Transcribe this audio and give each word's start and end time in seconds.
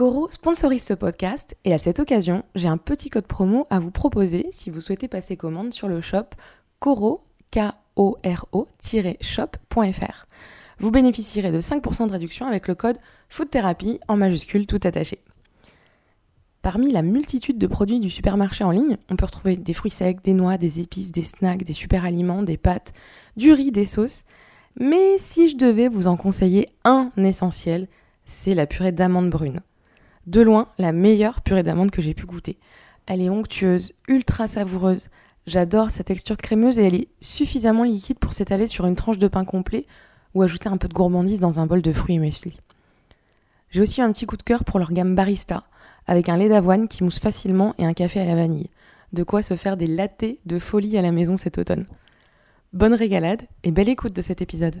Coro 0.00 0.30
sponsorise 0.30 0.82
ce 0.82 0.94
podcast 0.94 1.58
et 1.66 1.74
à 1.74 1.78
cette 1.78 2.00
occasion, 2.00 2.42
j'ai 2.54 2.68
un 2.68 2.78
petit 2.78 3.10
code 3.10 3.26
promo 3.26 3.66
à 3.68 3.78
vous 3.78 3.90
proposer 3.90 4.46
si 4.50 4.70
vous 4.70 4.80
souhaitez 4.80 5.08
passer 5.08 5.36
commande 5.36 5.74
sur 5.74 5.88
le 5.88 6.00
shop 6.00 6.24
coro, 6.78 7.20
shopfr 9.20 10.26
Vous 10.78 10.90
bénéficierez 10.90 11.52
de 11.52 11.60
5% 11.60 12.06
de 12.06 12.12
réduction 12.12 12.46
avec 12.46 12.66
le 12.66 12.74
code 12.74 12.96
Food 13.28 13.50
Therapy 13.50 14.00
en 14.08 14.16
majuscule 14.16 14.66
tout 14.66 14.80
attaché. 14.84 15.18
Parmi 16.62 16.92
la 16.92 17.02
multitude 17.02 17.58
de 17.58 17.66
produits 17.66 18.00
du 18.00 18.08
supermarché 18.08 18.64
en 18.64 18.70
ligne, 18.70 18.96
on 19.10 19.16
peut 19.16 19.26
retrouver 19.26 19.56
des 19.56 19.74
fruits 19.74 19.90
secs, 19.90 20.24
des 20.24 20.32
noix, 20.32 20.56
des 20.56 20.80
épices, 20.80 21.12
des 21.12 21.24
snacks, 21.24 21.64
des 21.64 21.74
super 21.74 22.06
aliments, 22.06 22.42
des 22.42 22.56
pâtes, 22.56 22.94
du 23.36 23.52
riz, 23.52 23.70
des 23.70 23.84
sauces. 23.84 24.22
Mais 24.80 25.18
si 25.18 25.50
je 25.50 25.58
devais 25.58 25.88
vous 25.88 26.06
en 26.06 26.16
conseiller 26.16 26.70
un 26.84 27.10
essentiel, 27.18 27.86
c'est 28.24 28.54
la 28.54 28.66
purée 28.66 28.92
d'amandes 28.92 29.28
brunes. 29.28 29.60
De 30.30 30.42
loin, 30.42 30.68
la 30.78 30.92
meilleure 30.92 31.40
purée 31.40 31.64
d'amandes 31.64 31.90
que 31.90 32.00
j'ai 32.00 32.14
pu 32.14 32.24
goûter. 32.24 32.56
Elle 33.06 33.20
est 33.20 33.28
onctueuse, 33.28 33.94
ultra 34.06 34.46
savoureuse. 34.46 35.08
J'adore 35.48 35.90
sa 35.90 36.04
texture 36.04 36.36
crémeuse 36.36 36.78
et 36.78 36.86
elle 36.86 36.94
est 36.94 37.08
suffisamment 37.18 37.82
liquide 37.82 38.20
pour 38.20 38.32
s'étaler 38.32 38.68
sur 38.68 38.86
une 38.86 38.94
tranche 38.94 39.18
de 39.18 39.26
pain 39.26 39.44
complet 39.44 39.86
ou 40.34 40.42
ajouter 40.42 40.68
un 40.68 40.76
peu 40.76 40.86
de 40.86 40.94
gourmandise 40.94 41.40
dans 41.40 41.58
un 41.58 41.66
bol 41.66 41.82
de 41.82 41.90
fruits 41.90 42.14
et 42.14 42.18
muesli. 42.20 42.60
J'ai 43.70 43.80
aussi 43.80 44.02
un 44.02 44.12
petit 44.12 44.24
coup 44.24 44.36
de 44.36 44.44
cœur 44.44 44.62
pour 44.62 44.78
leur 44.78 44.92
gamme 44.92 45.16
barista, 45.16 45.64
avec 46.06 46.28
un 46.28 46.36
lait 46.36 46.48
d'avoine 46.48 46.86
qui 46.86 47.02
mousse 47.02 47.18
facilement 47.18 47.74
et 47.78 47.84
un 47.84 47.92
café 47.92 48.20
à 48.20 48.24
la 48.24 48.36
vanille. 48.36 48.70
De 49.12 49.24
quoi 49.24 49.42
se 49.42 49.56
faire 49.56 49.76
des 49.76 49.88
lattés 49.88 50.38
de 50.46 50.60
folie 50.60 50.96
à 50.96 51.02
la 51.02 51.10
maison 51.10 51.36
cet 51.36 51.58
automne. 51.58 51.86
Bonne 52.72 52.94
régalade 52.94 53.42
et 53.64 53.72
belle 53.72 53.88
écoute 53.88 54.14
de 54.14 54.22
cet 54.22 54.42
épisode. 54.42 54.80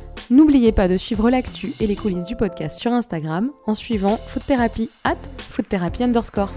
N'oubliez 0.29 0.71
pas 0.71 0.87
de 0.87 0.97
suivre 0.97 1.29
l'actu 1.29 1.73
et 1.79 1.87
les 1.87 1.95
coulisses 1.95 2.25
du 2.25 2.35
podcast 2.35 2.79
sur 2.79 2.91
Instagram 2.91 3.51
en 3.67 3.73
suivant 3.73 4.17
Food 4.17 4.45
Therapy 4.45 4.89
at 5.03 5.17
underscore. 6.01 6.51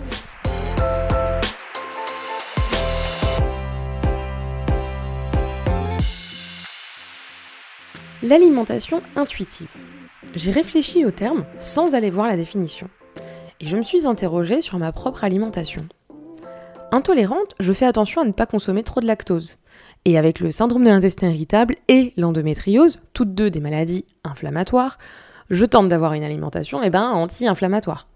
L'alimentation 8.23 9.01
intuitive. 9.17 9.69
J'ai 10.35 10.51
réfléchi 10.51 11.05
au 11.05 11.11
terme 11.11 11.45
sans 11.59 11.95
aller 11.95 12.11
voir 12.11 12.27
la 12.27 12.37
définition. 12.37 12.89
Et 13.61 13.67
je 13.67 13.77
me 13.77 13.83
suis 13.83 14.07
interrogée 14.07 14.63
sur 14.63 14.79
ma 14.79 14.93
propre 14.93 15.25
alimentation. 15.25 15.87
Intolérante, 16.95 17.57
je 17.59 17.73
fais 17.73 17.87
attention 17.87 18.21
à 18.21 18.25
ne 18.25 18.31
pas 18.31 18.47
consommer 18.47 18.85
trop 18.85 19.01
de 19.01 19.07
lactose. 19.07 19.59
Et 20.05 20.17
avec 20.17 20.39
le 20.39 20.53
syndrome 20.53 20.85
de 20.85 20.91
l'intestin 20.91 21.29
irritable 21.29 21.75
et 21.89 22.13
l'endométriose, 22.17 23.01
toutes 23.15 23.35
deux 23.35 23.51
des 23.51 23.59
maladies 23.59 24.05
inflammatoires, 24.23 24.99
je 25.51 25.65
tente 25.65 25.89
d'avoir 25.89 26.13
une 26.13 26.23
alimentation 26.23 26.85
eh 26.85 26.91
ben, 26.91 27.11
anti-inflammatoire. 27.11 28.07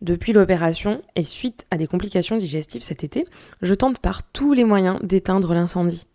Depuis 0.00 0.32
l'opération 0.32 1.02
et 1.14 1.22
suite 1.22 1.66
à 1.70 1.76
des 1.76 1.86
complications 1.86 2.38
digestives 2.38 2.80
cet 2.80 3.04
été, 3.04 3.26
je 3.60 3.74
tente 3.74 3.98
par 3.98 4.22
tous 4.22 4.54
les 4.54 4.64
moyens 4.64 4.98
d'éteindre 5.02 5.52
l'incendie. 5.52 6.06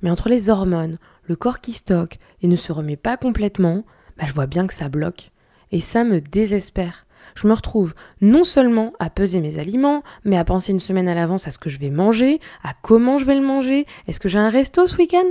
Mais 0.00 0.10
entre 0.10 0.28
les 0.28 0.48
hormones, 0.48 0.98
le 1.24 1.34
corps 1.34 1.60
qui 1.60 1.72
stocke 1.72 2.20
et 2.42 2.46
ne 2.46 2.54
se 2.54 2.70
remet 2.70 2.94
pas 2.94 3.16
complètement, 3.16 3.82
bah, 4.16 4.26
je 4.28 4.32
vois 4.32 4.46
bien 4.46 4.68
que 4.68 4.74
ça 4.74 4.88
bloque. 4.88 5.32
Et 5.72 5.80
ça 5.80 6.04
me 6.04 6.20
désespère 6.20 7.04
je 7.34 7.46
me 7.46 7.52
retrouve 7.52 7.94
non 8.20 8.44
seulement 8.44 8.92
à 8.98 9.10
peser 9.10 9.40
mes 9.40 9.58
aliments, 9.58 10.02
mais 10.24 10.36
à 10.36 10.44
penser 10.44 10.72
une 10.72 10.80
semaine 10.80 11.08
à 11.08 11.14
l'avance 11.14 11.46
à 11.46 11.50
ce 11.50 11.58
que 11.58 11.70
je 11.70 11.78
vais 11.78 11.90
manger, 11.90 12.40
à 12.62 12.72
comment 12.82 13.18
je 13.18 13.24
vais 13.24 13.34
le 13.34 13.46
manger. 13.46 13.84
Est-ce 14.06 14.20
que 14.20 14.28
j'ai 14.28 14.38
un 14.38 14.50
resto 14.50 14.86
ce 14.86 14.96
week-end? 14.96 15.26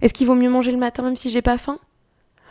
Est-ce 0.00 0.14
qu'il 0.14 0.26
vaut 0.26 0.34
mieux 0.34 0.50
manger 0.50 0.72
le 0.72 0.78
matin 0.78 1.02
même 1.02 1.16
si 1.16 1.30
j'ai 1.30 1.42
pas 1.42 1.58
faim? 1.58 1.78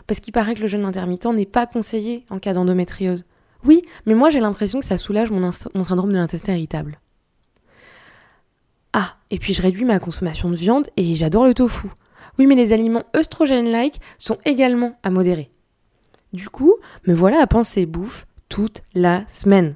Parce 0.07 0.19
qu'il 0.19 0.33
paraît 0.33 0.55
que 0.55 0.61
le 0.61 0.67
jeûne 0.67 0.85
intermittent 0.85 1.25
n'est 1.25 1.45
pas 1.45 1.67
conseillé 1.67 2.25
en 2.29 2.39
cas 2.39 2.53
d'endométriose. 2.53 3.25
Oui, 3.63 3.83
mais 4.05 4.13
moi 4.13 4.29
j'ai 4.29 4.39
l'impression 4.39 4.79
que 4.79 4.85
ça 4.85 4.97
soulage 4.97 5.31
mon, 5.31 5.51
syndrome 5.51 6.11
de 6.11 6.17
l'intestin 6.17 6.53
irritable. 6.53 6.99
Ah, 8.93 9.17
et 9.29 9.37
puis 9.37 9.53
je 9.53 9.61
réduis 9.61 9.85
ma 9.85 9.99
consommation 9.99 10.49
de 10.49 10.55
viande 10.55 10.87
et 10.97 11.15
j'adore 11.15 11.45
le 11.45 11.53
tofu. 11.53 11.87
Oui, 12.39 12.47
mais 12.47 12.55
les 12.55 12.73
aliments 12.73 13.03
œstrogènes-like 13.15 13.99
sont 14.17 14.37
également 14.45 14.97
à 15.03 15.09
modérer. 15.09 15.51
Du 16.33 16.49
coup, 16.49 16.75
me 17.07 17.13
voilà 17.13 17.41
à 17.41 17.47
penser 17.47 17.85
bouffe 17.85 18.25
toute 18.51 18.83
la 18.93 19.23
semaine. 19.27 19.75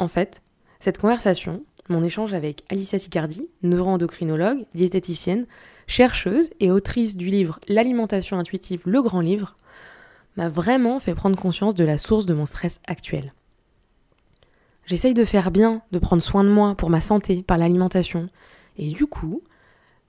En 0.00 0.08
fait, 0.08 0.42
cette 0.80 0.98
conversation, 0.98 1.62
mon 1.88 2.02
échange 2.02 2.34
avec 2.34 2.64
Alicia 2.68 2.98
Sicardi, 2.98 3.48
neuroendocrinologue, 3.62 4.66
diététicienne, 4.74 5.46
chercheuse 5.86 6.50
et 6.58 6.72
autrice 6.72 7.16
du 7.16 7.26
livre 7.26 7.60
L'alimentation 7.68 8.40
intuitive, 8.40 8.82
le 8.86 9.00
grand 9.02 9.20
livre, 9.20 9.56
m'a 10.36 10.48
vraiment 10.48 10.98
fait 10.98 11.14
prendre 11.14 11.36
conscience 11.36 11.76
de 11.76 11.84
la 11.84 11.96
source 11.96 12.26
de 12.26 12.34
mon 12.34 12.44
stress 12.44 12.80
actuel. 12.88 13.32
J'essaye 14.84 15.14
de 15.14 15.24
faire 15.24 15.52
bien, 15.52 15.80
de 15.92 16.00
prendre 16.00 16.22
soin 16.22 16.42
de 16.42 16.50
moi 16.50 16.74
pour 16.74 16.90
ma 16.90 17.00
santé 17.00 17.44
par 17.44 17.56
l'alimentation, 17.56 18.26
et 18.78 18.88
du 18.88 19.06
coup, 19.06 19.42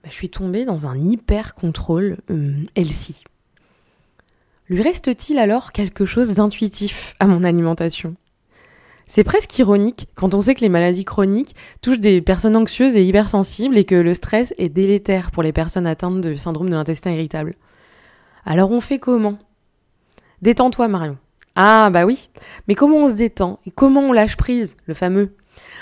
bah, 0.01 0.09
je 0.09 0.15
suis 0.15 0.31
tombée 0.31 0.65
dans 0.65 0.87
un 0.87 0.97
hyper 0.97 1.53
contrôle 1.53 2.17
euh, 2.31 2.63
LC. 2.75 3.23
Lui 4.69 4.81
reste-t-il 4.81 5.39
alors 5.39 5.71
quelque 5.71 6.05
chose 6.05 6.33
d'intuitif 6.33 7.15
à 7.21 7.27
mon 7.27 7.45
alimentation? 7.45 8.17
C'est 9.05 9.23
presque 9.23 9.57
ironique 9.57 10.09
quand 10.15 10.35
on 10.35 10.41
sait 10.41 10.55
que 10.55 10.61
les 10.61 10.67
maladies 10.67 11.05
chroniques 11.05 11.55
touchent 11.81 12.01
des 12.01 12.21
personnes 12.21 12.57
anxieuses 12.57 12.97
et 12.97 13.05
hypersensibles 13.05 13.77
et 13.77 13.85
que 13.85 13.95
le 13.95 14.13
stress 14.13 14.53
est 14.57 14.67
délétère 14.67 15.31
pour 15.31 15.41
les 15.41 15.53
personnes 15.53 15.87
atteintes 15.87 16.19
de 16.19 16.35
syndrome 16.35 16.67
de 16.67 16.75
l'intestin 16.75 17.11
irritable. 17.11 17.53
Alors 18.43 18.71
on 18.71 18.81
fait 18.81 18.99
comment? 18.99 19.39
Détends-toi 20.41 20.89
Marion. 20.89 21.17
Ah 21.55 21.89
bah 21.89 22.05
oui, 22.05 22.27
mais 22.67 22.75
comment 22.75 22.97
on 22.97 23.07
se 23.07 23.15
détend 23.15 23.59
et 23.65 23.71
comment 23.71 24.01
on 24.01 24.11
lâche 24.11 24.35
prise, 24.35 24.75
le 24.85 24.93
fameux? 24.93 25.33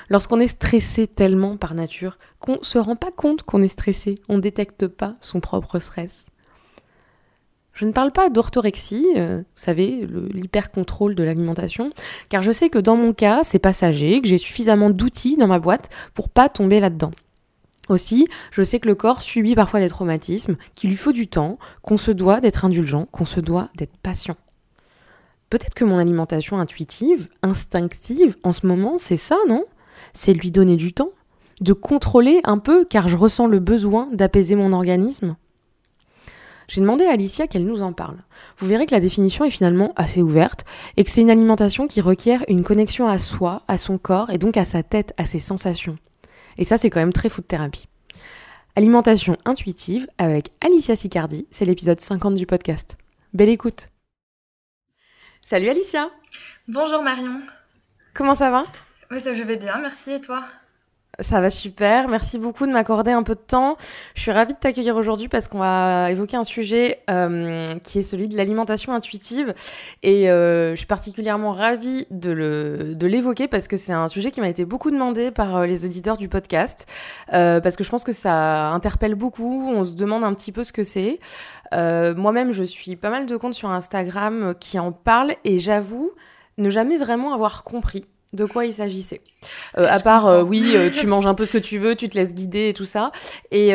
Lorsqu'on 0.09 0.39
est 0.39 0.47
stressé 0.47 1.07
tellement 1.07 1.57
par 1.57 1.73
nature 1.73 2.19
qu'on 2.37 2.61
se 2.61 2.77
rend 2.77 2.95
pas 2.95 3.11
compte 3.11 3.41
qu'on 3.41 3.63
est 3.63 3.67
stressé, 3.67 4.13
on 4.29 4.37
détecte 4.37 4.85
pas 4.85 5.15
son 5.21 5.39
propre 5.39 5.79
stress. 5.79 6.27
Je 7.75 7.83
ne 7.83 7.91
parle 7.91 8.13
pas 8.13 8.29
d'orthorexie, 8.29 9.05
euh, 9.17 9.39
vous 9.39 9.43
savez, 9.53 10.07
l'hyper-contrôle 10.33 11.13
de 11.13 11.23
l'alimentation, 11.23 11.89
car 12.29 12.41
je 12.41 12.51
sais 12.51 12.69
que 12.69 12.79
dans 12.79 12.95
mon 12.95 13.13
cas, 13.13 13.41
c'est 13.43 13.59
passager, 13.59 14.21
que 14.21 14.27
j'ai 14.29 14.37
suffisamment 14.37 14.89
d'outils 14.89 15.35
dans 15.35 15.47
ma 15.47 15.59
boîte 15.59 15.89
pour 16.13 16.29
pas 16.29 16.47
tomber 16.47 16.79
là-dedans. 16.79 17.11
Aussi, 17.89 18.27
je 18.51 18.63
sais 18.63 18.79
que 18.79 18.87
le 18.87 18.95
corps 18.95 19.21
subit 19.21 19.55
parfois 19.55 19.81
des 19.81 19.89
traumatismes, 19.89 20.55
qu'il 20.73 20.89
lui 20.89 20.95
faut 20.95 21.11
du 21.11 21.27
temps, 21.27 21.59
qu'on 21.81 21.97
se 21.97 22.11
doit 22.11 22.39
d'être 22.39 22.63
indulgent, 22.63 23.07
qu'on 23.11 23.25
se 23.25 23.41
doit 23.41 23.69
d'être 23.75 23.97
patient. 23.97 24.37
Peut-être 25.49 25.75
que 25.75 25.85
mon 25.85 25.99
alimentation 25.99 26.57
intuitive, 26.57 27.27
instinctive, 27.43 28.37
en 28.43 28.53
ce 28.53 28.65
moment, 28.65 28.97
c'est 28.97 29.17
ça, 29.17 29.37
non? 29.49 29.65
C'est 30.13 30.33
lui 30.33 30.49
donner 30.49 30.77
du 30.77 30.93
temps, 30.93 31.11
de 31.59 31.73
contrôler 31.73 32.39
un 32.45 32.57
peu, 32.57 32.85
car 32.85 33.09
je 33.09 33.17
ressens 33.17 33.47
le 33.47 33.59
besoin 33.59 34.07
d'apaiser 34.13 34.55
mon 34.55 34.71
organisme? 34.71 35.35
J'ai 36.67 36.81
demandé 36.81 37.05
à 37.05 37.11
Alicia 37.11 37.47
qu'elle 37.47 37.65
nous 37.65 37.81
en 37.81 37.93
parle. 37.93 38.17
Vous 38.57 38.67
verrez 38.67 38.85
que 38.85 38.93
la 38.93 38.99
définition 38.99 39.45
est 39.45 39.51
finalement 39.51 39.93
assez 39.95 40.21
ouverte 40.21 40.65
et 40.97 41.03
que 41.03 41.09
c'est 41.09 41.21
une 41.21 41.29
alimentation 41.29 41.87
qui 41.87 42.01
requiert 42.01 42.43
une 42.47 42.63
connexion 42.63 43.07
à 43.07 43.17
soi, 43.17 43.63
à 43.67 43.77
son 43.77 43.97
corps 43.97 44.29
et 44.29 44.37
donc 44.37 44.57
à 44.57 44.65
sa 44.65 44.83
tête, 44.83 45.13
à 45.17 45.25
ses 45.25 45.39
sensations. 45.39 45.97
Et 46.57 46.63
ça, 46.63 46.77
c'est 46.77 46.89
quand 46.89 46.99
même 46.99 47.13
très 47.13 47.29
fou 47.29 47.41
de 47.41 47.47
thérapie. 47.47 47.87
Alimentation 48.75 49.37
intuitive 49.45 50.07
avec 50.17 50.51
Alicia 50.59 50.95
Sicardi, 50.95 51.47
c'est 51.49 51.65
l'épisode 51.65 52.01
50 52.01 52.35
du 52.35 52.45
podcast. 52.45 52.97
Belle 53.33 53.49
écoute. 53.49 53.89
Salut 55.41 55.69
Alicia. 55.69 56.09
Bonjour 56.67 57.01
Marion. 57.01 57.41
Comment 58.13 58.35
ça 58.35 58.49
va? 58.49 58.65
Oui, 59.11 59.21
ça 59.21 59.33
je 59.33 59.43
vais 59.43 59.57
bien, 59.57 59.77
merci 59.77 60.11
et 60.11 60.21
toi? 60.21 60.45
Ça 61.19 61.39
va 61.39 61.49
super. 61.49 62.09
Merci 62.09 62.39
beaucoup 62.39 62.67
de 62.67 62.71
m'accorder 62.71 63.11
un 63.11 63.23
peu 63.23 63.35
de 63.35 63.39
temps. 63.39 63.77
Je 64.15 64.21
suis 64.21 64.31
ravie 64.31 64.53
de 64.53 64.59
t'accueillir 64.59 64.97
aujourd'hui 64.97 65.29
parce 65.29 65.47
qu'on 65.47 65.59
va 65.59 66.11
évoquer 66.11 66.35
un 66.35 66.43
sujet 66.43 66.99
euh, 67.09 67.65
qui 67.83 67.99
est 67.99 68.01
celui 68.01 68.27
de 68.27 68.35
l'alimentation 68.35 68.93
intuitive. 68.93 69.53
Et 70.03 70.29
euh, 70.29 70.71
je 70.71 70.75
suis 70.75 70.85
particulièrement 70.85 71.53
ravie 71.53 72.05
de 72.11 73.05
l'évoquer 73.07 73.47
parce 73.47 73.67
que 73.67 73.77
c'est 73.77 73.93
un 73.93 74.09
sujet 74.09 74.31
qui 74.31 74.41
m'a 74.41 74.49
été 74.49 74.65
beaucoup 74.65 74.91
demandé 74.91 75.31
par 75.31 75.55
euh, 75.55 75.65
les 75.65 75.85
auditeurs 75.85 76.17
du 76.17 76.27
podcast. 76.27 76.85
parce 77.29 77.75
que 77.77 77.83
je 77.83 77.89
pense 77.89 78.03
que 78.03 78.13
ça 78.13 78.71
interpelle 78.71 79.15
beaucoup. 79.15 79.71
On 79.73 79.85
se 79.85 79.93
demande 79.93 80.23
un 80.23 80.33
petit 80.33 80.51
peu 80.51 80.63
ce 80.63 80.73
que 80.73 80.83
c'est. 80.83 81.19
Moi-même, 81.71 82.51
je 82.51 82.63
suis 82.63 82.95
pas 82.97 83.09
mal 83.09 83.25
de 83.25 83.37
comptes 83.37 83.53
sur 83.53 83.69
Instagram 83.69 84.53
qui 84.59 84.79
en 84.79 84.91
parlent 84.91 85.35
et 85.45 85.59
j'avoue 85.59 86.11
ne 86.57 86.69
jamais 86.69 86.97
vraiment 86.97 87.33
avoir 87.33 87.63
compris 87.63 88.05
de 88.35 88.45
quoi 88.45 88.65
il 88.65 88.73
s'agissait. 88.73 89.21
Euh, 89.77 89.87
à 89.89 89.99
part, 89.99 90.25
euh, 90.27 90.43
oui, 90.43 90.73
euh, 90.75 90.89
tu 90.89 91.07
manges 91.07 91.27
un 91.27 91.33
peu 91.33 91.45
ce 91.45 91.51
que 91.51 91.57
tu 91.57 91.77
veux, 91.77 91.95
tu 91.95 92.09
te 92.09 92.15
laisses 92.17 92.33
guider 92.33 92.69
et 92.69 92.73
tout 92.73 92.85
ça. 92.85 93.11
Et, 93.51 93.69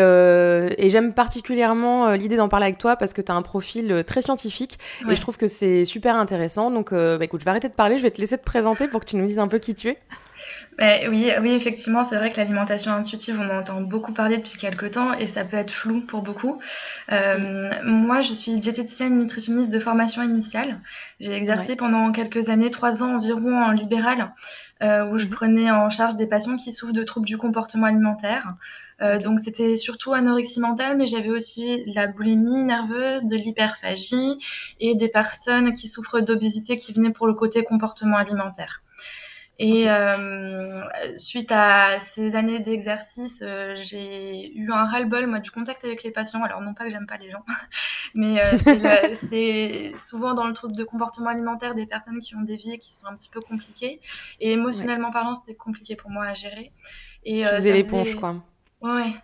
j'aime 0.91 1.15
particulièrement 1.15 2.11
l'idée 2.13 2.37
d'en 2.37 2.49
parler 2.49 2.67
avec 2.67 2.79
toi 2.79 2.97
parce 2.97 3.13
que 3.13 3.23
tu 3.23 3.31
as 3.31 3.35
un 3.35 3.43
profil 3.43 4.03
très 4.07 4.23
scientifique 4.23 4.79
et 5.09 5.15
je 5.15 5.21
trouve 5.21 5.37
que 5.37 5.47
c'est 5.47 5.85
super 5.85 6.17
intéressant. 6.17 6.71
Donc, 6.71 6.93
bah, 6.93 7.19
écoute, 7.23 7.41
je 7.41 7.45
vais 7.45 7.51
arrêter 7.51 7.69
de 7.69 7.75
parler, 7.75 7.97
je 7.97 8.03
vais 8.03 8.11
te 8.11 8.21
laisser 8.21 8.39
te 8.39 8.45
présenter 8.45 8.89
pour 8.89 9.01
que 9.01 9.07
tu 9.07 9.17
nous 9.17 9.27
dises 9.27 9.39
un 9.39 9.49
peu 9.49 9.59
qui 9.59 9.75
tu 9.75 9.89
es. 9.89 9.99
Bah, 10.81 10.97
oui, 11.11 11.31
oui, 11.43 11.51
effectivement, 11.51 12.05
c'est 12.05 12.17
vrai 12.17 12.31
que 12.31 12.39
l'alimentation 12.39 12.91
intuitive, 12.91 13.39
on 13.39 13.51
en 13.51 13.59
entend 13.59 13.83
beaucoup 13.83 14.15
parler 14.15 14.39
depuis 14.39 14.57
quelques 14.57 14.93
temps 14.93 15.13
et 15.13 15.27
ça 15.27 15.45
peut 15.45 15.59
être 15.59 15.71
flou 15.71 16.01
pour 16.01 16.23
beaucoup. 16.23 16.59
Euh, 17.13 17.71
moi, 17.85 18.23
je 18.23 18.33
suis 18.33 18.57
diététicienne 18.57 19.19
nutritionniste 19.19 19.69
de 19.69 19.79
formation 19.79 20.23
initiale. 20.23 20.81
J'ai 21.21 21.35
exercé 21.35 21.77
pendant 21.77 22.13
quelques 22.13 22.49
années, 22.49 22.71
trois 22.71 23.03
ans 23.03 23.17
environ 23.17 23.63
en 23.63 23.73
libéral, 23.73 24.33
euh, 24.83 25.07
où 25.11 25.19
je 25.19 25.27
mhm. 25.27 25.31
prenais 25.31 25.71
en 25.71 25.91
charge 25.91 26.17
des 26.17 26.27
patients 26.27 26.57
qui 26.57 26.73
souffrent 26.73 26.95
de 26.95 27.03
troubles 27.03 27.27
du 27.27 27.37
comportement 27.37 27.87
alimentaire. 27.87 28.55
Euh, 29.03 29.19
donc 29.19 29.41
c'était 29.41 29.77
surtout 29.77 30.15
anorexie 30.15 30.61
mentale, 30.61 30.97
mais 30.97 31.07
j'avais 31.07 31.29
aussi 31.29 31.85
la 31.93 32.07
boulimie 32.07 32.63
nerveuse, 32.63 33.27
de 33.27 33.37
l'hyperphagie 33.37 34.39
et 34.81 34.95
des 34.95 35.09
personnes 35.09 35.75
qui 35.75 35.89
souffrent 35.89 36.21
d'obésité 36.21 36.79
qui 36.79 36.95
venaient 36.95 37.13
pour 37.13 37.27
le 37.27 37.35
côté 37.35 37.65
comportement 37.65 38.17
alimentaire. 38.17 38.81
Et 39.63 39.91
euh, 39.91 40.83
suite 41.19 41.53
à 41.53 42.01
ces 42.01 42.35
années 42.35 42.61
d'exercice, 42.61 43.43
euh, 43.43 43.75
j'ai 43.77 44.57
eu 44.57 44.73
un 44.73 44.87
ras-le-bol 44.87 45.27
moi 45.27 45.39
du 45.39 45.51
contact 45.51 45.85
avec 45.85 46.03
les 46.03 46.11
patients. 46.11 46.43
Alors 46.43 46.63
non 46.63 46.73
pas 46.73 46.85
que 46.85 46.91
j'aime 46.91 47.07
pas 47.07 47.19
les 47.19 47.31
gens, 47.31 47.45
mais 48.15 48.43
euh, 48.43 49.15
c'est 49.29 49.93
souvent 50.09 50.33
dans 50.33 50.47
le 50.47 50.55
trouble 50.55 50.75
de 50.75 50.83
comportement 50.83 51.29
alimentaire 51.29 51.75
des 51.75 51.85
personnes 51.85 52.21
qui 52.21 52.35
ont 52.37 52.41
des 52.41 52.57
vies 52.57 52.79
qui 52.79 52.95
sont 52.95 53.07
un 53.07 53.15
petit 53.15 53.29
peu 53.29 53.43
compliquées. 53.43 54.01
Et 54.41 54.53
émotionnellement 54.53 55.11
parlant, 55.11 55.35
c'était 55.35 55.55
compliqué 55.55 55.95
pour 55.95 56.09
moi 56.09 56.25
à 56.25 56.33
gérer. 56.33 56.73
Et, 57.25 57.47
euh, 57.47 57.55
faisais 57.57 57.75
l'éponge, 57.75 58.15
quoi. 58.15 58.37
Ouais, 58.81 59.15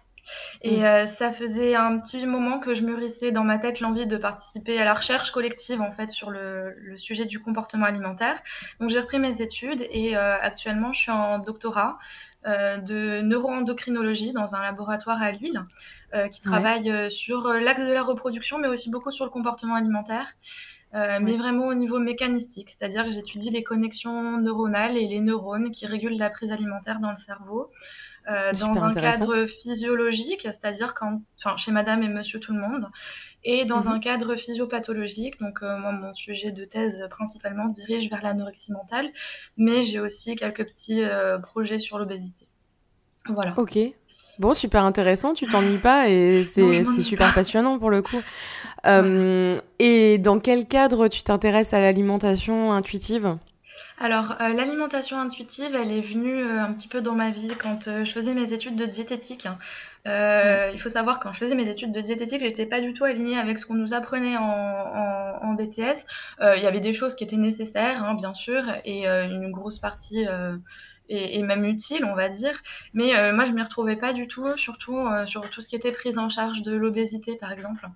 et 0.62 0.78
mm. 0.78 0.84
euh, 0.84 1.06
ça 1.06 1.32
faisait 1.32 1.74
un 1.74 1.98
petit 1.98 2.26
moment 2.26 2.58
que 2.58 2.74
je 2.74 2.82
mûrissais 2.82 3.32
dans 3.32 3.44
ma 3.44 3.58
tête 3.58 3.80
l'envie 3.80 4.06
de 4.06 4.16
participer 4.16 4.78
à 4.78 4.84
la 4.84 4.94
recherche 4.94 5.30
collective 5.30 5.80
en 5.80 5.92
fait 5.92 6.10
sur 6.10 6.30
le, 6.30 6.74
le 6.78 6.96
sujet 6.96 7.24
du 7.24 7.40
comportement 7.40 7.86
alimentaire. 7.86 8.38
Donc 8.80 8.90
j'ai 8.90 9.00
repris 9.00 9.18
mes 9.18 9.40
études 9.42 9.86
et 9.90 10.16
euh, 10.16 10.36
actuellement 10.40 10.92
je 10.92 11.00
suis 11.00 11.12
en 11.12 11.38
doctorat 11.38 11.98
euh, 12.46 12.78
de 12.78 13.22
neuroendocrinologie 13.22 14.32
dans 14.32 14.54
un 14.54 14.62
laboratoire 14.62 15.20
à 15.20 15.32
Lille 15.32 15.64
euh, 16.14 16.28
qui 16.28 16.40
travaille 16.40 17.10
sur 17.10 17.48
l'axe 17.48 17.82
de 17.82 17.92
la 17.92 18.02
reproduction 18.02 18.58
mais 18.58 18.68
aussi 18.68 18.90
beaucoup 18.90 19.10
sur 19.10 19.24
le 19.24 19.30
comportement 19.30 19.74
alimentaire. 19.74 20.26
Euh, 20.94 21.18
mais 21.20 21.36
vraiment 21.36 21.66
au 21.66 21.74
niveau 21.74 21.98
mécanistique, 21.98 22.70
c'est-à-dire 22.70 23.04
que 23.04 23.10
j'étudie 23.10 23.50
les 23.50 23.62
connexions 23.62 24.38
neuronales 24.38 24.96
et 24.96 25.06
les 25.06 25.20
neurones 25.20 25.70
qui 25.72 25.86
régulent 25.86 26.16
la 26.16 26.30
prise 26.30 26.52
alimentaire 26.52 27.00
dans 27.00 27.10
le 27.10 27.16
cerveau. 27.16 27.70
Euh, 28.28 28.52
dans 28.52 28.82
un 28.82 28.92
cadre 28.92 29.46
physiologique, 29.46 30.42
c'est-à-dire 30.42 30.94
quand, 30.94 31.20
enfin, 31.38 31.56
chez 31.56 31.70
Madame 31.70 32.02
et 32.02 32.08
Monsieur 32.08 32.40
tout 32.40 32.52
le 32.52 32.58
monde, 32.58 32.88
et 33.44 33.64
dans 33.64 33.82
mhm. 33.82 33.88
un 33.88 34.00
cadre 34.00 34.34
physiopathologique. 34.34 35.40
Donc 35.40 35.62
euh, 35.62 35.78
moi, 35.78 35.92
mon 35.92 36.12
sujet 36.12 36.50
de 36.50 36.64
thèse 36.64 37.06
principalement 37.08 37.66
dirige 37.68 38.10
vers 38.10 38.22
l'anorexie 38.22 38.72
mentale, 38.72 39.08
mais 39.56 39.84
j'ai 39.84 40.00
aussi 40.00 40.34
quelques 40.34 40.64
petits 40.64 41.04
euh, 41.04 41.38
projets 41.38 41.78
sur 41.78 41.98
l'obésité. 41.98 42.48
Voilà. 43.28 43.54
Ok. 43.56 43.78
Bon, 44.40 44.54
super 44.54 44.84
intéressant, 44.84 45.32
tu 45.32 45.46
t'ennuies 45.46 45.78
pas 45.78 46.08
et 46.08 46.42
c'est 46.42 46.82
super 46.84 47.32
passionnant 47.32 47.78
pour 47.78 47.90
le 47.90 48.02
coup. 48.02 48.20
et 49.78 50.18
dans 50.18 50.40
quel 50.40 50.66
cadre 50.66 51.06
tu 51.06 51.22
t'intéresses 51.22 51.74
à 51.74 51.80
l'alimentation 51.80 52.72
intuitive? 52.72 53.36
Alors, 53.98 54.36
euh, 54.42 54.48
l'alimentation 54.52 55.18
intuitive, 55.18 55.74
elle 55.74 55.90
est 55.90 56.02
venue 56.02 56.42
euh, 56.42 56.62
un 56.62 56.72
petit 56.74 56.86
peu 56.88 57.00
dans 57.00 57.14
ma 57.14 57.30
vie 57.30 57.52
quand 57.58 57.88
euh, 57.88 58.04
je 58.04 58.12
faisais 58.12 58.34
mes 58.34 58.52
études 58.52 58.76
de 58.76 58.84
diététique. 58.84 59.48
Il 60.04 60.78
faut 60.78 60.90
savoir, 60.90 61.18
quand 61.18 61.32
je 61.32 61.38
faisais 61.38 61.54
mes 61.54 61.68
études 61.68 61.92
de 61.92 62.00
diététique, 62.00 62.42
j'étais 62.42 62.66
pas 62.66 62.80
du 62.80 62.92
tout 62.92 63.04
alignée 63.04 63.38
avec 63.38 63.58
ce 63.58 63.66
qu'on 63.66 63.74
nous 63.74 63.94
apprenait 63.94 64.36
en, 64.36 65.54
BTS. 65.54 66.04
Il 66.40 66.62
y 66.62 66.66
avait 66.66 66.80
des 66.80 66.92
choses 66.92 67.14
qui 67.16 67.24
étaient 67.24 67.36
nécessaires, 67.36 68.04
hein, 68.04 68.14
bien 68.14 68.34
sûr, 68.34 68.62
et 68.84 69.06
une 69.08 69.50
grosse 69.50 69.78
partie 69.80 70.24
et, 71.08 71.42
même 71.42 71.64
utile, 71.64 72.04
on 72.04 72.14
va 72.14 72.28
dire. 72.28 72.62
Mais 72.94 73.32
moi, 73.32 73.46
je 73.46 73.50
m'y 73.50 73.62
retrouvais 73.62 73.96
pas 73.96 74.12
du 74.12 74.28
tout, 74.28 74.56
surtout 74.56 75.08
sur 75.26 75.48
tout 75.50 75.60
ce 75.60 75.68
qui 75.68 75.74
était 75.74 75.92
prise 75.92 76.18
en 76.18 76.28
charge 76.28 76.62
de 76.62 76.76
l'obésité, 76.76 77.34
par 77.34 77.50
exemple 77.50 77.88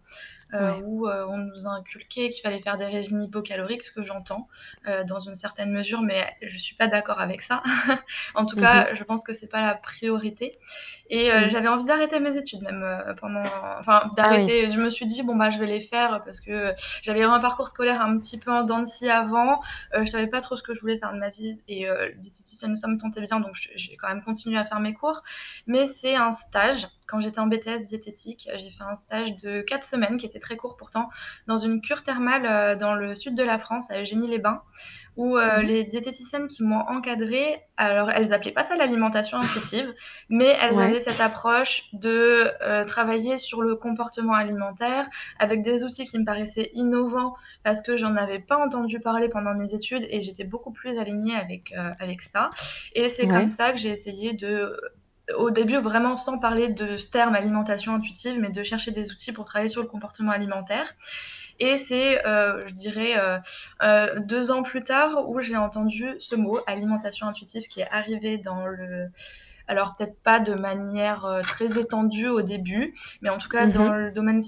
euh, 0.54 0.80
où 0.84 1.08
euh, 1.08 1.26
on 1.28 1.38
nous 1.38 1.66
a 1.66 1.70
inculqué 1.70 2.28
qu'il 2.30 2.42
fallait 2.42 2.60
faire 2.60 2.78
des 2.78 2.86
régimes 2.86 3.20
hypocaloriques, 3.20 3.82
ce 3.82 3.92
que 3.92 4.02
j'entends 4.02 4.48
euh, 4.88 5.04
dans 5.04 5.20
une 5.20 5.34
certaine 5.34 5.72
mesure, 5.72 6.02
mais 6.02 6.26
je 6.42 6.56
suis 6.56 6.74
pas 6.74 6.86
d'accord 6.86 7.20
avec 7.20 7.42
ça. 7.42 7.62
en 8.34 8.46
tout 8.46 8.56
cas, 8.56 8.90
mhm. 8.90 8.96
je 8.96 9.04
pense 9.04 9.24
que 9.24 9.32
c'est 9.32 9.48
pas 9.48 9.60
la 9.60 9.74
priorité. 9.74 10.58
Et 11.12 11.32
euh, 11.32 11.48
j'avais 11.48 11.66
envie 11.66 11.84
d'arrêter 11.84 12.20
mes 12.20 12.36
études 12.36 12.62
même 12.62 12.84
pendant, 13.20 13.42
enfin 13.78 14.02
ah 14.04 14.10
d'arrêter. 14.16 14.70
Je 14.70 14.78
me 14.78 14.90
suis 14.90 15.06
dit 15.06 15.24
bon 15.24 15.34
bah 15.34 15.50
je 15.50 15.58
vais 15.58 15.66
les 15.66 15.80
faire 15.80 16.22
parce 16.24 16.40
que 16.40 16.72
j'avais 17.02 17.22
un 17.22 17.40
parcours 17.40 17.68
scolaire 17.68 18.00
un 18.00 18.16
petit 18.18 18.38
peu 18.38 18.52
en 18.52 18.62
dents 18.62 18.82
de 18.82 19.08
avant. 19.08 19.60
je 19.92 20.06
savais 20.06 20.26
pas 20.26 20.40
trop 20.40 20.56
ce 20.56 20.62
que 20.62 20.74
je 20.74 20.80
voulais 20.80 20.98
faire 20.98 21.12
de 21.12 21.18
ma 21.18 21.30
vie 21.30 21.58
et 21.68 21.88
euh, 21.88 22.10
diététicienne 22.16 22.76
ça 22.76 22.88
me 22.88 22.98
tentait 22.98 23.20
bien 23.20 23.40
donc 23.40 23.54
j'ai 23.54 23.96
quand 23.96 24.08
même 24.08 24.22
continué 24.22 24.58
à 24.58 24.64
faire 24.64 24.80
mes 24.80 24.94
cours. 24.94 25.22
Mais 25.66 25.86
c'est 25.86 26.14
un 26.14 26.32
stage 26.32 26.86
quand 27.10 27.20
j'étais 27.20 27.40
en 27.40 27.46
BTS 27.46 27.86
diététique, 27.86 28.48
j'ai 28.54 28.70
fait 28.70 28.84
un 28.84 28.94
stage 28.94 29.34
de 29.36 29.62
4 29.62 29.84
semaines 29.84 30.16
qui 30.16 30.26
était 30.26 30.38
très 30.38 30.56
court 30.56 30.76
pourtant, 30.76 31.08
dans 31.46 31.58
une 31.58 31.80
cure 31.80 32.04
thermale 32.04 32.46
euh, 32.46 32.76
dans 32.76 32.94
le 32.94 33.14
sud 33.14 33.34
de 33.34 33.42
la 33.42 33.58
France, 33.58 33.90
à 33.90 34.00
Eugénie-les-Bains, 34.00 34.62
où 35.16 35.36
euh, 35.36 35.58
mhm. 35.58 35.62
les 35.66 35.84
diététiciennes 35.84 36.46
qui 36.46 36.62
m'ont 36.62 36.80
encadrée, 36.88 37.60
alors 37.76 38.10
elles 38.10 38.32
appelaient 38.32 38.52
pas 38.52 38.64
ça 38.64 38.76
l'alimentation 38.76 39.38
intuitive, 39.38 39.92
mais 40.28 40.56
elles 40.60 40.78
avaient 40.78 41.00
cette 41.00 41.20
approche 41.20 41.88
de 41.92 42.52
euh, 42.62 42.84
travailler 42.84 43.38
sur 43.38 43.60
le 43.60 43.74
comportement 43.74 44.34
alimentaire 44.34 45.08
avec 45.38 45.64
des 45.64 45.82
outils 45.82 46.04
qui 46.04 46.18
me 46.18 46.24
paraissaient 46.24 46.70
innovants 46.74 47.34
parce 47.64 47.82
que 47.82 47.96
j'en 47.96 48.14
avais 48.14 48.38
pas 48.38 48.56
entendu 48.56 49.00
parler 49.00 49.28
pendant 49.28 49.54
mes 49.54 49.74
études 49.74 50.06
et 50.10 50.20
j'étais 50.20 50.44
beaucoup 50.44 50.70
plus 50.70 50.96
alignée 50.96 51.34
avec, 51.34 51.74
avec 51.98 52.22
ça. 52.22 52.50
Et 52.94 53.08
c'est 53.08 53.26
comme 53.26 53.50
ça 53.50 53.72
que 53.72 53.78
j'ai 53.78 53.90
essayé 53.90 54.32
de 54.32 54.76
au 55.36 55.50
début 55.50 55.78
vraiment 55.78 56.16
sans 56.16 56.38
parler 56.38 56.68
de 56.68 56.96
ce 56.96 57.06
terme 57.06 57.34
alimentation 57.34 57.94
intuitive, 57.94 58.38
mais 58.38 58.50
de 58.50 58.62
chercher 58.62 58.90
des 58.90 59.10
outils 59.10 59.32
pour 59.32 59.44
travailler 59.44 59.68
sur 59.68 59.82
le 59.82 59.88
comportement 59.88 60.32
alimentaire. 60.32 60.94
Et 61.60 61.76
c'est, 61.76 62.26
euh, 62.26 62.66
je 62.66 62.72
dirais, 62.72 63.18
euh, 63.18 63.38
euh, 63.82 64.18
deux 64.20 64.50
ans 64.50 64.62
plus 64.62 64.82
tard 64.82 65.28
où 65.28 65.40
j'ai 65.40 65.56
entendu 65.56 66.14
ce 66.18 66.34
mot, 66.34 66.58
alimentation 66.66 67.26
intuitive, 67.26 67.68
qui 67.68 67.80
est 67.80 67.90
arrivé 67.90 68.38
dans 68.38 68.66
le... 68.66 69.08
Alors 69.68 69.94
peut-être 69.94 70.20
pas 70.22 70.40
de 70.40 70.54
manière 70.54 71.42
très 71.44 71.78
étendue 71.78 72.26
au 72.26 72.42
début, 72.42 72.94
mais 73.20 73.28
en 73.28 73.38
tout 73.38 73.48
cas 73.48 73.66
dans 73.66 73.90
mhm. 73.90 73.98
le 73.98 74.10
domaine 74.10 74.42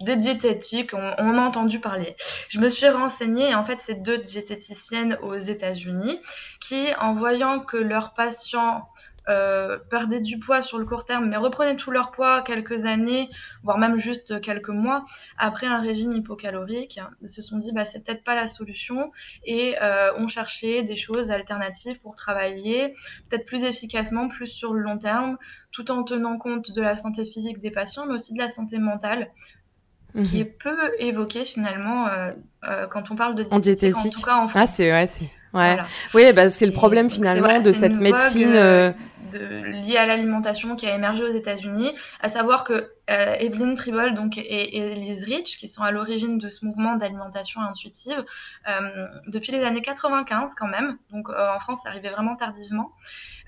des 0.00 0.16
diététiques, 0.16 0.94
on, 0.94 1.14
on, 1.18 1.36
a 1.36 1.40
entendu 1.40 1.80
parler. 1.80 2.14
Je 2.48 2.60
me 2.60 2.68
suis 2.68 2.88
renseignée 2.88 3.50
et 3.50 3.54
en 3.54 3.64
fait 3.64 3.78
c'est 3.80 4.02
deux 4.02 4.18
diététiciennes 4.18 5.18
aux 5.22 5.36
États-Unis 5.36 6.20
qui, 6.60 6.86
en 7.00 7.14
voyant 7.14 7.58
que 7.58 7.76
leurs 7.76 8.14
patients 8.14 8.88
euh, 9.30 9.78
perdaient 9.90 10.20
du 10.20 10.38
poids 10.38 10.60
sur 10.62 10.78
le 10.78 10.84
court 10.84 11.04
terme, 11.04 11.28
mais 11.28 11.36
reprenaient 11.36 11.76
tout 11.76 11.90
leur 11.90 12.10
poids 12.10 12.42
quelques 12.42 12.84
années, 12.84 13.30
voire 13.62 13.78
même 13.78 14.00
juste 14.00 14.40
quelques 14.40 14.70
mois 14.70 15.04
après 15.38 15.66
un 15.66 15.80
régime 15.80 16.12
hypocalorique, 16.12 17.00
se 17.26 17.40
sont 17.40 17.58
dit 17.58 17.72
bah 17.72 17.84
c'est 17.84 18.04
peut-être 18.04 18.24
pas 18.24 18.34
la 18.34 18.48
solution 18.48 19.12
et 19.44 19.76
euh, 19.80 20.12
ont 20.16 20.28
cherché 20.28 20.82
des 20.82 20.96
choses 20.96 21.30
alternatives 21.30 22.00
pour 22.00 22.16
travailler 22.16 22.94
peut-être 23.28 23.46
plus 23.46 23.64
efficacement, 23.64 24.28
plus 24.28 24.48
sur 24.48 24.74
le 24.74 24.80
long 24.80 24.98
terme, 24.98 25.38
tout 25.70 25.90
en 25.90 26.02
tenant 26.02 26.36
compte 26.36 26.72
de 26.72 26.82
la 26.82 26.96
santé 26.96 27.24
physique 27.24 27.60
des 27.60 27.70
patients, 27.70 28.06
mais 28.06 28.14
aussi 28.14 28.34
de 28.34 28.38
la 28.38 28.48
santé 28.48 28.78
mentale. 28.78 29.30
qui 30.12 30.36
mhm. 30.36 30.40
est 30.40 30.44
peu 30.44 30.76
évoquée 30.98 31.44
finalement 31.44 32.08
euh, 32.08 32.32
euh, 32.64 32.88
quand 32.88 33.12
on 33.12 33.16
parle 33.16 33.36
de 33.36 33.44
diététique, 33.44 33.96
en, 33.96 34.10
tout 34.10 34.22
cas 34.22 34.36
en 34.36 34.46
ah, 34.46 34.48
France. 34.48 34.62
Ah 34.62 34.66
c'est 34.66 34.92
ouais, 34.92 35.06
ouais. 35.54 35.76
Oui, 36.14 36.32
bah, 36.32 36.50
c'est 36.50 36.66
le 36.66 36.72
problème 36.72 37.10
finalement 37.10 37.60
de 37.60 37.72
cette 37.72 37.98
médecine 37.98 38.52
de, 38.52 39.64
liée 39.64 39.96
à 39.96 40.06
l'alimentation 40.06 40.76
qui 40.76 40.86
a 40.86 40.94
émergé 40.94 41.24
aux 41.24 41.32
États-Unis, 41.32 41.92
à 42.20 42.28
savoir 42.28 42.64
qu'elle 43.10 43.42
Evelyn 43.42 43.74
Tribble 43.74 44.14
donc, 44.14 44.38
et, 44.38 44.76
Elise 44.76 45.24
Rich, 45.24 45.58
qui 45.58 45.68
sont 45.68 45.82
à 45.82 45.90
l'origine 45.90 46.38
de 46.38 46.48
ce 46.48 46.64
mouvement 46.64 46.96
d'alimentation 46.96 47.60
intuitive, 47.60 48.24
depuis 49.26 49.52
les 49.52 49.62
années 49.62 49.82
95 49.82 50.54
quand 50.56 50.68
même. 50.68 50.98
Donc 51.10 51.28
en 51.30 51.58
France, 51.60 51.80
ça 51.82 51.90
arrivait 51.90 52.10
vraiment 52.10 52.36
tardivement. 52.36 52.92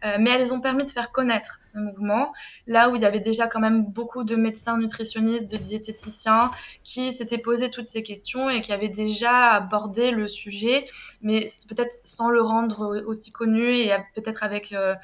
Euh, 0.04 0.16
mais 0.18 0.30
elles 0.30 0.52
ont 0.52 0.60
permis 0.60 0.84
de 0.84 0.90
faire 0.90 1.12
connaître 1.12 1.58
ce 1.60 1.78
mouvement, 1.78 2.32
là 2.66 2.90
où 2.90 2.96
il 2.96 3.02
y 3.02 3.04
avait 3.04 3.20
déjà 3.20 3.46
quand 3.46 3.60
même 3.60 3.84
beaucoup 3.84 4.24
de 4.24 4.34
médecins 4.34 4.76
nutritionnistes, 4.76 5.48
de 5.48 5.56
diététiciens 5.56 6.50
qui 6.82 7.12
s'étaient 7.12 7.38
posé 7.38 7.70
toutes 7.70 7.86
ces 7.86 8.02
questions 8.02 8.50
et 8.50 8.62
qui 8.62 8.72
avaient 8.72 8.88
déjà 8.88 9.52
abordé 9.52 10.10
le 10.10 10.26
sujet, 10.26 10.88
mais 11.20 11.46
peut-être 11.68 11.96
sans 12.02 12.30
le 12.30 12.42
rendre 12.42 13.04
aussi 13.06 13.30
connu 13.30 13.76
et 13.76 13.96
peut-être 14.16 14.42
avec 14.42 14.72
euh, 14.72 14.94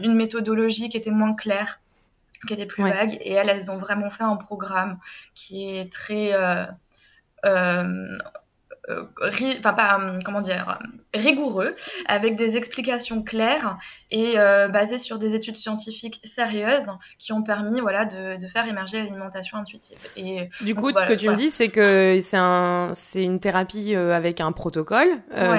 une 0.00 0.16
méthodologie 0.16 0.88
qui 0.88 0.96
était 0.96 1.10
moins 1.10 1.34
claire 1.34 1.80
qui 2.46 2.54
était 2.54 2.66
plus 2.66 2.82
vague. 2.82 3.18
Et 3.20 3.32
elles, 3.32 3.48
elles 3.48 3.70
ont 3.70 3.78
vraiment 3.78 4.10
fait 4.10 4.24
un 4.24 4.36
programme 4.36 4.98
qui 5.34 5.76
est 5.76 5.92
très 5.92 6.32
euh, 8.88 9.02
euh, 9.20 9.30
enfin 9.58 9.72
pas 9.72 9.98
euh, 10.00 10.20
comment 10.24 10.40
dire 10.40 10.78
rigoureux 11.12 11.74
avec 12.06 12.36
des 12.36 12.56
explications 12.56 13.22
claires 13.22 13.78
et 14.12 14.38
euh, 14.38 14.68
basées 14.68 14.98
sur 14.98 15.18
des 15.18 15.34
études 15.34 15.56
scientifiques 15.56 16.20
sérieuses 16.24 16.86
qui 17.18 17.32
ont 17.32 17.42
permis 17.42 17.80
voilà 17.80 18.04
de, 18.04 18.40
de 18.40 18.46
faire 18.46 18.68
émerger 18.68 18.98
l'alimentation 18.98 19.58
intuitive. 19.58 19.98
Et 20.16 20.48
du 20.60 20.76
coup 20.76 20.90
ce 20.96 21.04
que 21.04 21.14
tu 21.14 21.28
me 21.28 21.34
dis 21.34 21.50
c'est 21.50 21.68
que 21.68 22.18
c'est 22.20 22.36
un 22.36 22.92
une 23.16 23.40
thérapie 23.40 23.94
avec 23.96 24.40
un 24.40 24.52
protocole 24.52 25.08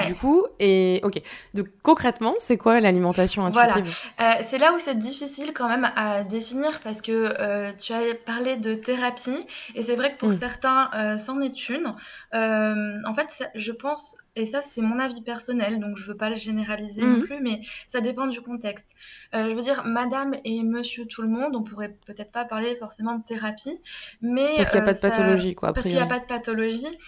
du 0.06 0.14
coup 0.14 0.46
et 0.58 1.00
ok. 1.02 1.20
Donc 1.54 1.66
concrètement 1.82 2.34
c'est 2.38 2.56
quoi 2.56 2.80
l'alimentation 2.80 3.44
intuitive? 3.44 3.94
Voilà. 4.16 4.42
c'est 4.44 4.58
là 4.58 4.72
où 4.72 4.78
c'est 4.78 4.98
difficile 4.98 5.52
quand 5.54 5.68
même 5.68 5.90
à 5.96 6.24
définir 6.24 6.80
parce 6.82 7.02
que 7.02 7.72
tu 7.78 7.92
as 7.92 8.14
parlé 8.24 8.56
de 8.56 8.74
thérapie 8.74 9.46
et 9.74 9.82
c'est 9.82 9.96
vrai 9.96 10.14
que 10.14 10.18
pour 10.18 10.30
mm. 10.30 10.38
certains 10.38 11.18
c'en 11.18 11.40
est 11.42 11.68
une. 11.68 11.94
En 12.32 13.14
fait, 13.26 13.50
je 13.54 13.72
pense, 13.72 14.16
et 14.36 14.46
ça 14.46 14.62
c'est 14.62 14.80
mon 14.80 14.98
avis 14.98 15.22
personnel, 15.22 15.80
donc 15.80 15.96
je 15.96 16.06
veux 16.06 16.16
pas 16.16 16.30
le 16.30 16.36
généraliser 16.36 17.02
non 17.02 17.18
mhm. 17.18 17.22
plus, 17.24 17.40
mais 17.40 17.60
ça 17.86 18.00
dépend 18.00 18.26
du 18.26 18.40
contexte. 18.40 18.86
Euh, 19.34 19.50
je 19.50 19.54
veux 19.54 19.62
dire, 19.62 19.84
madame 19.84 20.34
et 20.44 20.62
monsieur 20.62 21.06
tout 21.06 21.22
le 21.22 21.28
monde, 21.28 21.56
on 21.56 21.62
pourrait 21.62 21.96
peut-être 22.06 22.32
pas 22.32 22.44
parler 22.44 22.76
forcément 22.76 23.16
de 23.16 23.24
thérapie, 23.24 23.80
mais... 24.22 24.56
Parce 24.56 24.70
qu'il 24.70 24.80
n'y 24.80 24.88
a 24.88 24.92
pas 24.92 24.98
de 24.98 24.98
euh, 24.98 25.10
pathologie, 25.10 25.54
quoi. 25.54 25.72
Parce 25.72 25.84
qu'il 25.84 25.94
n'y 25.94 26.00
a 26.00 26.06
pas 26.06 26.20
de 26.20 26.26
pathologie. 26.26 26.98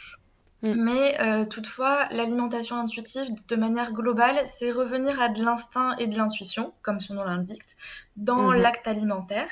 Mais 0.63 1.19
euh, 1.21 1.47
toutefois, 1.47 2.07
l'alimentation 2.11 2.77
intuitive, 2.77 3.29
de 3.49 3.57
manière 3.57 3.93
globale, 3.93 4.43
c'est 4.59 4.71
revenir 4.71 5.21
à 5.21 5.29
de 5.31 5.43
l'instinct 5.43 5.97
et 5.97 6.07
de 6.07 6.17
l'intuition, 6.17 6.75
comme 6.83 7.01
son 7.01 7.15
nom 7.15 7.25
l'indique, 7.25 7.63
dans 8.17 8.51
mhm. 8.51 8.61
l'acte 8.61 8.87
alimentaire. 8.87 9.49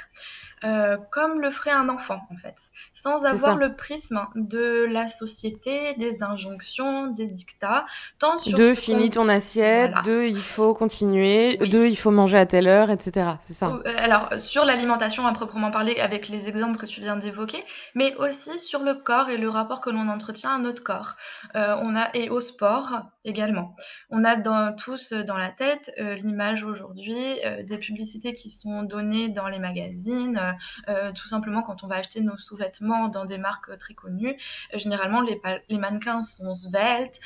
Euh, 0.65 0.97
comme 1.13 1.41
le 1.41 1.53
ferait 1.53 1.71
un 1.71 1.89
enfant 1.89 2.21
en 2.31 2.37
fait, 2.37 2.57
sans 2.93 3.25
avoir 3.25 3.55
le 3.55 3.77
prisme 3.77 4.27
de 4.35 4.87
la 4.91 5.07
société, 5.07 5.95
des 5.95 6.21
injonctions, 6.23 7.07
des 7.07 7.29
dictats. 7.29 7.87
Tant 8.19 8.39
sur 8.39 8.59
de 8.59 8.75
finis 8.75 9.11
ton 9.11 9.29
assiette, 9.29 9.93
de 10.05 10.25
il 10.27 10.37
faut 10.37 10.75
continuer, 10.75 11.59
de 11.59 11.87
il 11.87 11.95
faut 11.95 12.11
manger 12.11 12.39
à 12.39 12.47
telle 12.47 12.67
heure, 12.67 12.91
etc. 12.91 13.35
C'est 13.43 13.53
ça. 13.53 13.69
Euh, 13.69 13.95
alors 13.97 14.31
sur 14.39 14.65
l'alimentation 14.65 15.29
à 15.29 15.33
proprement 15.33 15.71
parler, 15.71 16.01
avec 16.01 16.29
les 16.29 16.49
exemples 16.49 16.77
que 16.77 16.87
tu 16.87 17.03
viens 17.03 17.17
d'évoquer, 17.17 17.65
mais 17.95 18.17
aussi 18.17 18.59
sur 18.59 18.83
le 18.83 18.95
corps 18.95 19.29
et 19.29 19.37
le 19.37 19.49
rapport 19.49 19.81
que 19.81 19.91
l'on 19.91 20.09
entretient 20.09 20.57
à 20.57 20.59
notre 20.59 20.83
corps. 20.83 21.15
Euh, 21.55 21.77
on 21.83 21.95
a 21.95 22.11
et 22.15 22.31
au 22.31 22.41
sport 22.41 23.03
également. 23.25 23.77
On 24.11 24.25
a 24.25 24.35
dans, 24.35 24.75
tous 24.75 25.13
dans 25.13 25.37
la 25.37 25.51
tête 25.51 25.93
l'image 25.99 26.65
aujourd'hui 26.65 27.39
des 27.63 27.79
publicités 27.79 28.18
qui 28.19 28.51
sont 28.51 28.83
données 28.83 29.29
dans 29.29 29.49
les 29.49 29.59
magazines 29.59 30.39
euh, 30.39 30.53
euh, 30.89 31.13
tout 31.13 31.29
simplement 31.29 31.63
quand 31.63 31.85
on 31.85 31.87
va 31.87 31.97
acheter 31.97 32.21
nos 32.21 32.37
sous-vêtements 32.39 33.09
dans 33.09 33.25
des 33.25 33.39
marques 33.39 33.77
très 33.79 33.95
connues, 33.95 34.37
euh, 34.75 34.79
généralement 34.79 35.21
les, 35.21 35.41
les, 35.69 35.79
mannequins 35.79 36.23
sont 36.23 36.55
sveltes, 36.55 37.21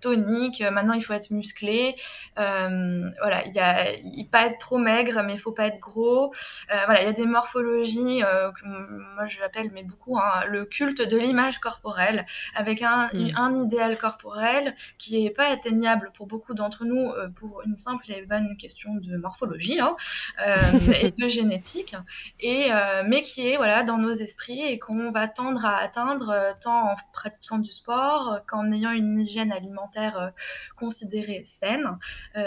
toniques, 0.00 0.62
maintenant 0.62 0.94
il 0.94 1.02
faut 1.02 1.12
être 1.12 1.30
musclé, 1.30 1.96
voilà, 2.36 3.46
il 3.46 3.54
y 3.54 3.58
a 3.58 3.86
pas 4.30 4.46
être 4.46 4.58
trop 4.58 4.78
maigre, 4.78 5.22
mais 5.24 5.34
il 5.34 5.40
faut 5.40 5.52
pas 5.52 5.66
être 5.66 5.80
gros, 5.80 6.32
voilà, 6.68 7.02
il 7.02 7.06
y 7.06 7.08
a 7.08 7.12
des 7.12 7.26
morphologies 7.26 8.20
que 8.20 8.66
moi 9.14 9.26
je 9.26 9.40
l'appelle, 9.40 9.70
mais 9.72 9.82
beaucoup, 9.82 10.18
hein, 10.18 10.44
le 10.48 10.64
culte 10.64 11.02
de 11.02 11.16
l'image 11.16 11.58
corporelle, 11.58 12.26
avec 12.54 12.82
un, 12.82 13.10
mm. 13.12 13.32
un, 13.36 13.64
idéal 13.64 13.98
corporel 13.98 14.74
qui 14.98 15.22
n'est 15.22 15.30
pas 15.30 15.48
atteignable 15.48 16.10
pour 16.14 16.26
beaucoup 16.26 16.54
d'entre 16.54 16.84
nous 16.84 17.10
pour 17.34 17.62
une 17.66 17.76
simple 17.76 18.10
et 18.10 18.24
bonne 18.26 18.56
question 18.56 18.94
de 18.94 19.16
morphologie 19.16 19.80
hein, 19.80 19.96
et 21.02 21.12
de 21.12 21.28
génétique. 21.28 21.96
Et 22.40 22.70
euh, 22.70 23.02
mais 23.06 23.22
qui 23.22 23.48
est 23.48 23.56
voilà 23.56 23.82
dans 23.82 23.98
nos 23.98 24.12
esprits 24.12 24.60
et 24.60 24.78
qu'on 24.78 25.10
va 25.10 25.28
tendre 25.28 25.64
à 25.64 25.78
atteindre 25.78 26.30
euh, 26.30 26.52
tant 26.60 26.92
en 26.92 26.96
pratiquant 27.12 27.58
du 27.58 27.70
sport 27.70 28.32
euh, 28.32 28.38
qu'en 28.46 28.70
ayant 28.70 28.92
une 28.92 29.20
hygiène 29.20 29.52
alimentaire 29.52 30.32
considérée 30.76 31.42
saine, 31.44 31.98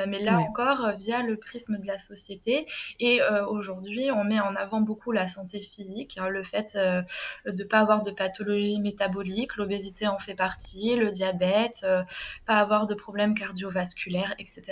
mais 0.07 0.19
là 0.19 0.37
encore 0.37 0.91
via 0.97 1.23
le 1.23 1.37
prisme 1.37 1.77
de 1.77 1.87
la 1.87 1.97
société. 1.97 2.67
Et 2.99 3.21
aujourd'hui, 3.49 4.11
on 4.11 4.23
met 4.23 4.39
en 4.39 4.55
avant 4.55 4.81
beaucoup 4.81 5.11
la 5.11 5.27
santé 5.27 5.59
physique, 5.59 6.17
hein, 6.19 6.27
le 6.29 6.43
fait 6.43 6.75
de 6.75 7.51
ne 7.51 7.63
pas 7.63 7.79
avoir 7.79 8.03
de 8.03 8.11
pathologie 8.11 8.79
métabolique, 8.79 9.55
l'obésité 9.55 10.07
en 10.07 10.19
fait 10.19 10.35
partie, 10.35 10.95
le 10.95 11.11
diabète, 11.11 11.85
pas 12.45 12.57
avoir 12.57 12.85
de 12.85 12.93
problèmes 12.93 13.35
cardiovasculaires, 13.35 14.35
etc. 14.39 14.63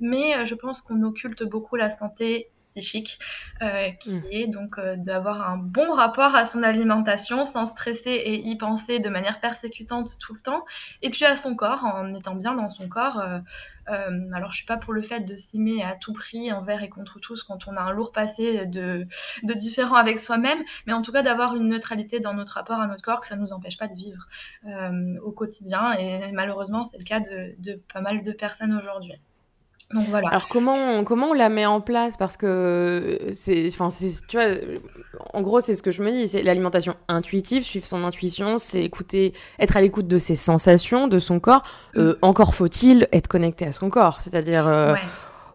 Mais 0.00 0.46
je 0.46 0.54
pense 0.54 0.80
qu'on 0.80 1.02
occulte 1.02 1.42
beaucoup 1.42 1.76
la 1.76 1.90
santé 1.90 2.43
psychique, 2.74 3.18
euh, 3.62 3.90
qui 4.00 4.16
mm. 4.16 4.22
est 4.30 4.46
donc 4.48 4.78
euh, 4.78 4.96
d'avoir 4.96 5.48
un 5.48 5.56
bon 5.56 5.92
rapport 5.92 6.34
à 6.34 6.44
son 6.44 6.62
alimentation 6.62 7.44
sans 7.44 7.66
stresser 7.66 8.10
et 8.10 8.48
y 8.48 8.56
penser 8.56 8.98
de 8.98 9.08
manière 9.08 9.40
persécutante 9.40 10.18
tout 10.20 10.34
le 10.34 10.40
temps, 10.40 10.64
et 11.02 11.10
puis 11.10 11.24
à 11.24 11.36
son 11.36 11.54
corps, 11.54 11.84
en 11.84 12.14
étant 12.14 12.34
bien 12.34 12.54
dans 12.54 12.70
son 12.70 12.88
corps. 12.88 13.20
Euh, 13.20 14.30
alors 14.34 14.50
je 14.50 14.56
suis 14.56 14.66
pas 14.66 14.78
pour 14.78 14.94
le 14.94 15.02
fait 15.02 15.20
de 15.20 15.36
s'aimer 15.36 15.84
à 15.84 15.94
tout 15.94 16.14
prix 16.14 16.50
envers 16.50 16.82
et 16.82 16.88
contre 16.88 17.20
tous 17.20 17.42
quand 17.42 17.68
on 17.68 17.76
a 17.76 17.82
un 17.82 17.92
lourd 17.92 18.12
passé 18.12 18.64
de, 18.64 19.06
de 19.42 19.52
différent 19.52 19.96
avec 19.96 20.18
soi-même, 20.18 20.62
mais 20.86 20.94
en 20.94 21.02
tout 21.02 21.12
cas 21.12 21.22
d'avoir 21.22 21.54
une 21.54 21.68
neutralité 21.68 22.18
dans 22.18 22.32
notre 22.32 22.54
rapport 22.54 22.80
à 22.80 22.86
notre 22.86 23.02
corps 23.02 23.20
que 23.20 23.26
ça 23.26 23.36
nous 23.36 23.52
empêche 23.52 23.76
pas 23.76 23.88
de 23.88 23.94
vivre 23.94 24.26
au 25.22 25.32
quotidien, 25.32 25.92
et 25.92 26.32
malheureusement 26.32 26.82
c'est 26.82 26.96
le 26.96 27.04
cas 27.04 27.20
de, 27.20 27.54
de 27.58 27.82
pas 27.92 28.00
mal 28.00 28.22
de 28.22 28.32
personnes 28.32 28.72
aujourd'hui. 28.74 29.12
Alors 29.92 30.48
comment 30.48 31.04
comment 31.04 31.28
on 31.28 31.32
la 31.34 31.48
met 31.48 31.66
en 31.66 31.80
place? 31.80 32.16
Parce 32.16 32.36
que 32.36 33.18
c'est 33.30 33.66
enfin 33.68 33.88
tu 34.28 34.36
vois 34.36 34.56
en 35.32 35.42
gros 35.42 35.60
c'est 35.60 35.74
ce 35.74 35.82
que 35.82 35.90
je 35.90 36.02
me 36.02 36.10
dis 36.10 36.28
c'est 36.28 36.42
l'alimentation 36.42 36.96
intuitive 37.08 37.62
suivre 37.62 37.86
son 37.86 38.04
intuition 38.04 38.56
c'est 38.56 38.82
écouter 38.82 39.32
être 39.58 39.76
à 39.76 39.80
l'écoute 39.80 40.08
de 40.08 40.18
ses 40.18 40.34
sensations 40.34 41.06
de 41.06 41.18
son 41.18 41.38
corps. 41.38 41.62
Mm. 41.94 42.00
euh, 42.00 42.18
encore 42.22 42.54
faut-il 42.54 43.08
être 43.12 43.28
connecté 43.28 43.66
à 43.66 43.72
son 43.72 43.90
corps 43.90 44.20
c'est-à-dire 44.20 44.66
euh, 44.66 44.94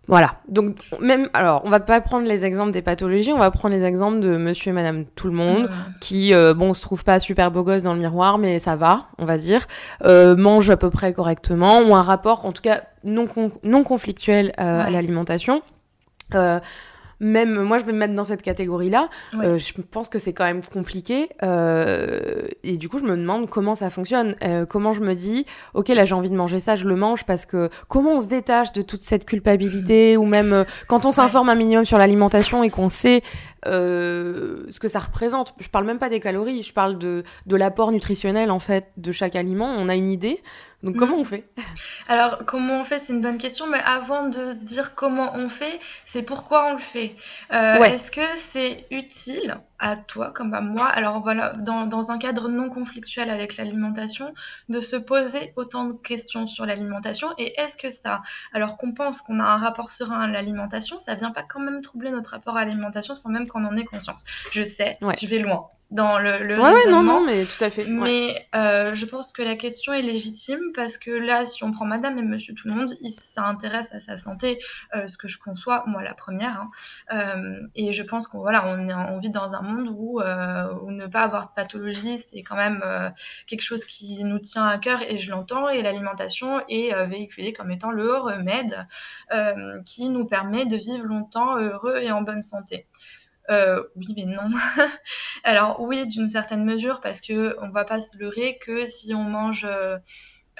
voilà. 0.10 0.38
Donc, 0.48 0.76
même, 1.00 1.30
alors, 1.34 1.62
on 1.66 1.70
va 1.70 1.80
pas 1.80 2.02
prendre 2.02 2.28
les 2.28 2.44
exemples 2.44 2.72
des 2.72 2.82
pathologies, 2.82 3.32
on 3.32 3.38
va 3.38 3.52
prendre 3.52 3.76
les 3.76 3.84
exemples 3.84 4.22
de 4.22 4.38
monsieur 4.38 4.72
et 4.72 4.74
madame 4.74 5.06
tout 5.06 5.28
le 5.28 5.34
monde, 5.34 5.66
mmh. 5.66 6.00
qui, 6.02 6.34
euh, 6.34 6.56
bon, 6.56 6.74
se 6.74 6.82
trouvent 6.82 7.04
pas 7.04 7.20
super 7.20 7.52
beau 7.52 7.62
gosse 7.62 7.84
dans 7.84 7.94
le 7.94 8.00
miroir, 8.00 8.40
mais 8.40 8.58
ça 8.58 8.76
va, 8.76 9.04
on 9.20 9.26
va 9.26 9.38
dire, 9.38 9.68
euh, 10.06 10.36
mangent 10.36 10.72
à 10.72 10.78
peu 10.78 10.90
près 10.90 11.14
correctement, 11.14 11.78
ont 11.78 11.96
un 11.96 12.02
rapport, 12.02 12.48
en 12.48 12.52
tout 12.52 12.64
cas, 12.64 12.82
non, 13.04 13.28
non 13.64 13.84
conflictuel 13.84 14.52
euh, 14.60 14.82
à 14.82 14.90
l'alimentation. 14.90 15.62
Même 17.20 17.62
moi 17.64 17.78
je 17.78 17.86
vais 17.86 17.92
me 17.92 17.98
mettre 17.98 18.14
dans 18.14 18.24
cette 18.24 18.42
catégorie 18.42 18.90
là 18.90 19.10
euh, 19.34 19.58
je 19.58 19.74
pense 19.82 20.10
que 20.10 20.20
c'est 20.20 20.34
quand 20.34 20.46
même 20.46 20.62
compliqué 20.64 21.30
euh, 21.44 22.48
et 22.64 22.78
du 22.78 22.90
coup 22.90 22.98
je 22.98 23.04
me 23.04 23.18
demande 23.18 23.50
comment 23.50 23.76
ça 23.76 23.90
fonctionne. 23.90 24.36
Euh, 24.44 24.66
comment 24.66 24.94
je 24.94 25.02
me 25.02 25.16
dis 25.16 25.46
ok 25.74 25.90
là 25.90 26.06
j'ai 26.06 26.16
envie 26.16 26.30
de 26.30 26.36
manger 26.36 26.60
ça 26.60 26.76
je 26.76 26.88
le 26.88 26.96
mange 26.96 27.26
parce 27.26 27.46
que 27.46 27.70
comment 27.88 28.16
on 28.16 28.22
se 28.22 28.28
détache 28.28 28.72
de 28.72 28.82
toute 28.82 29.04
cette 29.04 29.26
culpabilité 29.26 30.18
ou 30.18 30.26
même 30.26 30.54
euh, 30.54 30.64
quand 30.88 31.06
on 31.06 31.12
s'informe 31.12 31.50
un 31.50 31.56
minimum 31.56 31.86
sur 31.86 31.98
l'alimentation 31.98 32.64
et 32.64 32.70
qu'on 32.70 32.90
sait 32.90 33.22
euh, 33.66 34.64
ce 34.70 34.80
que 34.80 34.88
ça 34.88 35.00
représente. 35.00 35.54
Je 35.60 35.70
parle 35.70 35.86
même 35.86 36.00
pas 36.00 36.10
des 36.10 36.20
calories 36.20 36.64
je 36.64 36.74
parle 36.74 36.98
de, 36.98 37.24
de 37.46 37.56
l'apport 37.56 37.92
nutritionnel 37.92 38.52
en 38.52 38.60
fait 38.60 38.92
de 38.98 39.12
chaque 39.12 39.36
aliment. 39.36 39.74
On 39.78 39.90
a 39.90 39.96
une 39.96 40.12
idée. 40.12 40.42
Donc 40.84 40.96
comment 40.96 41.18
mm. 41.18 41.22
on 41.22 41.24
fait? 41.24 41.44
Alors 42.08 42.46
comment 42.46 42.82
on 42.82 42.86
fait, 42.86 43.00
c'est 43.00 43.14
une 43.14 43.22
bonne 43.22 43.38
question, 43.38 43.68
mais 43.68 43.82
avant 43.84 44.28
de 44.28 44.54
dire 44.54 44.96
comment 44.96 45.36
on 45.36 45.50
fait, 45.50 45.80
c'est 46.06 46.24
pourquoi 46.24 46.72
on 46.72 46.74
le 46.74 46.80
fait. 46.80 47.16
Euh, 47.54 47.84
est-ce 47.84 48.12
que 48.12 48.22
c'est 48.52 48.86
utile? 48.92 49.60
À 49.80 49.96
toi 49.96 50.32
comme 50.32 50.54
à 50.54 50.62
moi, 50.62 50.86
alors 50.86 51.22
voilà, 51.22 51.54
dans, 51.58 51.86
dans 51.86 52.12
un 52.12 52.18
cadre 52.18 52.50
non 52.50 52.70
conflictuel 52.70 53.30
avec 53.30 53.58
l'alimentation, 53.58 54.34
de 54.70 54.80
se 54.80 54.96
poser 54.96 55.54
autant 55.56 55.86
de 55.86 55.94
questions 55.94 56.48
sur 56.48 56.66
l'alimentation 56.66 57.30
Et 57.38 57.60
est-ce 57.60 57.78
que 57.78 57.90
ça, 57.90 58.22
alors 58.54 58.78
qu'on 58.78 58.94
pense 58.94 59.22
qu'on 59.22 59.40
a 59.40 59.44
un 59.44 59.58
rapport 59.58 59.92
serein 59.92 60.22
à 60.22 60.28
l'alimentation, 60.28 61.00
ça 61.00 61.16
vient 61.16 61.32
pas 61.32 61.44
quand 61.44 61.60
même 61.60 61.82
troubler 61.82 62.12
notre 62.12 62.32
rapport 62.32 62.58
à 62.58 62.66
l'alimentation 62.66 63.16
sans 63.16 63.30
même 63.30 63.48
qu'on 63.48 63.66
en 63.66 63.76
ait 63.78 63.86
conscience. 63.86 64.24
Je 64.52 64.64
sais, 64.64 64.98
je 65.20 65.28
vais 65.28 65.40
loin. 65.40 65.70
Dans 65.92 66.20
le, 66.20 66.38
le 66.44 66.62
ouais, 66.62 66.72
ouais, 66.72 66.92
non, 66.92 67.02
non, 67.02 67.26
mais 67.26 67.46
tout 67.46 67.64
à 67.64 67.72
fait. 67.72 67.84
ouais. 67.86 67.90
Mais 67.92 68.48
euh, 68.56 68.94
je 68.94 69.06
pense 69.08 69.32
que 69.32 69.42
la 69.42 69.56
question 69.56 69.92
est 69.92 70.04
légitime 70.04 70.60
parce 70.76 71.00
que 71.00 71.10
là, 71.10 71.46
si 71.48 71.64
on 71.64 71.72
prend 71.72 71.86
Madame 71.86 72.18
et 72.20 72.22
Monsieur 72.22 72.54
Tout 72.54 72.68
le 72.68 72.76
Monde, 72.76 72.94
il 73.02 73.12
s'intéresse 73.12 73.92
à 73.92 74.00
sa 74.00 74.18
santé, 74.18 74.60
euh, 74.96 75.08
ce 75.08 75.18
que 75.18 75.28
je 75.28 75.40
conçois, 75.40 75.84
moi 75.88 76.04
la 76.04 76.14
première. 76.14 76.62
hein. 76.62 76.70
Euh, 77.12 77.60
et 77.76 77.92
je 77.94 78.04
pense 78.04 78.28
qu'on 78.28 78.38
voilà, 78.40 78.68
on, 78.68 78.88
est, 78.88 78.94
on 78.94 79.18
vit 79.20 79.32
dans 79.32 79.56
un 79.56 79.62
monde 79.62 79.90
où, 79.98 80.22
euh, 80.22 80.72
où 80.84 80.92
ne 80.92 81.08
pas 81.08 81.22
avoir 81.24 81.48
de 81.50 81.54
pathologie, 81.56 82.20
c'est 82.28 82.44
quand 82.44 82.56
même 82.56 82.82
euh, 82.86 83.10
quelque 83.48 83.62
chose 83.64 83.84
qui 83.86 84.24
nous 84.24 84.38
tient 84.40 84.66
à 84.68 84.78
cœur 84.78 85.02
et 85.02 85.18
je 85.18 85.32
l'entends. 85.32 85.70
Et 85.70 85.82
l'alimentation 85.82 86.62
est 86.70 86.94
euh, 86.94 87.06
véhiculée 87.06 87.52
comme 87.54 87.72
étant 87.72 87.90
le 87.90 88.16
remède 88.16 88.86
euh, 89.34 89.82
qui 89.86 90.10
nous 90.10 90.26
permet 90.26 90.68
de 90.68 90.76
vivre 90.78 91.04
longtemps 91.04 91.58
heureux 91.58 91.98
et 91.98 92.12
en 92.12 92.22
bonne 92.22 92.44
santé. 92.44 92.86
Euh, 93.50 93.84
oui, 93.96 94.14
mais 94.16 94.26
non. 94.26 94.50
Alors 95.44 95.82
oui, 95.82 96.06
d'une 96.08 96.30
certaine 96.30 96.64
mesure, 96.66 97.02
parce 97.02 97.22
que 97.22 97.56
on 97.62 97.70
va 97.70 97.86
pas 97.86 98.00
se 98.00 98.18
leurrer 98.18 98.60
que 98.60 98.86
si 98.86 99.14
on 99.16 99.24
mange 99.24 99.66
euh, 99.66 99.98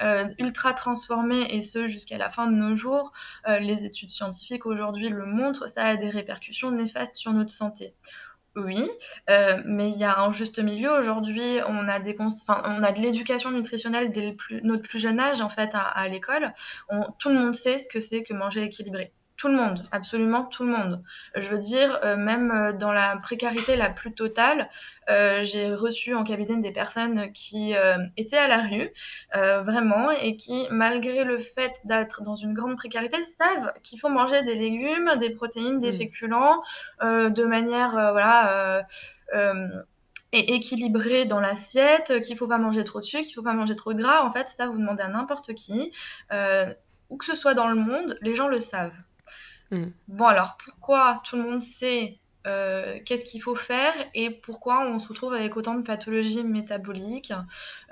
euh, 0.02 0.26
ultra 0.38 0.72
transformé 0.72 1.54
et 1.54 1.62
ce 1.62 1.86
jusqu'à 1.88 2.18
la 2.18 2.30
fin 2.30 2.46
de 2.48 2.56
nos 2.56 2.76
jours, 2.76 3.12
les 3.46 3.84
études 3.84 4.10
scientifiques 4.10 4.66
aujourd'hui 4.66 5.08
le 5.08 5.26
montrent, 5.26 5.68
ça 5.68 5.84
a 5.84 5.96
des 5.96 6.10
répercussions 6.10 6.70
néfastes 6.70 7.14
sur 7.14 7.32
notre 7.32 7.52
santé. 7.52 7.94
Oui, 8.56 8.90
mais 9.28 9.90
il 9.90 9.96
y 9.98 10.04
a 10.04 10.20
un 10.20 10.32
juste 10.32 10.58
milieu. 10.58 10.90
Aujourd'hui, 10.92 11.60
on 11.68 11.88
a 11.88 12.00
des 12.00 12.16
on 12.18 12.82
a 12.82 12.92
de 12.92 13.00
l'éducation 13.00 13.50
nutritionnelle 13.52 14.10
dès 14.12 14.30
le 14.30 14.36
plus- 14.36 14.62
notre 14.62 14.82
plus 14.82 14.98
jeune 14.98 15.20
âge 15.20 15.40
en 15.40 15.50
fait 15.50 15.70
à, 15.74 16.08
l'école. 16.08 16.52
Tout 17.18 17.28
le 17.28 17.36
monde 17.36 17.54
sait 17.54 17.78
ce 17.78 17.88
que 17.88 18.00
c'est 18.00 18.22
que 18.24 18.34
manger 18.34 18.62
équilibré. 18.64 19.12
Tout 19.40 19.48
le 19.48 19.54
monde, 19.54 19.88
absolument 19.90 20.44
tout 20.44 20.64
le 20.64 20.70
monde. 20.70 21.02
Je 21.34 21.48
veux 21.48 21.56
dire, 21.58 21.98
euh, 22.04 22.14
même 22.14 22.50
euh, 22.50 22.72
dans 22.74 22.92
la 22.92 23.16
précarité 23.16 23.74
la 23.74 23.88
plus 23.88 24.12
totale, 24.12 24.68
euh, 25.08 25.44
j'ai 25.44 25.74
reçu 25.74 26.14
en 26.14 26.24
cabinet 26.24 26.58
des 26.60 26.72
personnes 26.72 27.32
qui 27.32 27.74
euh, 27.74 27.96
étaient 28.18 28.36
à 28.36 28.48
la 28.48 28.58
rue, 28.58 28.90
vraiment, 29.32 30.10
et 30.10 30.36
qui, 30.36 30.66
malgré 30.70 31.24
le 31.24 31.38
fait 31.40 31.72
d'être 31.84 32.22
dans 32.22 32.36
une 32.36 32.52
grande 32.52 32.76
précarité, 32.76 33.24
savent 33.24 33.72
qu'il 33.82 33.98
faut 33.98 34.10
manger 34.10 34.42
des 34.42 34.56
légumes, 34.56 35.16
des 35.18 35.30
protéines, 35.30 35.80
des 35.80 35.92
Mm. 35.92 35.96
féculents, 35.96 36.62
de 37.00 37.44
manière, 37.44 37.92
voilà. 38.12 38.84
et 40.32 40.54
équilibré 40.54 41.24
dans 41.24 41.40
l'assiette, 41.40 42.20
qu'il 42.22 42.36
faut 42.36 42.46
pas 42.46 42.58
manger 42.58 42.84
trop 42.84 43.00
de 43.00 43.04
sucre, 43.06 43.24
qu'il 43.24 43.34
faut 43.34 43.42
pas 43.42 43.54
manger 43.54 43.74
trop 43.74 43.94
de 43.94 44.02
gras. 44.02 44.22
En 44.22 44.30
fait, 44.30 44.48
ça, 44.56 44.66
vous 44.68 44.76
demandez 44.78 45.02
à 45.02 45.08
n'importe 45.08 45.54
qui, 45.54 45.92
euh, 46.30 46.72
où 47.08 47.16
que 47.16 47.24
ce 47.24 47.34
soit 47.34 47.54
dans 47.54 47.68
le 47.68 47.74
monde, 47.76 48.18
les 48.20 48.36
gens 48.36 48.48
le 48.48 48.60
savent. 48.60 48.92
Mm. 49.70 49.84
Bon, 50.08 50.26
alors 50.26 50.56
pourquoi 50.64 51.20
tout 51.24 51.36
le 51.36 51.42
monde 51.42 51.62
sait 51.62 52.18
euh, 52.46 52.98
qu'est-ce 53.04 53.26
qu'il 53.26 53.42
faut 53.42 53.54
faire 53.54 53.92
et 54.14 54.30
pourquoi 54.30 54.86
on 54.86 54.98
se 54.98 55.06
retrouve 55.06 55.34
avec 55.34 55.56
autant 55.58 55.74
de 55.74 55.82
pathologies 55.82 56.42
métaboliques, 56.42 57.34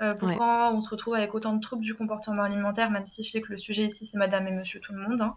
euh, 0.01 0.15
pourquoi 0.15 0.71
on 0.73 0.81
se 0.81 0.89
retrouve 0.89 1.13
avec 1.13 1.35
autant 1.35 1.53
de 1.53 1.61
troubles 1.61 1.83
du 1.83 1.93
comportement 1.93 2.41
alimentaire, 2.41 2.89
même 2.89 3.05
si 3.05 3.23
je 3.23 3.29
sais 3.29 3.41
que 3.41 3.51
le 3.51 3.59
sujet 3.59 3.85
ici 3.85 4.07
c'est 4.07 4.17
madame 4.17 4.47
et 4.47 4.51
monsieur 4.51 4.79
tout 4.79 4.91
le 4.93 4.99
monde. 5.07 5.21
hein. 5.21 5.35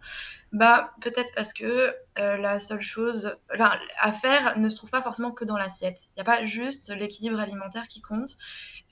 Bah, 0.52 0.92
peut-être 1.02 1.30
parce 1.36 1.52
que 1.52 1.94
euh, 2.18 2.36
la 2.38 2.58
seule 2.58 2.80
chose 2.80 3.36
enfin, 3.54 3.72
à 4.00 4.12
faire 4.12 4.58
ne 4.58 4.68
se 4.70 4.76
trouve 4.76 4.90
pas 4.90 5.02
forcément 5.02 5.30
que 5.30 5.44
dans 5.44 5.58
l'assiette. 5.58 6.00
Il 6.08 6.12
n'y 6.16 6.22
a 6.22 6.24
pas 6.24 6.44
juste 6.46 6.90
l'équilibre 6.94 7.38
alimentaire 7.38 7.88
qui 7.88 8.00
compte. 8.00 8.36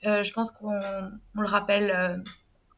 Je 0.03 0.31
pense 0.33 0.51
qu'on 0.51 0.79
on 1.35 1.41
le 1.41 1.47
rappelle. 1.47 2.23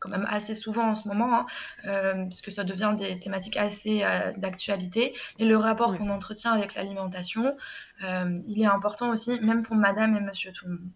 Quand 0.04 0.10
même 0.10 0.28
assez 0.30 0.54
souvent 0.54 0.90
en 0.90 0.96
ce 0.96 1.08
moment, 1.08 1.34
hein, 1.34 1.46
euh, 1.88 2.26
puisque 2.26 2.52
ça 2.52 2.66
devient 2.66 2.94
des 2.98 3.18
thématiques 3.20 3.56
assez 3.56 4.04
euh, 4.04 4.34
d'actualité. 4.36 5.16
Et 5.40 5.46
le 5.46 5.56
rapport 5.58 5.98
qu'on 5.98 6.10
entretient 6.10 6.52
avec 6.52 6.76
l'alimentation, 6.76 7.56
euh, 8.04 8.40
il 8.48 8.62
est 8.62 8.66
important 8.66 9.10
aussi, 9.12 9.40
même 9.40 9.64
pour 9.64 9.78
madame 9.78 10.16
et 10.18 10.20
monsieur 10.20 10.52
tout 10.52 10.66
le 10.68 10.74
monde. 10.74 10.90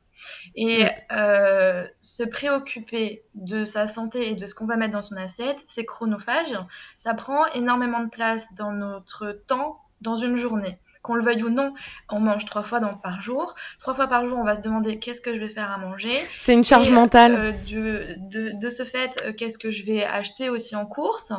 Et 0.55 0.87
euh, 1.11 1.87
se 2.01 2.23
préoccuper 2.23 3.23
de 3.35 3.63
sa 3.63 3.87
santé 3.87 4.31
et 4.31 4.35
de 4.35 4.45
ce 4.45 4.55
qu'on 4.55 4.65
va 4.65 4.75
mettre 4.75 4.93
dans 4.93 5.01
son 5.01 5.15
assiette, 5.15 5.63
c'est 5.67 5.85
chronophage. 5.85 6.57
Ça 6.97 7.13
prend 7.13 7.45
énormément 7.53 8.03
de 8.03 8.09
place 8.09 8.45
dans 8.55 8.71
notre 8.73 9.31
temps, 9.47 9.79
dans 10.01 10.15
une 10.15 10.35
journée. 10.35 10.79
Qu'on 11.07 11.15
le 11.15 11.23
veuille 11.23 11.41
ou 11.43 11.49
non, 11.49 11.73
on 12.09 12.19
mange 12.19 12.45
trois 12.45 12.63
fois 12.63 12.81
dans, 12.81 12.93
par 12.95 13.21
jour. 13.21 13.55
Trois 13.79 13.93
fois 13.95 14.07
par 14.07 14.27
jour, 14.27 14.37
on 14.37 14.43
va 14.43 14.55
se 14.55 14.61
demander 14.61 14.99
qu'est-ce 14.99 15.21
que 15.21 15.33
je 15.33 15.39
vais 15.39 15.47
faire 15.47 15.71
à 15.71 15.77
manger. 15.77 16.11
C'est 16.35 16.53
une 16.53 16.65
charge 16.65 16.89
Et, 16.89 16.91
mentale. 16.91 17.35
euh, 17.35 17.51
de, 17.51 18.15
de, 18.17 18.51
de 18.59 18.69
ce 18.69 18.83
fait, 18.83 19.17
euh, 19.23 19.31
qu'est-ce 19.31 19.57
que 19.57 19.71
je 19.71 19.85
vais 19.85 20.03
acheter 20.03 20.49
aussi 20.49 20.75
en 20.75 20.85
course 20.85 21.31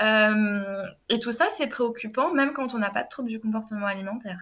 Euh, 0.00 0.82
Et 1.08 1.18
tout 1.20 1.32
ça, 1.32 1.46
c'est 1.56 1.68
préoccupant, 1.68 2.32
même 2.34 2.52
quand 2.52 2.74
on 2.74 2.78
n'a 2.78 2.90
pas 2.90 3.04
de 3.04 3.08
trouble 3.08 3.28
du 3.28 3.38
comportement 3.40 3.86
alimentaire. 3.86 4.40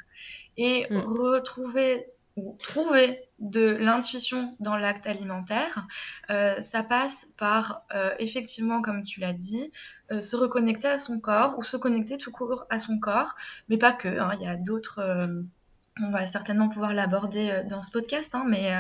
Et 0.57 0.87
Mm. 0.91 1.01
retrouver 1.01 2.07
ou 2.37 2.57
trouver 2.63 3.21
de 3.39 3.77
l'intuition 3.79 4.57
dans 4.61 4.77
l'acte 4.77 5.07
alimentaire, 5.07 5.87
euh, 6.31 6.61
ça 6.63 6.83
passe 6.83 7.27
par, 7.37 7.83
euh, 7.95 8.15
effectivement, 8.19 8.81
comme 8.81 9.05
tu 9.05 9.21
l'as 9.21 9.33
dit, 9.33 9.73
euh, 10.11 10.21
se 10.21 10.37
reconnecter 10.37 10.89
à 10.89 10.99
son 10.99 11.21
corps 11.21 11.59
ou 11.59 11.63
se 11.63 11.77
connecter 11.77 12.19
tout 12.19 12.31
court 12.31 12.67
à 12.71 12.79
son 12.79 12.99
corps, 12.99 13.35
mais 13.69 13.77
pas 13.79 13.93
que. 13.93 14.09
hein, 14.09 14.33
Il 14.41 14.43
y 14.43 14.49
a 14.49 14.57
d'autres. 14.57 15.01
on 16.01 16.11
va 16.11 16.27
certainement 16.27 16.71
pouvoir 16.71 16.95
l'aborder 16.95 17.63
dans 17.69 17.83
ce 17.83 17.91
podcast, 17.91 18.35
hein, 18.35 18.45
mais 18.49 18.73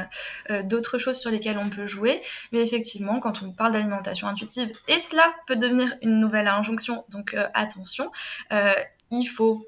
d'autres 0.64 0.97
choses 0.97 1.18
sur 1.18 1.30
lesquelles 1.30 1.59
on 1.59 1.68
peut 1.68 1.87
jouer. 1.87 2.23
Mais 2.52 2.61
effectivement, 2.62 3.21
quand 3.21 3.42
on 3.42 3.52
parle 3.52 3.73
d'alimentation 3.73 4.28
intuitive, 4.28 4.73
et 4.88 4.99
cela 5.00 5.30
peut 5.47 5.56
devenir 5.56 5.94
une 6.00 6.20
nouvelle 6.20 6.48
injonction, 6.48 7.05
donc 7.11 7.37
attention, 7.53 8.11
il 9.11 9.27
faut, 9.27 9.66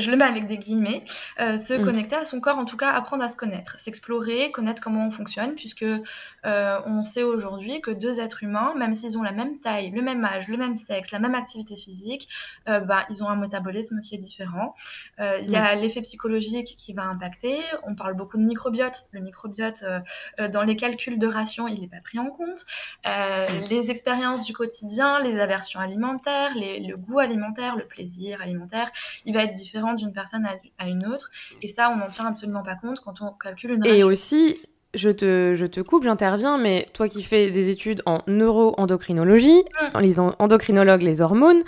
je 0.00 0.10
le 0.10 0.16
mets 0.16 0.24
avec 0.24 0.46
des 0.46 0.58
guillemets, 0.58 1.04
euh, 1.40 1.56
se 1.58 1.74
Mm. 1.74 1.82
connecter 1.84 2.16
à 2.16 2.24
son 2.24 2.40
corps, 2.40 2.58
en 2.58 2.64
tout 2.64 2.76
cas 2.76 2.90
apprendre 2.90 3.22
à 3.24 3.28
se 3.28 3.36
connaître, 3.36 3.78
s'explorer, 3.78 4.50
connaître 4.50 4.82
comment 4.82 5.06
on 5.06 5.10
fonctionne, 5.10 5.54
puisque 5.54 5.84
euh, 5.84 6.78
on 6.86 7.02
sait 7.04 7.22
aujourd'hui 7.22 7.80
que 7.80 7.90
deux 7.90 8.20
êtres 8.20 8.42
humains, 8.42 8.74
même 8.76 8.94
s'ils 8.94 9.16
ont 9.18 9.22
la 9.22 9.32
même 9.32 9.58
taille, 9.58 9.90
le 9.90 10.02
même 10.02 10.24
âge, 10.24 10.48
le 10.48 10.56
même 10.56 10.76
sexe, 10.76 11.10
la 11.10 11.18
même 11.18 11.34
activité 11.34 11.76
physique, 11.76 12.28
euh, 12.68 12.80
bah, 12.80 13.04
ils 13.10 13.22
ont 13.22 13.28
un 13.28 13.36
métabolisme 13.36 14.00
qui 14.00 14.14
est 14.14 14.18
différent. 14.18 14.74
Il 15.18 15.50
y 15.50 15.56
a 15.56 15.74
l'effet 15.74 16.02
psychologique 16.02 16.74
qui 16.76 16.92
va 16.92 17.02
impacter. 17.04 17.58
On 17.84 17.94
parle 17.94 18.14
beaucoup 18.14 18.36
de 18.36 18.42
microbiote. 18.42 19.06
Le 19.12 19.20
microbiote, 19.20 19.84
dans 20.38 20.62
les 20.62 20.76
calculs 20.76 21.18
de 21.18 21.26
ration, 21.26 21.68
il 21.68 21.80
n'est 21.80 21.88
pas 21.88 22.00
pris 22.02 22.18
en 22.18 22.26
compte. 22.30 22.64
Mm. 23.04 23.66
Les 23.70 23.90
expériences 23.90 24.44
du 24.44 24.52
quotidien, 24.52 25.18
les 25.20 25.38
aversions 25.38 25.80
alimentaires, 25.80 26.54
les- 26.54 26.80
le 26.80 26.96
goût 26.96 27.18
alimentaire, 27.18 27.76
le 27.76 27.84
plaisir 27.86 28.40
alimentaire, 28.40 28.90
il 29.24 29.34
va 29.34 29.44
être 29.44 29.54
différent 29.54 29.85
d'une 29.94 30.12
personne 30.12 30.46
à, 30.78 30.86
une 30.88 31.06
autre. 31.06 31.30
Et 31.62 31.68
ça, 31.68 31.90
on 31.90 31.96
n'en 31.96 32.08
tient 32.08 32.26
absolument 32.26 32.62
pas 32.62 32.74
compte 32.76 33.00
quand 33.00 33.20
on 33.22 33.30
calcule 33.32 33.72
une 33.72 33.86
Et 33.86 34.02
aussi, 34.02 34.58
je 34.94 35.10
te, 35.10 35.52
je 35.54 35.66
te 35.66 35.80
coupe, 35.80 36.04
j'interviens, 36.04 36.58
mais 36.58 36.88
toi 36.92 37.08
qui 37.08 37.22
fais 37.22 37.50
des 37.50 37.68
études 37.70 38.02
en 38.06 38.18
neuroendocrinologie, 38.26 39.62
Mm. 39.64 39.96
en 39.96 40.00
les 40.00 40.20
en- 40.20 40.34
endocrinologues, 40.38 41.02
les 41.02 41.22
hormones, 41.22 41.62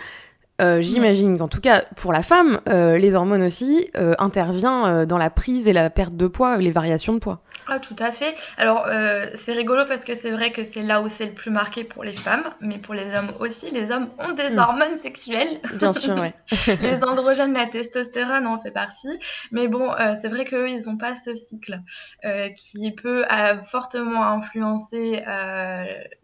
euh, 0.61 0.81
j'imagine 0.81 1.38
qu'en 1.38 1.46
tout 1.46 1.61
cas, 1.61 1.85
pour 1.96 2.12
la 2.12 2.22
femme, 2.22 2.61
euh, 2.68 2.98
les 2.98 3.14
hormones 3.14 3.42
aussi 3.42 3.88
euh, 3.96 4.14
intervient 4.18 4.87
euh, 4.88 5.07
dans 5.07 5.18
la 5.18 5.31
prise 5.31 5.68
et 5.68 5.72
la 5.72 5.88
perte 5.88 6.16
de 6.16 6.26
poids, 6.26 6.57
les 6.57 6.72
variations 6.72 7.12
de 7.12 7.18
poids. 7.20 7.40
Ah, 7.70 7.81
tout 7.81 7.96
à 7.98 8.12
fait. 8.12 8.35
Alors, 8.57 8.87
euh, 8.87 9.26
c'est 9.35 9.52
rigolo 9.52 9.85
parce 9.87 10.02
que 10.02 10.14
c'est 10.14 10.31
vrai 10.31 10.52
que 10.52 10.64
c'est 10.64 10.83
là 10.83 11.02
où 11.02 11.11
c'est 11.11 11.26
le 11.26 11.33
plus 11.35 11.50
marqué 11.50 11.85
pour 11.85 12.02
les 12.02 12.14
femmes, 12.14 12.44
mais 12.62 12.78
pour 12.78 12.94
les 12.94 13.14
hommes 13.14 13.33
aussi. 13.40 13.70
Les 13.70 13.92
hommes 13.92 14.09
ont 14.18 14.33
des 14.33 14.48
Mm. 14.54 14.59
hormones 14.59 14.96
sexuelles. 14.96 15.61
Bien 15.74 15.92
sûr, 15.92 16.14
ouais. 16.16 16.33
les 16.81 17.04
androgènes, 17.04 17.52
la 17.52 17.66
testostérone 17.66 18.46
en 18.46 18.59
fait 18.59 18.70
partie. 18.70 19.11
Mais 19.52 19.68
bon, 19.68 19.92
euh, 19.92 20.14
c'est 20.18 20.28
vrai 20.28 20.46
qu'eux, 20.46 20.70
ils 20.70 20.85
n'ont 20.87 20.96
pas 20.96 21.14
ce 21.14 21.35
cycle 21.35 21.78
euh, 22.24 22.48
qui 22.57 22.90
peut 22.92 23.26
fortement 23.70 24.24
influencer 24.26 25.22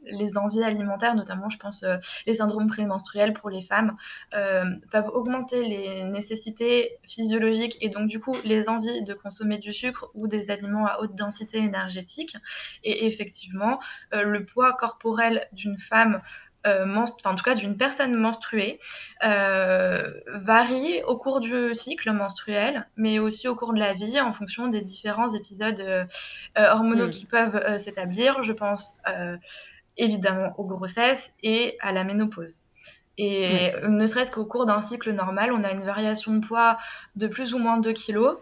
les 0.07 0.39
envies 0.39 0.63
alimentaires, 0.65 1.15
notamment, 1.15 1.51
je 1.51 1.59
pense, 1.59 1.85
les 2.27 2.35
syndromes 2.35 2.69
prémenstruels 2.69 3.35
pour 3.35 3.51
les 3.51 3.61
femmes 3.63 3.97
peuvent 4.31 5.11
augmenter 5.13 5.63
les 5.63 6.05
nécessités 6.05 6.97
physiologiques 7.07 7.77
et 7.83 7.91
donc, 7.91 8.09
du 8.09 8.19
coup, 8.19 8.35
les 8.45 8.71
envies 8.71 9.05
de 9.05 9.13
consommer 9.13 9.59
du 9.59 9.75
sucre 9.75 10.11
ou 10.15 10.27
des 10.27 10.51
aliments 10.51 10.87
à 10.87 11.01
haute 11.01 11.15
densité 11.15 11.34
énergétique. 11.55 12.37
Et 12.83 13.07
effectivement, 13.07 13.81
euh, 14.13 14.23
le 14.23 14.45
poids 14.45 14.73
corporel 14.73 15.49
d'une 15.53 15.79
femme 15.79 16.21
euh, 16.67 16.87
enfin, 16.97 17.33
en 17.33 17.35
tout 17.35 17.45
cas 17.45 17.55
d'une 17.55 17.77
personne 17.77 18.15
menstruée, 18.15 18.81
euh, 19.23 20.11
varie 20.29 21.03
au 21.03 21.17
cours 21.19 21.41
du 21.41 21.75
cycle 21.75 22.11
menstruel, 22.13 22.87
mais 22.97 23.19
aussi 23.19 23.49
au 23.49 23.55
cours 23.55 23.75
de 23.75 23.79
la 23.79 23.93
vie 23.93 24.19
en 24.21 24.33
fonction 24.33 24.69
des 24.69 24.81
différents 24.81 25.35
épisodes 25.35 25.81
euh, 25.81 26.05
hormonaux 26.57 27.09
Mm. 27.09 27.11
qui 27.11 27.27
peuvent 27.27 27.79
s'établir. 27.79 28.43
Je 28.43 28.53
pense 28.53 28.97
évidemment 29.97 30.55
aux 30.59 30.65
grossesses 30.65 31.33
et 31.43 31.77
à 31.81 31.93
la 31.93 32.03
ménopause. 32.03 32.61
Et 33.19 33.73
ne 33.87 34.07
serait-ce 34.07 34.33
qu'au 34.33 34.45
cours 34.45 34.67
d'un 34.67 34.81
cycle 34.81 35.13
normal, 35.13 35.53
on 35.53 35.63
a 35.63 35.71
une 35.71 35.85
variation 35.85 36.35
de 36.35 36.45
poids 36.45 36.79
de 37.15 37.27
plus 37.29 37.55
ou 37.55 37.59
moins 37.59 37.79
2 37.79 37.93
kilos. 37.93 38.39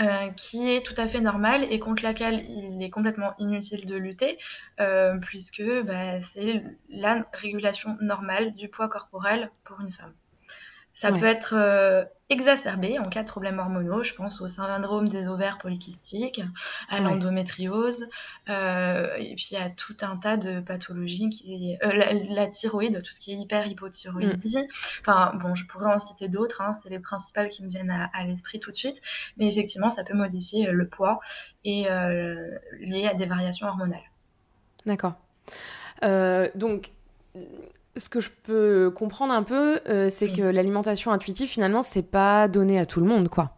Euh, 0.00 0.30
qui 0.36 0.70
est 0.70 0.84
tout 0.84 0.94
à 0.96 1.08
fait 1.08 1.20
normale 1.20 1.66
et 1.70 1.78
contre 1.78 2.02
laquelle 2.02 2.44
il 2.48 2.82
est 2.82 2.90
complètement 2.90 3.34
inutile 3.38 3.86
de 3.86 3.96
lutter, 3.96 4.38
euh, 4.80 5.16
puisque 5.18 5.62
bah, 5.84 6.20
c'est 6.20 6.62
la 6.88 7.26
régulation 7.32 7.96
normale 8.00 8.54
du 8.54 8.68
poids 8.68 8.88
corporel 8.88 9.50
pour 9.64 9.80
une 9.80 9.92
femme. 9.92 10.14
Ça 10.96 11.12
peut 11.12 11.26
être 11.26 11.52
euh, 11.52 12.04
exacerbé 12.30 12.98
en 12.98 13.10
cas 13.10 13.22
de 13.22 13.28
problèmes 13.28 13.58
hormonaux. 13.58 14.02
Je 14.02 14.14
pense 14.14 14.40
au 14.40 14.48
syndrome 14.48 15.10
des 15.10 15.26
ovaires 15.26 15.58
polykystiques, 15.58 16.40
à 16.88 17.00
l'endométriose, 17.00 18.08
euh, 18.48 19.14
et 19.18 19.34
puis 19.34 19.56
à 19.56 19.68
tout 19.68 19.96
un 20.00 20.16
tas 20.16 20.38
de 20.38 20.60
pathologies 20.60 21.28
qui, 21.28 21.76
euh, 21.82 22.14
la, 22.30 22.46
thyroïde, 22.46 23.02
tout 23.02 23.12
ce 23.12 23.20
qui 23.20 23.32
est 23.32 23.36
hyper-hypothyroïdie. 23.36 24.56
Mm. 24.56 24.66
Enfin, 25.02 25.34
bon, 25.34 25.54
je 25.54 25.66
pourrais 25.66 25.92
en 25.92 25.98
citer 25.98 26.28
d'autres. 26.28 26.62
Hein, 26.62 26.72
c'est 26.72 26.88
les 26.88 26.98
principales 26.98 27.50
qui 27.50 27.62
me 27.62 27.68
viennent 27.68 27.90
à, 27.90 28.24
l'esprit 28.24 28.58
tout 28.58 28.70
de 28.70 28.76
suite. 28.76 29.02
Mais 29.36 29.48
effectivement, 29.48 29.90
ça 29.90 30.02
peut 30.02 30.16
modifier 30.16 30.70
le 30.70 30.88
poids 30.88 31.20
et 31.66 31.82
lié 32.80 33.06
à 33.06 33.12
des 33.12 33.26
variations 33.26 33.68
hormonales. 33.68 34.00
D'accord. 34.86 35.12
donc, 36.54 36.90
ce 37.96 38.08
que 38.08 38.20
je 38.20 38.30
peux 38.44 38.90
comprendre 38.90 39.32
un 39.32 39.42
peu, 39.42 39.80
euh, 39.88 40.08
c'est 40.10 40.32
que 40.32 40.42
l'alimentation 40.42 41.12
intuitive, 41.12 41.48
finalement, 41.48 41.82
c'est 41.82 42.02
pas 42.02 42.48
donné 42.48 42.78
à 42.78 42.86
tout 42.86 43.00
le 43.00 43.06
monde, 43.06 43.28
quoi. 43.28 43.52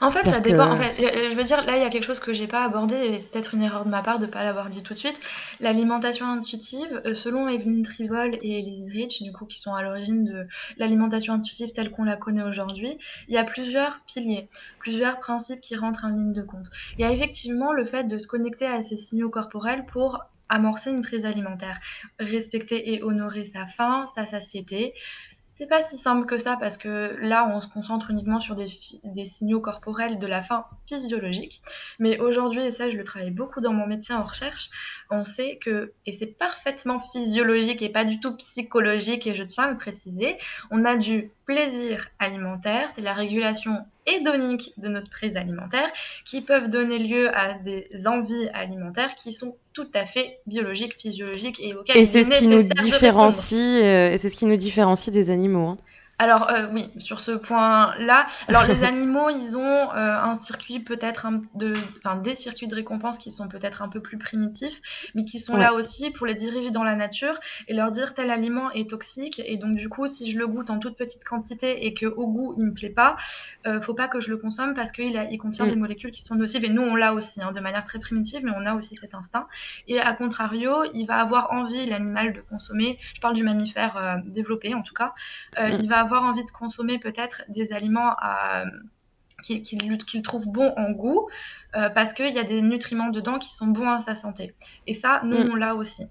En 0.00 0.10
fait, 0.10 0.22
ça 0.22 0.40
dépend. 0.40 0.72
En 0.72 0.76
fait, 0.76 0.92
je 0.98 1.34
veux 1.34 1.44
dire, 1.44 1.64
là, 1.64 1.76
il 1.76 1.82
y 1.82 1.86
a 1.86 1.88
quelque 1.88 2.04
chose 2.04 2.18
que 2.18 2.34
j'ai 2.34 2.46
pas 2.46 2.64
abordé, 2.64 2.96
et 2.96 3.20
c'est 3.20 3.30
peut-être 3.30 3.54
une 3.54 3.62
erreur 3.62 3.84
de 3.84 3.90
ma 3.90 4.02
part 4.02 4.18
de 4.18 4.26
pas 4.26 4.44
l'avoir 4.44 4.68
dit 4.68 4.82
tout 4.82 4.92
de 4.92 4.98
suite. 4.98 5.18
L'alimentation 5.60 6.26
intuitive, 6.26 7.00
euh, 7.06 7.14
selon 7.14 7.48
Evelyn 7.48 7.82
Trivol 7.82 8.38
et 8.42 8.58
Elise 8.58 8.90
Rich, 8.90 9.22
du 9.22 9.32
coup, 9.32 9.46
qui 9.46 9.58
sont 9.58 9.72
à 9.72 9.82
l'origine 9.82 10.24
de 10.24 10.46
l'alimentation 10.76 11.32
intuitive 11.32 11.72
telle 11.72 11.90
qu'on 11.90 12.04
la 12.04 12.16
connaît 12.16 12.42
aujourd'hui, 12.42 12.98
il 13.28 13.34
y 13.34 13.38
a 13.38 13.44
plusieurs 13.44 14.00
piliers, 14.06 14.48
plusieurs 14.78 15.18
principes 15.20 15.60
qui 15.60 15.76
rentrent 15.76 16.04
en 16.04 16.08
ligne 16.08 16.32
de 16.32 16.42
compte. 16.42 16.66
Il 16.98 17.02
y 17.02 17.04
a 17.04 17.12
effectivement 17.12 17.72
le 17.72 17.86
fait 17.86 18.04
de 18.04 18.18
se 18.18 18.26
connecter 18.26 18.66
à 18.66 18.82
ces 18.82 18.96
signaux 18.96 19.30
corporels 19.30 19.86
pour 19.86 20.22
amorcer 20.48 20.90
une 20.90 21.02
prise 21.02 21.24
alimentaire, 21.24 21.80
respecter 22.18 22.94
et 22.94 23.02
honorer 23.02 23.44
sa 23.44 23.66
faim, 23.66 24.06
sa 24.14 24.26
satiété. 24.26 24.94
C'est 25.56 25.68
pas 25.68 25.82
si 25.82 25.98
simple 25.98 26.26
que 26.26 26.38
ça 26.38 26.56
parce 26.58 26.76
que 26.76 27.16
là, 27.20 27.48
on 27.54 27.60
se 27.60 27.68
concentre 27.68 28.10
uniquement 28.10 28.40
sur 28.40 28.56
des, 28.56 28.66
des 29.04 29.24
signaux 29.24 29.60
corporels 29.60 30.18
de 30.18 30.26
la 30.26 30.42
faim 30.42 30.64
physiologique. 30.88 31.62
Mais 32.00 32.18
aujourd'hui, 32.18 32.62
et 32.62 32.72
ça, 32.72 32.90
je 32.90 32.96
le 32.96 33.04
travaille 33.04 33.30
beaucoup 33.30 33.60
dans 33.60 33.72
mon 33.72 33.86
métier 33.86 34.16
en 34.16 34.24
recherche, 34.24 34.68
on 35.10 35.24
sait 35.24 35.58
que, 35.62 35.92
et 36.06 36.12
c'est 36.12 36.26
parfaitement 36.26 36.98
physiologique 37.12 37.82
et 37.82 37.88
pas 37.88 38.04
du 38.04 38.18
tout 38.18 38.36
psychologique, 38.36 39.28
et 39.28 39.36
je 39.36 39.44
tiens 39.44 39.64
à 39.64 39.70
le 39.70 39.78
préciser, 39.78 40.38
on 40.72 40.84
a 40.84 40.96
du 40.96 41.30
plaisir 41.46 42.08
alimentaire, 42.18 42.90
c'est 42.90 43.00
la 43.00 43.14
régulation 43.14 43.86
hédonique 44.06 44.72
de 44.76 44.88
notre 44.88 45.10
prise 45.10 45.36
alimentaire, 45.36 45.88
qui 46.24 46.40
peuvent 46.40 46.68
donner 46.68 46.98
lieu 46.98 47.34
à 47.36 47.54
des 47.54 47.88
envies 48.06 48.48
alimentaires 48.48 49.14
qui 49.14 49.32
sont 49.32 49.56
tout 49.74 49.88
à 49.92 50.06
fait 50.06 50.40
biologiques, 50.46 50.94
physiologiques 50.98 51.60
et 51.60 51.74
auxquelles 51.74 51.98
et 51.98 52.04
c'est 52.04 52.22
ce 52.22 52.30
qui 52.30 52.46
nous 52.46 52.62
différencie, 52.62 53.82
euh, 53.82 54.12
et 54.12 54.16
c'est 54.16 54.28
ce 54.28 54.36
qui 54.36 54.46
nous 54.46 54.56
différencie 54.56 55.12
des 55.12 55.30
animaux. 55.30 55.66
Hein. 55.66 55.78
Alors 56.18 56.48
euh, 56.50 56.68
oui, 56.72 56.90
sur 56.98 57.18
ce 57.18 57.32
point-là, 57.32 58.26
alors 58.46 58.66
les 58.68 58.84
animaux, 58.84 59.30
ils 59.30 59.56
ont 59.56 59.60
euh, 59.60 59.94
un 59.94 60.36
circuit 60.36 60.78
peut-être 60.78 61.26
de, 61.56 61.74
enfin 61.98 62.16
des 62.16 62.36
circuits 62.36 62.68
de 62.68 62.74
récompense 62.74 63.18
qui 63.18 63.32
sont 63.32 63.48
peut-être 63.48 63.82
un 63.82 63.88
peu 63.88 64.00
plus 64.00 64.16
primitifs, 64.16 64.80
mais 65.14 65.24
qui 65.24 65.40
sont 65.40 65.56
là 65.56 65.74
aussi 65.74 66.10
pour 66.12 66.26
les 66.26 66.34
diriger 66.34 66.70
dans 66.70 66.84
la 66.84 66.94
nature 66.94 67.38
et 67.66 67.74
leur 67.74 67.90
dire 67.90 68.14
tel 68.14 68.30
aliment 68.30 68.70
est 68.70 68.88
toxique 68.88 69.42
et 69.44 69.56
donc 69.56 69.74
du 69.76 69.88
coup 69.88 70.06
si 70.06 70.30
je 70.30 70.38
le 70.38 70.46
goûte 70.46 70.70
en 70.70 70.78
toute 70.78 70.96
petite 70.96 71.24
quantité 71.24 71.86
et 71.86 71.94
que 71.94 72.06
au 72.06 72.28
goût 72.28 72.54
il 72.58 72.66
me 72.66 72.72
plaît 72.72 72.90
pas, 72.90 73.16
euh, 73.66 73.80
faut 73.80 73.94
pas 73.94 74.06
que 74.06 74.20
je 74.20 74.30
le 74.30 74.36
consomme 74.36 74.74
parce 74.74 74.92
qu'il 74.92 75.26
il 75.30 75.38
contient 75.38 75.66
mm. 75.66 75.70
des 75.70 75.76
molécules 75.76 76.10
qui 76.12 76.22
sont 76.22 76.36
nocives 76.36 76.64
et 76.64 76.70
nous 76.70 76.82
on 76.82 76.94
l'a 76.94 77.14
aussi 77.14 77.42
hein, 77.42 77.50
de 77.50 77.60
manière 77.60 77.84
très 77.84 77.98
primitive, 77.98 78.42
mais 78.44 78.52
on 78.56 78.66
a 78.66 78.74
aussi 78.74 78.94
cet 78.94 79.14
instinct 79.14 79.48
et 79.88 80.00
à 80.00 80.12
contrario, 80.12 80.84
il 80.94 81.06
va 81.06 81.16
avoir 81.16 81.52
envie 81.52 81.86
l'animal 81.86 82.32
de 82.32 82.40
consommer. 82.40 82.98
Je 83.14 83.20
parle 83.20 83.34
du 83.34 83.42
mammifère 83.42 84.22
développé 84.26 84.74
en 84.74 84.82
tout 84.82 84.94
cas, 84.94 85.12
mm. 85.58 85.80
il 85.80 85.88
va 85.88 86.03
avoir 86.04 86.24
envie 86.24 86.44
de 86.44 86.50
consommer 86.50 86.98
peut-être 86.98 87.42
des 87.48 87.72
aliments 87.72 88.12
euh, 88.22 88.64
qu'il 89.42 90.22
trouve 90.22 90.46
bons 90.48 90.72
en 90.76 90.92
goût, 90.92 91.28
euh, 91.76 91.90
parce 91.90 92.12
qu'il 92.12 92.32
y 92.32 92.38
a 92.38 92.44
des 92.44 92.62
nutriments 92.62 93.10
dedans 93.10 93.38
qui 93.38 93.52
sont 93.52 93.66
bons 93.66 93.88
à 93.88 94.00
sa 94.00 94.14
santé. 94.14 94.54
Et 94.86 94.94
ça, 94.94 95.20
nous, 95.24 95.44
mm. 95.44 95.50
on 95.52 95.54
l'a 95.54 95.74
aussi. 95.74 96.04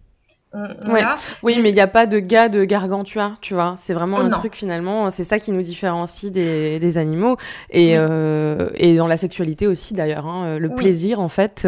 Oui, 1.41 1.57
mais 1.59 1.71
il 1.71 1.73
n'y 1.73 1.81
a 1.81 1.87
pas 1.87 2.05
de 2.05 2.19
gars 2.19 2.47
de 2.47 2.63
gargantua, 2.63 3.37
tu 3.41 3.55
vois. 3.55 3.73
C'est 3.75 3.95
vraiment 3.95 4.17
oh, 4.19 4.25
un 4.25 4.29
truc 4.29 4.55
finalement, 4.55 5.09
c'est 5.09 5.23
ça 5.23 5.39
qui 5.39 5.51
nous 5.51 5.63
différencie 5.63 6.31
des, 6.31 6.97
animaux. 6.99 7.37
Et, 7.71 7.97
euh, 7.97 8.69
et 8.75 8.95
dans 8.95 9.07
la 9.07 9.17
sexualité 9.17 9.65
aussi 9.65 9.95
d'ailleurs. 9.95 10.27
Hein, 10.27 10.59
le 10.59 10.69
plaisir, 10.69 11.19
en 11.19 11.29
fait. 11.29 11.67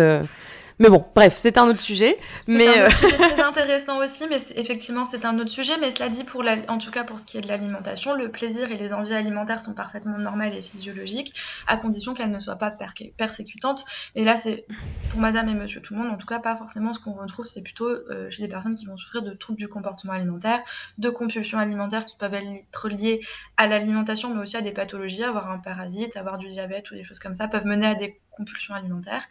Mais 0.80 0.90
bon, 0.90 1.06
bref, 1.16 1.36
c'est 1.38 1.58
un 1.58 1.68
autre 1.68 1.80
sujet. 1.80 2.18
Mais 2.48 2.68
euh, 2.68 2.90
c'est 2.90 3.18
très 3.18 3.42
intéressant 3.42 3.98
aussi, 4.04 4.26
mais 4.30 4.42
effectivement, 4.56 5.06
c'est 5.10 5.26
un 5.26 5.40
autre 5.40 5.50
sujet. 5.50 5.74
Mais 5.80 5.92
cela 5.92 6.10
dit, 6.10 6.24
pour 6.24 6.44
la... 6.44 6.58
en 6.68 6.78
tout 6.78 6.92
cas 6.92 7.04
pour 7.04 7.20
ce 7.20 7.26
qui 7.26 7.38
est 7.38 7.42
de 7.42 7.48
l'alimentation, 7.48 8.14
le 8.14 8.30
plaisir 8.30 8.72
et 8.72 8.78
les 8.78 8.92
envies 8.94 9.14
alimentaires 9.14 9.62
sont 9.62 9.74
parfaitement 9.74 10.18
normales 10.18 10.54
et 10.54 10.62
physiologiques, 10.62 11.34
à 11.68 11.78
condition 11.78 12.14
qu'elles 12.14 12.32
ne 12.32 12.40
soient 12.40 12.58
pas 12.58 12.76
persécutantes. 13.18 13.86
Et 14.16 14.24
là, 14.26 14.38
c'est 14.38 14.66
pour 15.12 15.20
Madame 15.20 15.48
et 15.50 15.54
Monsieur 15.54 15.82
tout 15.82 15.94
le 15.94 16.02
monde, 16.02 16.12
en 16.12 16.18
tout 16.18 16.28
cas, 16.28 16.40
pas 16.40 16.58
forcément 16.58 16.94
ce 16.94 17.00
qu'on 17.00 17.14
retrouve. 17.14 17.46
C'est 17.46 17.64
plutôt 17.64 17.88
euh, 17.88 18.30
chez 18.30 18.44
des 18.44 18.50
personnes 18.50 18.76
qui 18.76 18.86
vont 18.86 18.98
souffrir 18.98 19.22
de 19.22 19.32
troubles 19.32 19.60
du 19.60 19.70
comportement 19.70 20.14
alimentaire, 20.14 20.60
de 20.98 21.10
compulsions 21.10 21.60
alimentaires 21.60 22.06
qui 22.06 22.18
peuvent 22.18 22.34
être 22.34 22.90
liées 22.90 23.22
à 23.56 23.68
l'alimentation, 23.68 24.34
mais 24.34 24.42
aussi 24.42 24.58
à 24.58 24.62
des 24.62 24.72
pathologies, 24.72 25.24
avoir 25.24 25.50
un 25.50 25.60
parasite, 25.60 26.18
avoir 26.18 26.38
du 26.38 26.50
diabète 26.50 26.92
ou 26.92 26.96
des 26.96 27.04
choses 27.04 27.20
comme 27.20 27.34
ça, 27.34 27.48
peuvent 27.48 27.66
mener 27.66 27.88
à 27.88 27.96
des 27.96 28.20
compulsions 28.36 28.74
alimentaires. 28.74 29.26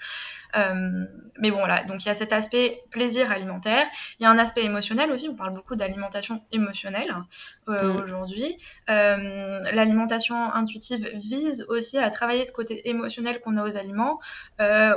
Euh, 0.57 1.05
mais 1.39 1.51
bon, 1.51 1.59
voilà, 1.59 1.85
donc 1.85 2.05
il 2.05 2.09
y 2.09 2.11
a 2.11 2.15
cet 2.15 2.33
aspect 2.33 2.83
plaisir 2.91 3.31
alimentaire. 3.31 3.87
Il 4.19 4.25
y 4.25 4.27
a 4.27 4.31
un 4.31 4.39
aspect 4.39 4.65
émotionnel 4.65 5.11
aussi, 5.11 5.29
on 5.29 5.35
parle 5.35 5.55
beaucoup 5.55 5.77
d'alimentation 5.77 6.43
émotionnelle 6.53 7.15
euh, 7.69 7.93
mm. 7.93 7.97
aujourd'hui. 7.97 8.57
Euh, 8.91 9.61
l'alimentation 9.73 10.37
intuitive 10.37 11.09
vise 11.15 11.65
aussi 11.69 11.99
à 11.99 12.11
travailler 12.11 12.45
ce 12.45 12.53
côté 12.53 12.89
émotionnel 12.89 13.41
qu'on 13.41 13.57
a 13.57 13.65
aux 13.65 13.77
aliments. 13.77 14.21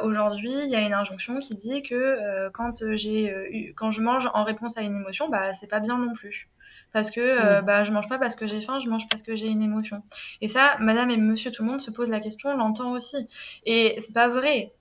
aujourd'hui, 0.04 0.54
il 0.64 0.70
y 0.70 0.76
a 0.76 0.82
une 0.82 0.94
injonction 0.94 1.40
qui 1.40 1.56
dit 1.56 1.84
que 1.84 2.50
quand, 2.50 2.84
j'ai, 2.96 3.74
quand 3.76 3.92
je 3.92 4.02
mange 4.02 4.30
en 4.34 4.44
réponse 4.44 4.78
à 4.78 4.82
une 4.82 4.96
émotion, 4.96 5.30
bah, 5.30 5.54
c'est 5.54 5.68
pas 5.68 5.80
bien 5.80 5.98
non 5.98 6.14
plus 6.14 6.48
parce 6.94 7.12
que 7.12 7.60
mm. 7.62 7.66
bah, 7.66 7.84
je 7.84 7.92
mange 7.92 8.08
pas 8.10 8.18
parce 8.18 8.36
que 8.36 8.48
j'ai 8.48 8.62
faim, 8.62 8.80
je 8.80 8.90
mange 8.90 9.08
parce 9.10 9.24
que 9.24 9.36
j'ai 9.36 9.48
une 9.48 9.62
émotion. 9.62 10.02
Et 10.42 10.48
ça, 10.48 10.78
madame 10.80 11.12
et 11.12 11.18
monsieur 11.18 11.52
tout 11.52 11.64
le 11.64 11.70
monde 11.70 11.82
se 11.82 11.92
pose 11.92 12.10
la 12.10 12.20
question, 12.20 12.50
on 12.50 12.58
l'entend 12.58 12.92
aussi. 12.92 13.28
Et 13.66 13.98
c'est 14.00 14.14
pas 14.14 14.28
vrai. 14.28 14.74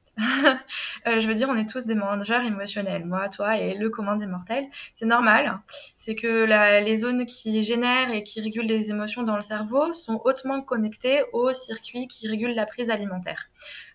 Euh, 1.07 1.21
je 1.21 1.29
veux 1.29 1.35
dire, 1.35 1.49
on 1.49 1.57
est 1.57 1.69
tous 1.69 1.85
des 1.85 1.95
mangeurs 1.95 2.43
émotionnels, 2.43 3.05
moi, 3.05 3.29
toi 3.29 3.59
et 3.59 3.75
le 3.75 3.91
commun 3.91 4.17
des 4.17 4.27
mortels. 4.27 4.67
C'est 4.97 5.07
normal. 5.07 5.61
C'est 5.95 6.17
que 6.17 6.47
les 6.83 6.97
zones 6.97 7.27
qui 7.27 7.63
génèrent 7.63 8.11
et 8.11 8.25
qui 8.25 8.41
régulent 8.41 8.67
les 8.67 8.91
émotions 8.91 9.23
dans 9.23 9.37
le 9.37 9.43
cerveau 9.43 9.93
sont 9.93 10.21
hautement 10.25 10.63
connectées 10.63 11.23
aux 11.33 11.53
circuits 11.53 12.09
qui 12.09 12.27
régulent 12.27 12.55
la 12.55 12.67
prise 12.67 12.91
alimentaire. 12.91 13.47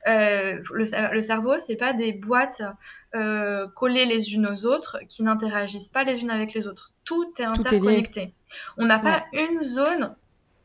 Euh, 0.07 0.61
le, 0.71 1.13
le, 1.13 1.21
cerveau, 1.21 1.59
c'est 1.59 1.75
pas 1.75 1.91
des 1.91 2.13
boîtes 2.13 2.61
euh, 3.13 3.67
collées 3.75 4.05
les 4.05 4.33
unes 4.33 4.47
aux 4.47 4.65
autres 4.65 4.99
qui 5.09 5.23
n'interagissent 5.23 5.89
pas 5.89 6.05
les 6.05 6.21
unes 6.21 6.31
avec 6.31 6.53
les 6.53 6.65
autres. 6.65 6.93
Tout 7.03 7.33
est 7.39 7.43
interconnecté. 7.43 8.33
on 8.77 8.85
n'a 8.85 8.99
pas 8.99 9.25
une 9.33 9.63
zone 9.63 10.15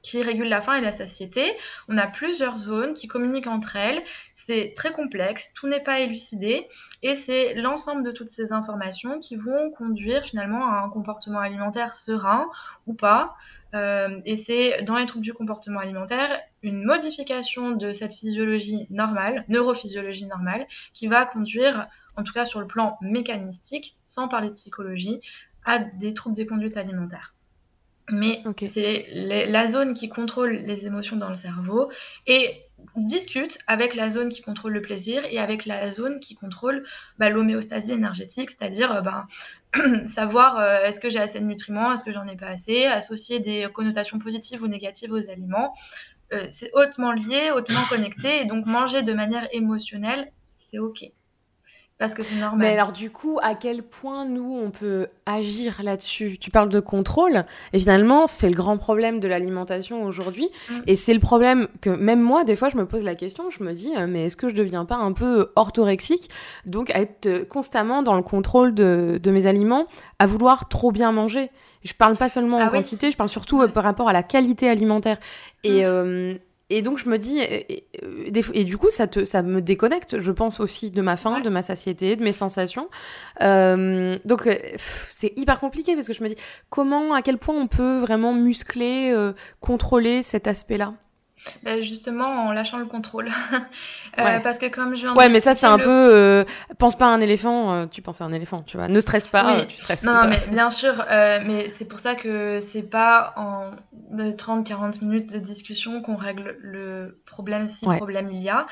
qui 0.06 0.22
régule 0.22 0.48
la 0.48 0.62
faim 0.62 0.76
et 0.76 0.80
la 0.80 0.92
satiété. 0.92 1.52
On 1.88 1.98
a 1.98 2.06
plusieurs 2.06 2.56
zones 2.56 2.94
qui 2.94 3.08
communiquent 3.08 3.48
entre 3.48 3.74
elles, 3.74 4.02
c'est 4.46 4.74
très 4.76 4.92
complexe, 4.92 5.52
tout 5.54 5.66
n'est 5.66 5.82
pas 5.82 6.00
élucidé 6.00 6.68
et 7.02 7.16
c'est 7.16 7.54
l'ensemble 7.54 8.04
de 8.04 8.12
toutes 8.12 8.28
ces 8.28 8.52
informations 8.52 9.18
qui 9.18 9.34
vont 9.36 9.70
conduire 9.72 10.24
finalement 10.24 10.72
à 10.72 10.82
un 10.82 10.88
comportement 10.88 11.40
alimentaire 11.40 11.94
serein 11.94 12.46
ou 12.86 12.94
pas. 12.94 13.36
Euh, 13.74 14.20
et 14.24 14.36
c'est 14.36 14.82
dans 14.84 14.96
les 14.96 15.06
troubles 15.06 15.24
du 15.24 15.34
comportement 15.34 15.80
alimentaire 15.80 16.40
une 16.62 16.84
modification 16.84 17.72
de 17.72 17.92
cette 17.92 18.14
physiologie 18.14 18.86
normale, 18.90 19.44
neurophysiologie 19.48 20.26
normale, 20.26 20.66
qui 20.94 21.08
va 21.08 21.26
conduire, 21.26 21.88
en 22.16 22.22
tout 22.22 22.32
cas 22.32 22.44
sur 22.44 22.60
le 22.60 22.66
plan 22.66 22.98
mécanistique, 23.00 23.96
sans 24.04 24.28
parler 24.28 24.48
de 24.48 24.54
psychologie, 24.54 25.20
à 25.64 25.80
des 25.80 26.14
troubles 26.14 26.36
des 26.36 26.46
conduites 26.46 26.76
alimentaires. 26.76 27.34
Mais 28.08 28.44
c'est 28.66 29.06
la 29.10 29.66
zone 29.66 29.92
qui 29.92 30.08
contrôle 30.08 30.52
les 30.52 30.86
émotions 30.86 31.16
dans 31.16 31.28
le 31.28 31.34
cerveau 31.34 31.90
et 32.28 32.62
discute 32.96 33.58
avec 33.66 33.94
la 33.94 34.10
zone 34.10 34.28
qui 34.28 34.42
contrôle 34.42 34.72
le 34.72 34.82
plaisir 34.82 35.24
et 35.30 35.38
avec 35.38 35.66
la 35.66 35.90
zone 35.90 36.20
qui 36.20 36.34
contrôle 36.34 36.84
bah, 37.18 37.30
l'homéostasie 37.30 37.92
énergétique, 37.92 38.50
c'est-à-dire 38.50 38.92
euh, 38.92 39.00
bah, 39.00 39.26
savoir 40.14 40.58
euh, 40.58 40.84
est-ce 40.84 41.00
que 41.00 41.08
j'ai 41.08 41.18
assez 41.18 41.40
de 41.40 41.44
nutriments, 41.44 41.92
est-ce 41.92 42.04
que 42.04 42.12
j'en 42.12 42.26
ai 42.26 42.36
pas 42.36 42.48
assez, 42.48 42.84
associer 42.84 43.40
des 43.40 43.68
connotations 43.72 44.18
positives 44.18 44.62
ou 44.62 44.68
négatives 44.68 45.12
aux 45.12 45.30
aliments. 45.30 45.74
Euh, 46.32 46.46
c'est 46.50 46.70
hautement 46.74 47.12
lié, 47.12 47.50
hautement 47.54 47.84
connecté, 47.88 48.40
et 48.40 48.44
donc 48.46 48.66
manger 48.66 49.02
de 49.02 49.12
manière 49.12 49.46
émotionnelle, 49.52 50.32
c'est 50.56 50.78
ok. 50.78 51.04
Parce 51.98 52.14
que 52.14 52.22
c'est 52.22 52.38
normal. 52.38 52.58
Mais 52.58 52.74
alors 52.74 52.92
du 52.92 53.10
coup, 53.10 53.38
à 53.42 53.54
quel 53.54 53.82
point 53.82 54.26
nous, 54.26 54.60
on 54.62 54.70
peut 54.70 55.06
agir 55.24 55.80
là-dessus? 55.82 56.36
Tu 56.38 56.50
parles 56.50 56.68
de 56.68 56.80
contrôle, 56.80 57.44
et 57.72 57.78
finalement, 57.78 58.26
c'est 58.26 58.48
le 58.48 58.54
grand 58.54 58.76
problème 58.76 59.18
de 59.18 59.28
l'alimentation 59.28 60.04
aujourd'hui. 60.04 60.48
Mm. 60.68 60.74
Et 60.86 60.94
c'est 60.94 61.14
le 61.14 61.20
problème 61.20 61.68
que 61.80 61.90
même 61.90 62.20
moi, 62.20 62.44
des 62.44 62.56
fois, 62.56 62.68
je 62.68 62.76
me 62.76 62.86
pose 62.86 63.02
la 63.02 63.14
question, 63.14 63.50
je 63.50 63.62
me 63.62 63.72
dis, 63.72 63.92
euh, 63.96 64.06
mais 64.08 64.26
est-ce 64.26 64.36
que 64.36 64.48
je 64.48 64.54
deviens 64.54 64.84
pas 64.84 64.96
un 64.96 65.12
peu 65.12 65.52
orthorexique? 65.56 66.28
Donc 66.66 66.90
à 66.90 67.00
être 67.00 67.48
constamment 67.48 68.02
dans 68.02 68.14
le 68.14 68.22
contrôle 68.22 68.74
de, 68.74 69.18
de 69.22 69.30
mes 69.30 69.46
aliments, 69.46 69.86
à 70.18 70.26
vouloir 70.26 70.68
trop 70.68 70.92
bien 70.92 71.12
manger. 71.12 71.50
Je 71.82 71.94
parle 71.94 72.16
pas 72.16 72.28
seulement 72.28 72.58
en 72.58 72.66
ah 72.66 72.68
quantité, 72.68 73.10
je 73.10 73.16
parle 73.16 73.28
surtout 73.28 73.62
euh, 73.62 73.68
par 73.68 73.84
rapport 73.84 74.08
à 74.08 74.12
la 74.12 74.22
qualité 74.22 74.68
alimentaire. 74.68 75.18
Et, 75.62 75.82
mm. 75.82 75.84
euh, 75.84 76.34
et 76.68 76.82
donc 76.82 76.98
je 76.98 77.08
me 77.08 77.16
dis, 77.16 77.38
et, 77.38 77.86
et, 78.02 78.64
du 78.64 78.76
coup 78.76 78.90
ça, 78.90 79.06
te, 79.06 79.24
ça 79.24 79.42
me 79.42 79.62
déconnecte, 79.62 80.18
je 80.18 80.32
pense 80.32 80.58
aussi 80.58 80.90
de 80.90 81.00
ma 81.00 81.16
faim, 81.16 81.40
de 81.40 81.50
ma 81.50 81.62
satiété, 81.62 82.16
de 82.16 82.24
mes 82.24 82.32
sensations. 82.32 82.88
Euh, 83.40 84.18
donc 84.24 84.48
euh, 84.48 84.56
c'est 85.08 85.32
hyper 85.36 85.60
compliqué 85.60 85.94
parce 85.94 86.08
que 86.08 86.12
je 86.12 86.24
me 86.24 86.28
dis, 86.28 86.36
comment, 86.68 87.14
à 87.14 87.22
quel 87.22 87.38
point 87.38 87.54
on 87.54 87.68
peut 87.68 88.00
vraiment 88.00 88.32
muscler, 88.32 89.12
euh, 89.14 89.32
contrôler 89.60 90.24
cet 90.24 90.48
aspect-là? 90.48 90.94
Bah, 91.62 91.80
justement 91.80 92.46
en 92.46 92.52
lâchant 92.52 92.78
le 92.78 92.86
contrôle. 92.86 93.30
Euh, 94.18 94.40
parce 94.40 94.56
que 94.56 94.64
comme 94.64 94.96
je 94.96 95.06
Ouais, 95.08 95.28
mais 95.28 95.40
ça 95.40 95.52
c'est 95.52 95.66
un 95.66 95.76
peu 95.76 95.90
euh, 95.90 96.44
pense 96.78 96.96
pas 96.96 97.04
à 97.04 97.10
un 97.10 97.20
éléphant, 97.20 97.74
euh, 97.74 97.86
tu 97.86 98.00
penses 98.00 98.22
à 98.22 98.24
un 98.24 98.32
éléphant, 98.32 98.62
tu 98.62 98.78
vois. 98.78 98.88
Ne 98.88 98.98
stresse 99.00 99.28
pas, 99.28 99.66
tu 99.66 99.76
stresses. 99.76 100.04
Non, 100.04 100.20
mais 100.26 100.40
bien 100.50 100.70
sûr, 100.70 101.04
mais 101.10 101.68
c'est 101.76 101.84
pour 101.84 102.00
ça 102.00 102.14
que 102.14 102.60
c'est 102.60 102.82
pas 102.82 103.34
en 103.36 103.72
30-40 104.14 105.04
minutes 105.04 105.30
de 105.30 105.38
discussion 105.38 106.00
qu'on 106.00 106.16
règle 106.16 106.56
le 106.60 107.20
problème 107.26 107.68
si 107.68 107.84
problème 107.84 108.30
il 108.30 108.42
y 108.42 108.48
a, 108.48 108.66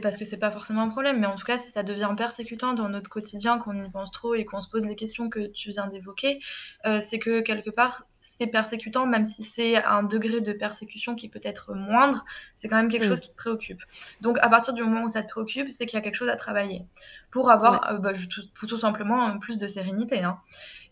parce 0.00 0.16
que 0.16 0.24
c'est 0.24 0.38
pas 0.38 0.50
forcément 0.50 0.80
un 0.80 0.88
problème, 0.88 1.20
mais 1.20 1.26
en 1.26 1.36
tout 1.36 1.44
cas 1.44 1.58
si 1.58 1.70
ça 1.70 1.82
devient 1.82 2.14
persécutant 2.16 2.72
dans 2.72 2.88
notre 2.88 3.10
quotidien, 3.10 3.58
qu'on 3.58 3.74
y 3.74 3.90
pense 3.90 4.10
trop 4.10 4.34
et 4.34 4.46
qu'on 4.46 4.62
se 4.62 4.70
pose 4.70 4.86
les 4.86 4.96
questions 4.96 5.28
que 5.28 5.48
tu 5.52 5.68
viens 5.68 5.88
d'évoquer, 5.88 6.40
c'est 6.84 7.18
que 7.18 7.40
quelque 7.42 7.68
part 7.68 8.04
c'est 8.38 8.46
persécutant, 8.46 9.04
même 9.04 9.26
si 9.26 9.42
c'est 9.42 9.82
un 9.82 10.04
degré 10.04 10.40
de 10.40 10.52
persécution 10.52 11.16
qui 11.16 11.28
peut 11.28 11.40
être 11.42 11.74
moindre, 11.74 12.24
c'est 12.54 12.68
quand 12.68 12.76
même 12.76 12.88
quelque 12.88 13.06
mm. 13.06 13.08
chose 13.08 13.20
qui 13.20 13.30
te 13.30 13.36
préoccupe. 13.36 13.82
Donc 14.20 14.38
à 14.40 14.48
partir 14.48 14.74
du 14.74 14.82
moment 14.82 15.02
où 15.02 15.08
ça 15.08 15.22
te 15.22 15.28
préoccupe, 15.28 15.70
c'est 15.70 15.86
qu'il 15.86 15.96
y 15.96 16.00
a 16.00 16.02
quelque 16.02 16.14
chose 16.14 16.28
à 16.28 16.36
travailler 16.36 16.84
pour 17.32 17.50
avoir 17.50 17.90
euh, 17.90 17.98
bah, 17.98 18.12
tout, 18.54 18.78
simplement 18.78 19.38
plus 19.38 19.58
de 19.58 19.66
sérénité. 19.66 20.22
Hein. 20.22 20.38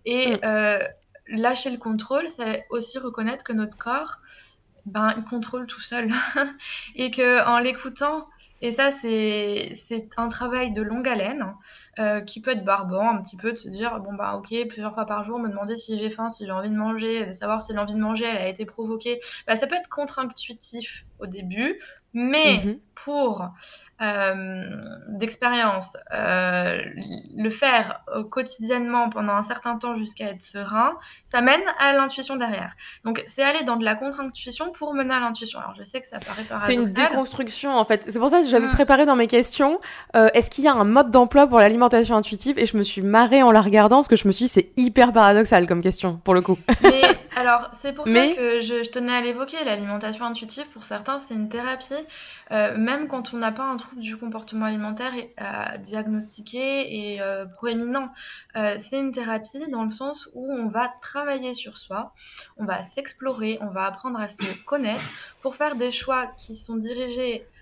Et 0.04 0.32
mm. 0.32 0.40
euh, 0.44 0.78
lâcher 1.28 1.70
le 1.70 1.78
contrôle, 1.78 2.28
c'est 2.28 2.66
aussi 2.70 2.98
reconnaître 2.98 3.44
que 3.44 3.52
notre 3.52 3.78
corps, 3.78 4.18
ben, 4.85 5.14
il 5.16 5.22
contrôle 5.24 5.66
tout 5.66 5.80
seul. 5.80 6.12
et 6.96 7.12
que 7.12 7.46
en 7.46 7.61
l'écoutant, 7.61 8.26
et 8.62 8.70
ça, 8.70 8.90
c'est 8.90 9.74
un 10.16 10.28
travail 10.28 10.72
de 10.72 10.80
longue 10.80 11.06
haleine 11.06 11.42
hein, 11.42 11.58
euh, 11.98 12.20
qui 12.20 12.40
peut 12.40 12.52
être 12.52 12.64
barbant 12.64 13.10
un 13.10 13.22
petit 13.22 13.36
peu 13.36 13.52
de 13.52 13.56
se 13.56 13.68
dire 13.68 14.00
bon 14.00 14.14
bah 14.14 14.34
ok 14.36 14.54
plusieurs 14.68 14.94
fois 14.94 15.04
par 15.04 15.24
jour 15.24 15.38
me 15.38 15.48
demander 15.48 15.76
si 15.76 15.98
j'ai 15.98 16.10
faim, 16.10 16.30
si 16.30 16.46
j'ai 16.46 16.52
envie 16.52 16.70
de 16.70 16.76
manger, 16.76 17.26
de 17.26 17.32
savoir 17.34 17.60
si 17.60 17.74
l'envie 17.74 17.94
de 17.94 18.00
manger 18.00 18.24
elle 18.24 18.38
a 18.38 18.48
été 18.48 18.64
provoquée. 18.64 19.20
Bah, 19.46 19.56
ça 19.56 19.66
peut 19.66 19.74
être 19.74 19.90
contre-intuitif 19.90 21.04
au 21.18 21.26
début, 21.26 21.80
mais 22.14 22.56
mm-hmm. 22.56 22.78
pour 23.04 23.46
d'expérience, 23.98 25.96
euh, 26.12 26.82
le 27.35 27.48
faire 27.48 28.02
euh, 28.14 28.24
quotidiennement 28.24 29.09
pendant 29.09 29.32
un 29.32 29.42
certain 29.42 29.78
temps 29.78 29.96
jusqu'à 29.96 30.26
être 30.26 30.42
serein, 30.42 30.98
ça 31.24 31.40
mène 31.40 31.62
à 31.78 31.94
l'intuition 31.94 32.37
derrière. 32.37 32.72
Donc 33.04 33.24
c'est 33.26 33.42
aller 33.42 33.62
dans 33.64 33.76
de 33.76 33.85
la 33.85 33.94
contre-intuition 33.94 34.70
pour 34.72 34.92
mener 34.92 35.14
à 35.14 35.20
l'intuition. 35.20 35.59
Alors 35.61 35.74
je 35.78 35.85
sais 35.85 36.00
que 36.00 36.06
ça 36.06 36.18
paraît 36.18 36.42
paradoxal. 36.42 36.61
C'est 36.61 36.74
une 36.74 36.92
déconstruction 36.92 37.74
en 37.74 37.85
fait. 37.85 38.04
C'est 38.04 38.18
pour 38.18 38.28
ça 38.28 38.42
que 38.42 38.48
j'avais 38.48 38.66
mm. 38.66 38.72
préparé 38.72 39.06
dans 39.06 39.16
mes 39.16 39.28
questions, 39.28 39.80
est-ce 40.14 40.50
qu'il 40.50 40.64
y 40.64 40.68
a 40.68 40.74
un 40.74 40.85
mode 40.85 41.11
d'emploi 41.11 41.46
pour 41.46 41.59
l'alimentation 41.59 42.16
intuitive? 42.16 42.59
Et 42.59 42.66
je 42.66 42.76
me 42.76 42.82
suis 42.82 43.02
marrée 43.02 43.42
en 43.42 43.50
la 43.50 43.62
regardant 43.62 43.96
parce 43.96 44.09
que 44.09 44.16
je 44.16 44.26
me 44.26 44.32
suis 44.32 44.44
dit 44.44 44.50
c'est 44.50 44.72
hyper 44.76 45.14
paradoxal 45.14 45.66
comme 45.66 45.80
question 45.80 46.20
pour 46.22 46.35
le 46.35 46.42
coup. 46.42 46.59
Mais 46.82 47.00
alors 47.35 47.70
c'est 47.80 47.94
pour 47.94 48.06
ça 48.06 48.12
que 48.12 48.61
je, 48.61 48.85
je 48.85 48.90
tenais 48.90 49.14
à 49.14 49.22
l'évoquer. 49.22 49.56
L'alimentation 49.64 50.26
intuitive 50.26 50.66
pour 50.74 50.85
certains 50.85 51.18
c'est 51.20 51.35
une 51.35 51.48
thérapie. 51.48 51.94
même 52.50 53.09
quand 53.09 53.32
on 53.32 53.38
n'a 53.38 53.52
pas 53.52 53.64
un 53.64 53.78
du 53.96 54.16
comportement 54.16 54.66
alimentaire 54.66 55.12
à 55.37 55.79
diagnostiquer 55.79 57.12
et 57.14 57.20
euh, 57.20 57.46
proéminent. 57.46 58.11
Euh, 58.57 58.77
c'est 58.79 58.99
une 58.99 59.12
thérapie 59.12 59.70
dans 59.70 59.85
le 59.85 59.90
sens 59.90 60.29
où 60.35 60.53
on 60.53 60.68
va 60.68 60.92
travailler 61.01 61.55
sur 61.55 61.79
soi, 61.79 62.12
on 62.57 62.64
va 62.64 62.83
s'explorer, 62.83 63.59
on 63.61 63.68
va 63.68 63.85
apprendre 63.85 64.18
à 64.18 64.29
se 64.29 64.44
connaître 64.64 65.05
pour 65.42 65.57
faire 65.57 65.77
des 65.77 65.92
choix 65.92 66.27
qui 66.38 66.57
sont 66.57 66.77
dirigés 66.77 67.42
euh, 67.42 67.55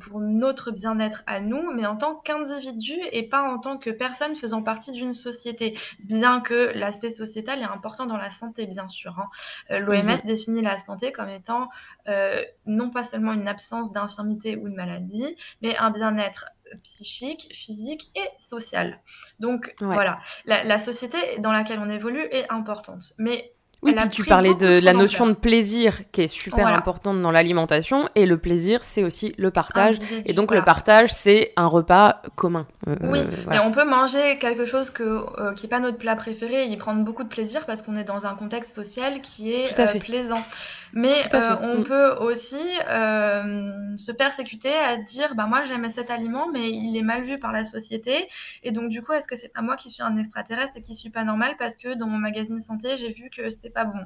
pour 0.00 0.20
notre 0.20 0.70
bien-être 0.70 1.22
à 1.26 1.40
nous, 1.40 1.72
mais 1.72 1.86
en 1.86 1.96
tant 1.96 2.16
qu'individu 2.16 2.94
et 3.12 3.22
pas 3.22 3.42
en 3.42 3.58
tant 3.58 3.78
que 3.78 3.90
personne 3.90 4.34
faisant 4.34 4.62
partie 4.62 4.92
d'une 4.92 5.14
société. 5.14 5.78
Bien 6.00 6.40
que 6.40 6.72
l'aspect 6.74 7.10
sociétal 7.10 7.60
est 7.60 7.64
important 7.64 8.06
dans 8.06 8.16
la 8.16 8.30
santé, 8.30 8.66
bien 8.66 8.88
sûr. 8.88 9.18
Hein. 9.18 9.28
Euh, 9.70 9.78
L'OMS 9.80 10.04
mhm. 10.04 10.20
définit 10.24 10.62
la 10.62 10.78
santé 10.78 11.12
comme 11.12 11.28
étant 11.28 11.68
euh, 12.08 12.42
non 12.66 12.90
pas 12.90 13.04
seulement 13.04 13.32
une 13.32 13.48
absence 13.48 13.92
d'infirmité 13.92 14.56
ou 14.56 14.68
de 14.68 14.74
maladie, 14.74 15.36
mais 15.62 15.76
un 15.76 15.90
bien-être 15.90 16.46
psychique, 16.82 17.48
physique 17.52 18.10
et 18.14 18.28
social. 18.38 19.00
Donc 19.40 19.74
voilà, 19.80 20.20
la, 20.44 20.64
la, 20.64 20.78
société 20.78 21.18
dans 21.38 21.52
laquelle 21.52 21.78
on 21.78 21.88
évolue 21.88 22.26
est 22.30 22.50
importante. 22.50 23.14
Mais 23.16 23.52
oui, 23.82 23.94
puis 23.94 24.08
tu 24.08 24.24
parlais 24.24 24.54
de 24.54 24.80
la 24.82 24.92
notion 24.92 25.28
de 25.28 25.34
plaisir 25.34 26.00
qui 26.10 26.22
est 26.22 26.28
super 26.28 26.66
importante 26.66 27.22
dans 27.22 27.30
l'alimentation. 27.30 28.08
Et 28.14 28.26
le 28.26 28.36
plaisir 28.36 28.82
c'est 28.82 29.04
aussi 29.04 29.34
le 29.38 29.50
partage. 29.50 29.98
Et 30.26 30.32
donc 30.32 30.52
le 30.52 30.62
partage 30.62 31.10
c'est 31.10 31.52
un 31.56 31.66
repas 31.66 32.22
commun. 32.34 32.66
Euh, 32.88 32.96
oui, 33.02 33.20
et 33.52 33.58
on 33.58 33.70
peut 33.72 33.84
manger 33.84 34.38
quelque 34.38 34.66
chose 34.66 34.90
que, 34.90 35.02
euh, 35.02 35.52
qui 35.54 35.66
n'est 35.66 35.70
pas 35.70 35.78
notre 35.78 35.98
plat 35.98 36.16
préféré 36.16 36.64
et 36.64 36.66
y 36.66 36.76
prendre 36.76 37.04
beaucoup 37.04 37.22
de 37.22 37.28
plaisir 37.28 37.66
parce 37.66 37.82
qu'on 37.82 37.96
est 37.96 38.04
dans 38.04 38.26
un 38.26 38.34
contexte 38.34 38.74
social 38.74 39.20
qui 39.20 39.52
est 39.52 39.78
euh, 39.78 39.98
plaisant. 40.00 40.42
Mais 40.92 41.22
euh, 41.34 41.56
on 41.60 41.80
mm. 41.80 41.84
peut 41.84 42.10
aussi 42.20 42.62
euh, 42.88 43.96
se 43.96 44.12
persécuter 44.12 44.72
à 44.72 44.96
se 44.98 45.04
dire 45.04 45.34
bah 45.34 45.46
moi 45.46 45.64
j'aimais 45.64 45.90
cet 45.90 46.10
aliment 46.10 46.48
mais 46.50 46.70
il 46.70 46.96
est 46.96 47.02
mal 47.02 47.24
vu 47.24 47.38
par 47.38 47.52
la 47.52 47.64
société 47.64 48.28
et 48.62 48.70
donc 48.70 48.88
du 48.88 49.02
coup 49.02 49.12
est-ce 49.12 49.28
que 49.28 49.36
c'est 49.36 49.52
pas 49.52 49.62
moi 49.62 49.76
qui 49.76 49.90
suis 49.90 50.02
un 50.02 50.16
extraterrestre 50.16 50.76
et 50.76 50.82
qui 50.82 50.94
suis 50.94 51.10
pas 51.10 51.24
normal 51.24 51.54
parce 51.58 51.76
que 51.76 51.94
dans 51.94 52.06
mon 52.06 52.18
magazine 52.18 52.60
santé 52.60 52.96
j'ai 52.96 53.12
vu 53.12 53.30
que 53.30 53.50
c'était 53.50 53.70
pas 53.70 53.84
bon? 53.84 54.00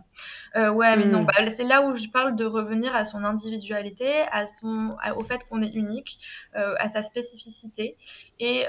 Euh, 0.56 0.70
ouais 0.70 0.96
mais 0.96 1.06
non 1.06 1.22
mm. 1.22 1.26
bah, 1.26 1.50
c'est 1.56 1.64
là 1.64 1.86
où 1.86 1.96
je 1.96 2.08
parle 2.08 2.36
de 2.36 2.44
revenir 2.44 2.94
à 2.94 3.04
son 3.04 3.24
individualité, 3.24 4.22
à 4.32 4.46
son 4.46 4.96
au 5.16 5.24
fait 5.24 5.46
qu'on 5.48 5.62
est 5.62 5.72
unique, 5.72 6.18
à 6.54 6.88
sa 6.88 7.02
spécificité 7.02 7.96
et 8.40 8.64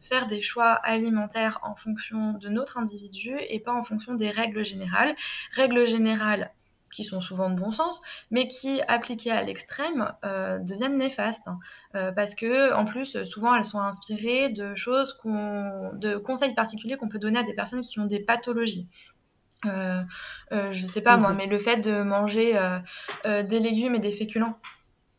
faire 0.00 0.26
des 0.26 0.42
choix 0.42 0.72
alimentaires 0.72 1.60
en 1.62 1.74
fonction 1.74 2.32
de 2.34 2.48
notre 2.48 2.78
individu 2.78 3.36
et 3.48 3.60
pas 3.60 3.72
en 3.72 3.84
fonction 3.84 4.14
des 4.14 4.30
règles 4.30 4.64
générales. 4.64 5.14
Règles 5.54 5.86
générales 5.86 6.50
qui 6.90 7.04
sont 7.04 7.20
souvent 7.20 7.50
de 7.50 7.60
bon 7.60 7.72
sens, 7.72 8.00
mais 8.30 8.48
qui, 8.48 8.80
appliquées 8.88 9.30
à 9.30 9.42
l'extrême, 9.42 10.12
euh, 10.24 10.58
deviennent 10.58 10.98
néfastes. 10.98 11.46
Hein. 11.46 11.58
Euh, 11.94 12.12
parce 12.12 12.34
que, 12.34 12.72
en 12.74 12.84
plus, 12.84 13.22
souvent, 13.24 13.54
elles 13.54 13.64
sont 13.64 13.80
inspirées 13.80 14.50
de 14.50 14.74
choses 14.74 15.14
qu'on, 15.14 15.90
de 15.94 16.16
conseils 16.16 16.54
particuliers 16.54 16.96
qu'on 16.96 17.08
peut 17.08 17.18
donner 17.18 17.38
à 17.38 17.42
des 17.42 17.54
personnes 17.54 17.80
qui 17.82 18.00
ont 18.00 18.06
des 18.06 18.20
pathologies. 18.20 18.88
Euh, 19.66 20.02
je 20.50 20.86
sais 20.86 21.02
pas 21.02 21.16
moi, 21.18 21.30
mhm. 21.30 21.36
mais 21.36 21.46
le 21.46 21.58
fait 21.58 21.76
de 21.76 22.02
manger 22.02 22.58
des 23.24 23.60
légumes 23.60 23.94
et 23.94 24.00
des 24.00 24.12
féculents 24.12 24.58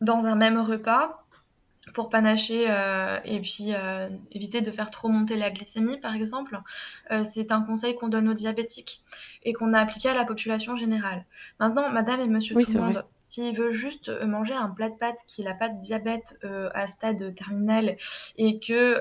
dans 0.00 0.26
un 0.26 0.34
même 0.34 0.58
repas, 0.58 1.21
pour 1.92 2.08
panacher 2.08 2.66
euh, 2.68 3.18
et 3.24 3.40
puis 3.40 3.74
euh, 3.74 4.08
éviter 4.30 4.60
de 4.60 4.70
faire 4.70 4.90
trop 4.90 5.08
monter 5.08 5.36
la 5.36 5.50
glycémie, 5.50 5.98
par 5.98 6.14
exemple, 6.14 6.58
euh, 7.10 7.24
c'est 7.32 7.52
un 7.52 7.62
conseil 7.62 7.94
qu'on 7.94 8.08
donne 8.08 8.28
aux 8.28 8.34
diabétiques 8.34 9.02
et 9.42 9.52
qu'on 9.52 9.72
a 9.72 9.80
appliqué 9.80 10.08
à 10.08 10.14
la 10.14 10.24
population 10.24 10.76
générale. 10.76 11.24
Maintenant, 11.60 11.90
madame 11.90 12.20
et 12.20 12.26
monsieur 12.26 12.54
tout 12.54 12.72
le 12.74 12.80
monde, 12.80 13.04
s'il 13.22 13.56
veut 13.56 13.72
juste 13.72 14.10
manger 14.24 14.54
un 14.54 14.68
plat 14.68 14.88
de 14.88 14.94
pâtes 14.94 15.20
qui 15.26 15.42
n'a 15.42 15.54
pas 15.54 15.68
de 15.68 15.80
diabète 15.80 16.38
à 16.74 16.86
stade 16.86 17.34
terminal 17.34 17.96
et 18.36 18.58
que 18.58 19.00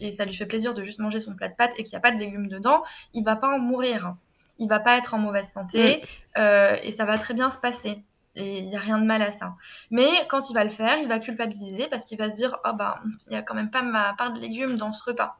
et 0.00 0.12
ça 0.12 0.24
lui 0.24 0.34
fait 0.34 0.46
plaisir 0.46 0.74
de 0.74 0.84
juste 0.84 1.00
manger 1.00 1.20
son 1.20 1.34
plat 1.34 1.48
de 1.48 1.54
pâtes 1.54 1.72
et 1.78 1.84
qu'il 1.84 1.92
n'y 1.92 1.98
a 1.98 2.00
pas 2.00 2.12
de 2.12 2.18
légumes 2.18 2.48
dedans, 2.48 2.82
il 3.14 3.24
va 3.24 3.36
pas 3.36 3.48
en 3.48 3.58
mourir. 3.58 4.14
Il 4.58 4.68
va 4.68 4.78
pas 4.78 4.98
être 4.98 5.14
en 5.14 5.18
mauvaise 5.18 5.48
santé 5.50 6.02
et 6.36 6.92
ça 6.92 7.04
va 7.04 7.18
très 7.18 7.34
bien 7.34 7.50
se 7.50 7.58
passer. 7.58 8.02
Et 8.36 8.58
il 8.58 8.68
n'y 8.68 8.76
a 8.76 8.80
rien 8.80 8.98
de 8.98 9.04
mal 9.04 9.22
à 9.22 9.32
ça. 9.32 9.54
Mais 9.90 10.08
quand 10.28 10.50
il 10.50 10.54
va 10.54 10.64
le 10.64 10.70
faire, 10.70 10.98
il 10.98 11.08
va 11.08 11.18
culpabiliser 11.18 11.88
parce 11.88 12.04
qu'il 12.04 12.18
va 12.18 12.30
se 12.30 12.34
dire 12.34 12.56
Oh 12.64 12.72
bah, 12.72 13.00
il 13.26 13.30
n'y 13.30 13.36
a 13.36 13.42
quand 13.42 13.54
même 13.54 13.70
pas 13.70 13.82
ma 13.82 14.14
part 14.14 14.32
de 14.32 14.40
légumes 14.40 14.76
dans 14.76 14.92
ce 14.92 15.02
repas. 15.04 15.36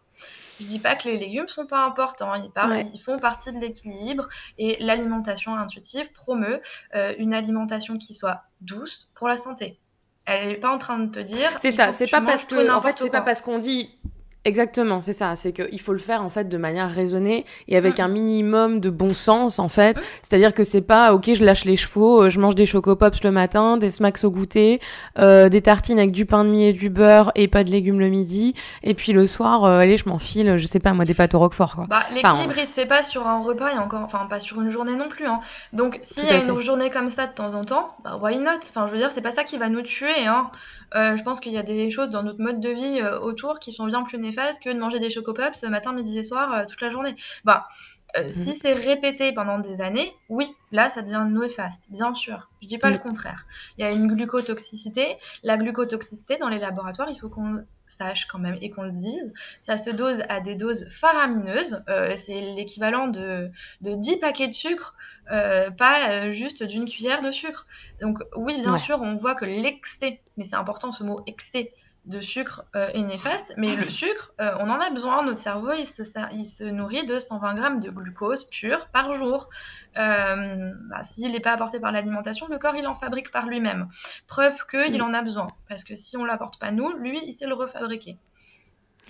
Je 0.60 0.66
dis 0.66 0.78
pas 0.78 0.94
que 0.94 1.08
les 1.08 1.16
légumes 1.16 1.48
sont 1.48 1.66
pas 1.66 1.84
importants, 1.86 2.34
ils, 2.34 2.50
ils 2.92 3.00
font 3.00 3.18
partie 3.18 3.50
de 3.50 3.58
l'équilibre 3.58 4.28
et 4.58 4.76
l'alimentation 4.80 5.56
intuitive 5.56 6.12
promeut 6.12 6.60
euh, 6.94 7.14
une 7.18 7.32
alimentation 7.32 7.96
qui 7.96 8.14
soit 8.14 8.42
douce 8.60 9.08
pour 9.14 9.26
la 9.26 9.38
santé. 9.38 9.78
Elle 10.26 10.48
n'est 10.48 10.56
pas 10.56 10.70
en 10.70 10.76
train 10.76 10.98
de 10.98 11.10
te 11.10 11.18
dire. 11.18 11.48
C'est 11.56 11.70
ça, 11.70 11.92
c'est 11.92 12.06
pas 12.06 12.20
parce 12.20 12.44
que, 12.44 12.70
en 12.70 12.82
fait, 12.82 12.98
c'est 12.98 13.10
pas 13.10 13.22
parce 13.22 13.40
qu'on 13.40 13.58
dit 13.58 13.98
Exactement, 14.46 15.02
c'est 15.02 15.12
ça. 15.12 15.36
C'est 15.36 15.52
qu'il 15.52 15.80
faut 15.80 15.92
le 15.92 15.98
faire 15.98 16.22
en 16.22 16.30
fait 16.30 16.48
de 16.48 16.56
manière 16.56 16.90
raisonnée 16.90 17.44
et 17.68 17.76
avec 17.76 17.98
mm. 17.98 18.02
un 18.02 18.08
minimum 18.08 18.80
de 18.80 18.88
bon 18.88 19.12
sens 19.12 19.58
en 19.58 19.68
fait. 19.68 19.98
Mm. 19.98 20.02
C'est-à-dire 20.22 20.54
que 20.54 20.64
c'est 20.64 20.80
pas 20.80 21.12
ok, 21.12 21.34
je 21.34 21.44
lâche 21.44 21.66
les 21.66 21.76
chevaux, 21.76 22.22
euh, 22.22 22.30
je 22.30 22.40
mange 22.40 22.54
des 22.54 22.64
chocopops 22.64 23.22
le 23.22 23.32
matin, 23.32 23.76
des 23.76 23.90
smacks 23.90 24.24
au 24.24 24.30
goûter, 24.30 24.80
euh, 25.18 25.50
des 25.50 25.60
tartines 25.60 25.98
avec 25.98 26.12
du 26.12 26.24
pain 26.24 26.44
de 26.44 26.50
mie 26.50 26.64
et 26.64 26.72
du 26.72 26.88
beurre 26.88 27.32
et 27.34 27.48
pas 27.48 27.64
de 27.64 27.70
légumes 27.70 28.00
le 28.00 28.08
midi, 28.08 28.54
et 28.82 28.94
puis 28.94 29.12
le 29.12 29.26
soir, 29.26 29.64
euh, 29.64 29.80
allez, 29.80 29.98
je 29.98 30.08
m'enfile, 30.08 30.56
je 30.56 30.66
sais 30.66 30.80
pas 30.80 30.94
moi, 30.94 31.04
des 31.04 31.14
pâtes 31.14 31.34
au 31.34 31.38
roquefort 31.38 31.74
quoi. 31.74 31.84
Bah, 31.86 32.02
l'équilibre 32.14 32.54
il 32.56 32.66
se 32.66 32.72
fait 32.72 32.86
pas 32.86 33.02
sur 33.02 33.26
un 33.26 33.42
repas 33.42 33.74
et 33.74 33.78
encore, 33.78 34.02
enfin 34.02 34.26
pas 34.30 34.40
sur 34.40 34.62
une 34.62 34.70
journée 34.70 34.96
non 34.96 35.10
plus. 35.10 35.26
Hein. 35.26 35.40
Donc 35.74 36.00
s'il 36.02 36.24
y 36.24 36.30
a 36.30 36.42
une 36.42 36.60
journée 36.60 36.88
comme 36.88 37.10
ça 37.10 37.26
de 37.26 37.34
temps 37.34 37.52
en 37.52 37.64
temps, 37.64 37.94
bah 38.02 38.18
why 38.22 38.38
not? 38.38 38.60
Enfin 38.70 38.86
je 38.86 38.92
veux 38.92 38.98
dire, 38.98 39.10
c'est 39.14 39.20
pas 39.20 39.32
ça 39.32 39.44
qui 39.44 39.58
va 39.58 39.68
nous 39.68 39.82
tuer. 39.82 40.26
Hein. 40.26 40.50
Euh, 40.94 41.16
je 41.16 41.22
pense 41.22 41.40
qu'il 41.40 41.52
y 41.52 41.58
a 41.58 41.62
des 41.62 41.90
choses 41.90 42.10
dans 42.10 42.22
notre 42.22 42.40
mode 42.40 42.60
de 42.60 42.70
vie 42.70 43.00
euh, 43.00 43.18
autour 43.20 43.60
qui 43.60 43.72
sont 43.72 43.86
bien 43.86 44.02
plus 44.02 44.18
néfastes 44.18 44.62
que 44.62 44.70
de 44.70 44.78
manger 44.78 44.98
des 44.98 45.10
chocopops 45.10 45.62
matin, 45.64 45.92
midi 45.92 46.18
et 46.18 46.24
soir 46.24 46.52
euh, 46.52 46.64
toute 46.68 46.80
la 46.80 46.90
journée. 46.90 47.14
Bah, 47.44 47.68
mhm. 48.16 48.30
Si 48.30 48.54
c'est 48.56 48.72
répété 48.72 49.32
pendant 49.32 49.58
des 49.58 49.80
années, 49.80 50.12
oui, 50.28 50.46
là, 50.72 50.90
ça 50.90 51.02
devient 51.02 51.24
néfaste, 51.28 51.84
bien 51.90 52.14
sûr. 52.14 52.50
Je 52.62 52.66
dis 52.66 52.78
pas 52.78 52.90
le 52.90 52.98
contraire. 52.98 53.46
Il 53.78 53.82
y 53.82 53.84
a 53.84 53.90
une 53.90 54.08
glucotoxicité. 54.08 55.16
La 55.42 55.56
glucotoxicité, 55.56 56.38
dans 56.38 56.48
les 56.48 56.58
laboratoires, 56.58 57.10
il 57.10 57.18
faut 57.18 57.28
qu'on 57.28 57.64
sache 57.90 58.26
quand 58.26 58.38
même 58.38 58.58
et 58.60 58.70
qu'on 58.70 58.82
le 58.82 58.92
dise, 58.92 59.32
ça 59.60 59.78
se 59.78 59.90
dose 59.90 60.22
à 60.28 60.40
des 60.40 60.54
doses 60.54 60.88
faramineuses. 60.90 61.82
c'est 62.16 62.40
l'équivalent 62.40 63.08
de, 63.08 63.50
de 63.80 63.94
10 63.94 64.16
paquets 64.16 64.48
de 64.48 64.52
sucre 64.52 64.94
euh, 65.30 65.70
pas 65.70 66.10
euh, 66.10 66.32
juste 66.32 66.64
d'une 66.64 66.86
cuillère 66.86 67.22
de 67.22 67.30
sucre. 67.30 67.66
Donc 68.00 68.18
oui, 68.34 68.60
bien 68.60 68.78
sûr, 68.78 69.00
on 69.00 69.14
voit 69.16 69.34
que 69.34 69.44
l'excès, 69.44 70.20
mais 70.36 70.44
c'est 70.44 70.56
important 70.56 70.92
ce 70.92 71.04
mot 71.04 71.22
excès 71.26 71.72
de 72.06 72.20
sucre 72.20 72.64
euh, 72.74 72.88
est 72.88 73.02
néfaste, 73.02 73.52
mais 73.56 73.76
le 73.76 73.88
sucre, 73.88 74.32
on 74.38 74.68
en 74.70 74.80
a 74.80 74.90
besoin. 74.90 75.22
Notre 75.22 75.38
cerveau, 75.38 75.72
il 75.72 75.86
se, 75.86 76.02
il 76.32 76.44
se, 76.44 76.64
nourrit 76.64 77.06
de 77.06 77.18
120 77.18 77.54
grammes 77.54 77.80
de 77.80 77.90
glucose 77.90 78.44
pur 78.44 78.88
par 78.88 79.14
jour. 79.16 79.48
Bah, 79.94 81.04
S'il 81.04 81.30
n'est 81.32 81.40
pas 81.40 81.52
apporté 81.52 81.78
par 81.80 81.92
l'alimentation, 81.92 82.46
le 82.48 82.58
corps, 82.58 82.76
il 82.76 82.86
en 82.86 82.94
fabrique 82.94 83.30
par 83.30 83.46
lui-même. 83.46 83.88
Preuve 84.28 84.66
qu'il 84.70 84.98
mm. 84.98 85.02
en 85.02 85.14
a 85.14 85.22
besoin, 85.22 85.48
parce 85.68 85.84
que 85.84 85.94
si 85.94 86.16
on 86.16 86.24
l'apporte 86.24 86.58
pas 86.58 86.70
nous, 86.70 86.92
lui, 86.94 87.20
il 87.26 87.34
sait 87.34 87.46
le 87.46 87.54
refabriquer. 87.54 88.16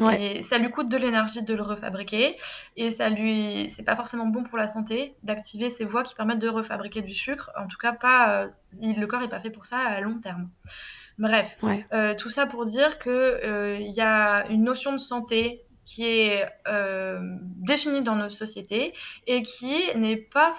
Et 0.09 0.42
ça 0.42 0.59
lui 0.59 0.70
coûte 0.70 0.88
de 0.88 0.96
l'énergie 0.96 1.42
de 1.42 1.55
le 1.55 1.62
refabriquer 1.62 2.37
et 2.76 2.90
ça 2.90 3.11
lui, 3.11 3.68
c'est 3.70 3.83
pas 3.83 3.96
forcément 3.96 4.26
bon 4.26 4.44
pour 4.44 4.57
la 4.57 4.68
santé 4.68 5.14
d'activer 5.22 5.68
ces 5.68 5.85
voies 5.85 6.05
qui 6.05 6.14
permettent 6.14 6.38
de 6.38 6.48
refabriquer 6.48 7.03
du 7.03 7.14
sucre. 7.14 7.50
En 7.59 7.66
tout 7.66 7.76
cas, 7.76 7.92
pas, 7.92 8.44
euh, 8.44 8.48
le 8.81 9.05
corps 9.07 9.22
est 9.22 9.29
pas 9.29 9.40
fait 9.40 9.50
pour 9.50 9.66
ça 9.66 9.79
à 9.79 10.00
long 10.00 10.18
terme. 10.18 10.48
Bref, 11.20 11.59
euh, 11.92 12.14
tout 12.14 12.30
ça 12.30 12.46
pour 12.46 12.64
dire 12.64 12.98
que 12.98 13.11
euh, 13.11 13.78
y 13.78 14.00
a 14.00 14.48
une 14.48 14.64
notion 14.64 14.92
de 14.92 14.98
santé 14.98 15.66
qui 15.85 16.06
est 16.06 16.48
euh, 16.66 17.20
définie 17.56 18.02
dans 18.02 18.14
nos 18.14 18.30
sociétés 18.30 18.94
et 19.26 19.42
qui 19.42 19.74
n'est 19.96 20.16
pas, 20.16 20.54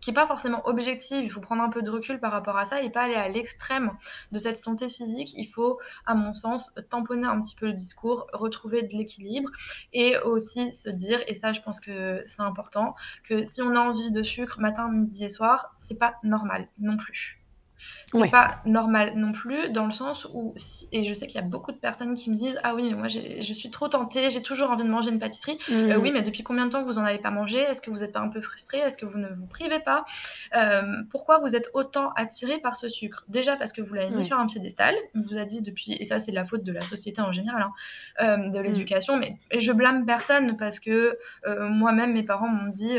qui 0.00 0.10
est 0.10 0.14
pas 0.14 0.28
forcément 0.28 0.64
objective. 0.68 1.24
Il 1.24 1.30
faut 1.30 1.40
prendre 1.40 1.62
un 1.62 1.70
peu 1.70 1.82
de 1.82 1.90
recul 1.90 2.20
par 2.20 2.30
rapport 2.30 2.56
à 2.56 2.66
ça 2.66 2.82
et 2.82 2.90
pas 2.90 3.02
aller 3.02 3.16
à 3.16 3.28
l'extrême 3.28 3.90
de 4.30 4.38
cette 4.38 4.58
santé 4.58 4.88
physique. 4.88 5.34
Il 5.36 5.46
faut, 5.46 5.80
à 6.06 6.14
mon 6.14 6.34
sens, 6.34 6.72
tamponner 6.88 7.26
un 7.26 7.40
petit 7.40 7.56
peu 7.56 7.66
le 7.66 7.72
discours, 7.72 8.28
retrouver 8.32 8.82
de 8.82 8.96
l'équilibre 8.96 9.50
et 9.92 10.16
aussi 10.18 10.72
se 10.72 10.90
dire, 10.90 11.20
et 11.26 11.34
ça 11.34 11.52
je 11.52 11.62
pense 11.62 11.80
que 11.80 12.22
c'est 12.26 12.42
important, 12.42 12.94
que 13.24 13.42
si 13.44 13.60
on 13.60 13.74
a 13.74 13.80
envie 13.80 14.12
de 14.12 14.22
sucre 14.22 14.60
matin, 14.60 14.88
midi 14.88 15.24
et 15.24 15.30
soir, 15.30 15.74
c'est 15.78 15.98
pas 15.98 16.14
normal 16.22 16.68
non 16.78 16.96
plus. 16.96 17.39
C'est 18.12 18.30
pas 18.30 18.60
normal 18.64 19.12
non 19.14 19.32
plus, 19.32 19.70
dans 19.70 19.86
le 19.86 19.92
sens 19.92 20.26
où, 20.34 20.54
et 20.90 21.04
je 21.04 21.14
sais 21.14 21.26
qu'il 21.26 21.36
y 21.36 21.44
a 21.44 21.46
beaucoup 21.46 21.70
de 21.70 21.76
personnes 21.76 22.16
qui 22.16 22.30
me 22.30 22.34
disent 22.34 22.58
Ah 22.64 22.74
oui, 22.74 22.88
mais 22.90 22.96
moi 22.96 23.08
je 23.08 23.52
suis 23.52 23.70
trop 23.70 23.88
tentée, 23.88 24.30
j'ai 24.30 24.42
toujours 24.42 24.70
envie 24.70 24.82
de 24.82 24.88
manger 24.88 25.10
une 25.10 25.20
pâtisserie. 25.20 25.58
Euh, 25.70 25.96
mmh. 25.96 26.02
oui, 26.02 26.10
mais 26.12 26.22
depuis 26.22 26.42
combien 26.42 26.66
de 26.66 26.72
temps 26.72 26.82
vous 26.82 26.98
en 26.98 27.04
avez 27.04 27.18
pas 27.18 27.30
mangé? 27.30 27.58
Est-ce 27.58 27.80
que 27.80 27.90
vous 27.90 27.98
n'êtes 27.98 28.12
pas 28.12 28.20
un 28.20 28.28
peu 28.28 28.40
frustré 28.40 28.78
Est-ce 28.78 28.98
que 28.98 29.06
vous 29.06 29.18
ne 29.18 29.28
vous 29.28 29.46
privez 29.46 29.78
pas? 29.78 30.04
Euh, 30.56 30.82
Pourquoi 31.10 31.38
vous 31.38 31.54
êtes 31.54 31.68
autant 31.72 32.12
attiré 32.16 32.58
par 32.58 32.76
ce 32.76 32.88
sucre? 32.88 33.24
Déjà 33.28 33.56
parce 33.56 33.72
que 33.72 33.80
vous 33.80 33.94
l'avez 33.94 34.14
mis 34.14 34.26
sur 34.26 34.38
un 34.38 34.46
piédestal, 34.46 34.94
on 35.14 35.20
vous 35.20 35.36
a 35.36 35.44
dit 35.44 35.60
depuis, 35.60 35.92
et 35.92 36.04
ça 36.04 36.18
c'est 36.18 36.32
la 36.32 36.44
faute 36.44 36.64
de 36.64 36.72
la 36.72 36.82
société 36.82 37.20
en 37.20 37.32
général, 37.32 37.62
hein, 37.62 37.72
euh, 38.22 38.50
de 38.50 38.58
mmh. 38.58 38.62
l'éducation, 38.62 39.16
mais 39.16 39.36
je 39.56 39.72
blâme 39.72 40.04
personne 40.04 40.56
parce 40.56 40.80
que 40.80 41.16
moi-même 41.46 42.12
mes 42.12 42.24
parents 42.24 42.48
m'ont 42.48 42.70
dit 42.70 42.98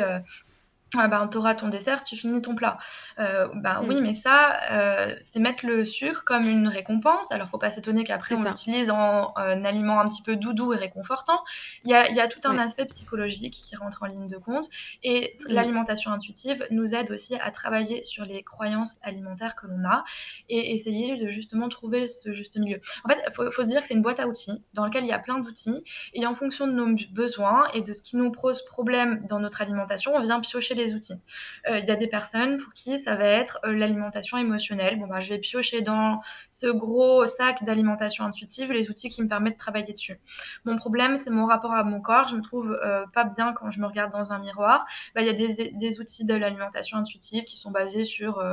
ah 0.98 1.08
ben, 1.08 1.28
t'auras 1.28 1.56
ton 1.56 1.70
dessert, 1.70 2.04
tu 2.04 2.18
finis 2.18 2.42
ton 2.42 2.54
plat. 2.54 2.78
Euh, 3.20 3.48
ben 3.56 3.82
oui, 3.88 4.02
mais 4.02 4.14
ça, 4.14 4.60
euh, 4.72 5.16
c'est 5.22 5.40
mettre 5.40 5.66
le 5.66 5.86
sucre 5.86 6.24
comme 6.26 6.48
une 6.48 6.68
récompense. 6.68 7.32
Alors, 7.32 7.48
faut 7.48 7.58
pas 7.58 7.70
s'étonner 7.70 8.04
qu'après 8.04 8.36
on 8.36 8.44
l'utilise 8.44 8.92
en 8.92 9.34
un 9.38 9.64
aliment 9.64 10.02
un 10.02 10.10
petit 10.10 10.22
peu 10.22 10.36
doudou 10.36 10.74
et 10.74 10.78
réconfortant. 10.78 11.40
Il 11.86 11.92
y 11.92 11.94
a, 11.94 12.12
y 12.12 12.20
a 12.20 12.28
tout 12.28 12.42
un 12.44 12.58
aspect 12.58 12.86
psychologique 12.86 13.54
qui 13.54 13.76
rentre 13.78 14.04
en 14.04 14.08
ligne 14.08 14.28
de 14.28 14.38
compte. 14.38 14.66
Et 15.04 15.38
mm. 15.40 15.54
l'alimentation 15.54 16.12
intuitive 16.12 16.68
nous 16.72 16.94
aide 16.94 17.10
aussi 17.12 17.36
à 17.36 17.52
travailler 17.52 18.04
sur 18.04 18.26
les 18.26 18.44
croyances 18.44 18.98
alimentaires 19.02 19.56
que 19.56 19.68
l'on 19.68 19.86
a 19.88 20.04
et 20.50 20.74
essayer 20.74 21.16
de 21.16 21.30
justement 21.30 21.70
trouver 21.70 22.08
ce 22.08 22.34
juste 22.34 22.58
milieu. 22.58 22.82
En 23.06 23.10
fait, 23.10 23.18
faut, 23.34 23.50
faut 23.52 23.64
se 23.64 23.68
dire 23.68 23.82
que 23.82 23.88
c'est 23.88 23.94
une 23.94 24.02
boîte 24.02 24.20
à 24.20 24.28
outils 24.28 24.62
dans 24.74 24.84
laquelle 24.84 25.06
il 25.06 25.10
y 25.10 25.14
a 25.14 25.20
plein 25.20 25.40
d'outils 25.40 25.84
et 26.14 26.26
en 26.26 26.36
fonction 26.36 26.68
de 26.68 26.74
nos 26.74 26.98
besoins 27.12 27.70
et 27.74 27.82
de 27.82 27.94
ce 27.94 28.02
qui 28.02 28.18
nous 28.18 28.32
pose 28.32 28.66
problème 28.66 29.26
dans 29.30 29.40
notre 29.40 29.62
alimentation, 29.62 30.14
on 30.16 30.22
vient 30.22 30.42
piocher 30.42 30.76
les 30.76 30.81
outils. 30.94 31.20
Euh, 31.68 31.80
il 31.80 31.86
y 31.86 31.92
a 31.92 31.96
des 31.96 32.08
personnes 32.08 32.58
pour 32.58 32.74
qui 32.74 33.00
ça 33.00 33.16
va 33.16 33.26
être 33.26 33.60
euh, 33.66 33.74
l'alimentation 33.74 34.38
émotionnelle. 34.38 35.00
Bah, 35.08 35.20
je 35.20 35.30
vais 35.30 35.40
piocher 35.40 35.82
dans 35.82 36.22
ce 36.50 36.68
gros 36.68 37.26
sac 37.26 37.64
d'alimentation 37.64 38.26
intuitive 38.26 38.72
les 38.72 38.90
outils 38.90 39.10
qui 39.10 39.22
me 39.22 39.28
permettent 39.28 39.54
de 39.54 39.60
travailler 39.60 39.94
dessus. 39.94 40.20
Mon 40.66 40.78
problème, 40.78 41.18
c'est 41.18 41.30
mon 41.30 41.46
rapport 41.46 41.74
à 41.74 41.84
mon 41.84 42.02
corps. 42.02 42.28
Je 42.28 42.36
me 42.36 42.42
trouve 42.42 42.72
euh, 42.84 43.06
pas 43.14 43.24
bien 43.24 43.54
quand 43.54 43.72
je 43.72 43.80
me 43.80 43.86
regarde 43.86 44.12
dans 44.12 44.34
un 44.34 44.40
miroir. 44.40 44.86
Bah, 45.16 45.22
il 45.22 45.28
y 45.28 45.30
a 45.30 45.34
des, 45.34 46.00
outils 46.00 46.26
de 46.26 46.34
l'alimentation 46.34 46.98
intuitive 46.98 47.44
qui 47.44 47.58
sont 47.58 47.72
basés 47.72 48.06
sur 48.06 48.44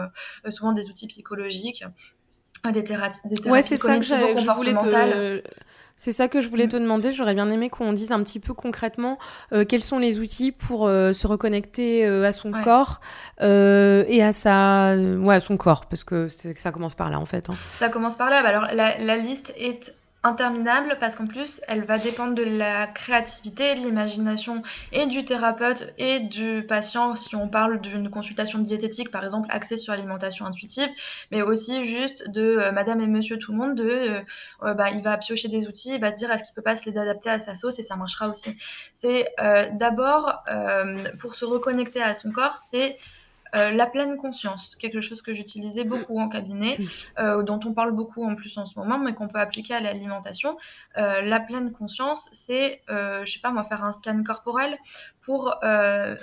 souvent 0.51 0.73
des 0.73 0.89
outils 0.89 1.07
psychologiques 1.07 1.85
des, 2.73 2.83
des 2.83 2.97
ouais, 3.49 3.63
c'est 3.63 3.77
ça 3.77 3.99
que 3.99 4.05
je 4.05 4.55
voulais 4.55 4.75
te 4.75 5.43
c'est 5.99 6.13
ça 6.13 6.29
que 6.29 6.41
je 6.41 6.49
voulais 6.49 6.67
mm. 6.67 6.71
te 6.71 6.77
demander. 6.77 7.13
J'aurais 7.13 7.35
bien 7.35 7.51
aimé 7.51 7.69
qu'on 7.69 7.93
dise 7.93 8.13
un 8.13 8.23
petit 8.23 8.41
peu 8.41 8.55
concrètement 8.55 9.19
euh, 9.53 9.65
quels 9.65 9.83
sont 9.83 9.99
les 9.99 10.21
outils 10.21 10.53
pour 10.53 10.87
euh, 10.87 11.13
se 11.13 11.27
reconnecter 11.27 12.07
euh, 12.07 12.25
à 12.25 12.33
son 12.33 12.53
corps 12.53 13.01
et 13.41 14.23
à 14.23 14.33
sa, 14.33 14.95
ouais, 14.97 15.35
à 15.35 15.41
son 15.41 15.57
corps, 15.57 15.87
parce 15.87 16.05
que 16.05 16.29
ça 16.29 16.71
commence 16.71 16.95
par 16.95 17.11
là 17.11 17.19
en 17.19 17.27
fait. 17.27 17.51
Hein. 17.51 17.55
Ça 17.79 17.89
commence 17.89 18.17
par 18.17 18.31
là. 18.31 18.43
Bah, 18.43 18.49
alors 18.49 18.69
la, 18.73 18.99
la 18.99 19.17
liste 19.17 19.53
est 19.57 19.93
interminable 20.25 20.97
parce 20.99 21.15
qu'en 21.15 21.27
plus 21.27 21.61
elle 21.69 21.85
va 21.85 21.97
dépendre 21.97 22.35
de 22.35 22.43
la 22.43 22.89
créativité, 22.89 23.77
de 23.77 23.81
l'imagination 23.81 24.63
et 24.91 25.07
du 25.07 25.25
thérapeute 25.25 25.95
et 25.97 26.21
du 26.21 26.65
patient 26.69 27.15
si 27.15 27.37
on 27.37 27.49
parle 27.49 27.81
d'une 27.81 28.11
consultation 28.11 28.59
diététique 28.59 29.13
par 29.13 29.23
exemple 29.23 29.49
axée 29.51 29.77
sur 29.77 29.93
l'alimentation 29.93 30.45
intuitive 30.45 30.89
mais 31.31 31.43
aussi 31.43 31.87
juste 31.87 32.29
de 32.31 32.43
euh, 32.43 32.73
madame 32.73 33.01
et 33.01 33.07
monsieur 33.07 33.39
tout 33.39 33.53
le 33.53 33.59
monde 33.59 33.77
de 33.77 33.89
euh, 33.89 34.21
euh, 34.65 34.75
bah, 34.75 34.91
il 34.91 35.03
va 35.03 35.17
piocher 35.19 35.47
des 35.47 35.69
outils 35.69 35.95
il 35.95 36.01
va 36.01 36.11
se 36.11 36.17
dire 36.17 36.31
est-ce 36.33 36.45
qu'il 36.45 36.55
peut 36.55 36.63
pas 36.63 36.77
se 36.77 36.91
les 36.91 36.99
adapter 36.99 37.31
à 37.31 37.39
sa 37.39 37.55
sauce 37.55 37.79
et 37.79 37.85
ça 37.85 37.95
marchera 37.95 38.29
aussi. 38.29 38.57
C'est 38.95 39.29
d'abord 39.73 40.43
pour 41.21 41.35
se 41.35 41.45
reconnecter 41.45 42.03
à 42.03 42.15
son 42.15 42.33
corps 42.33 42.59
c'est 42.71 42.99
euh, 43.55 43.71
la 43.71 43.87
pleine 43.87 44.17
conscience, 44.17 44.77
quelque 44.77 45.01
chose 45.01 45.23
que 45.23 45.35
j'utilisais 45.35 45.85
beaucoup 45.85 46.19
en 46.19 46.29
cabinet, 46.29 46.79
euh, 47.19 47.43
dont 47.43 47.61
on 47.65 47.73
parle 47.73 47.93
beaucoup 47.93 48.25
en 48.25 48.35
plus 48.35 48.57
en 48.59 48.67
ce 48.67 48.79
moment, 48.79 48.99
mais 48.99 49.15
qu'on 49.15 49.29
peut 49.29 49.41
appliquer 49.41 49.75
à 49.75 49.81
l'alimentation. 49.81 50.57
Euh, 50.97 51.23
la 51.23 51.41
pleine 51.41 51.73
conscience, 51.73 52.29
c'est, 52.33 52.83
je 52.89 53.31
sais 53.31 53.41
pas 53.41 53.51
moi, 53.51 53.65
faire 53.65 53.85
un 53.85 53.93
scan 53.93 54.23
corporel 54.25 54.77
pour, 55.29 55.63
euh, 55.63 56.17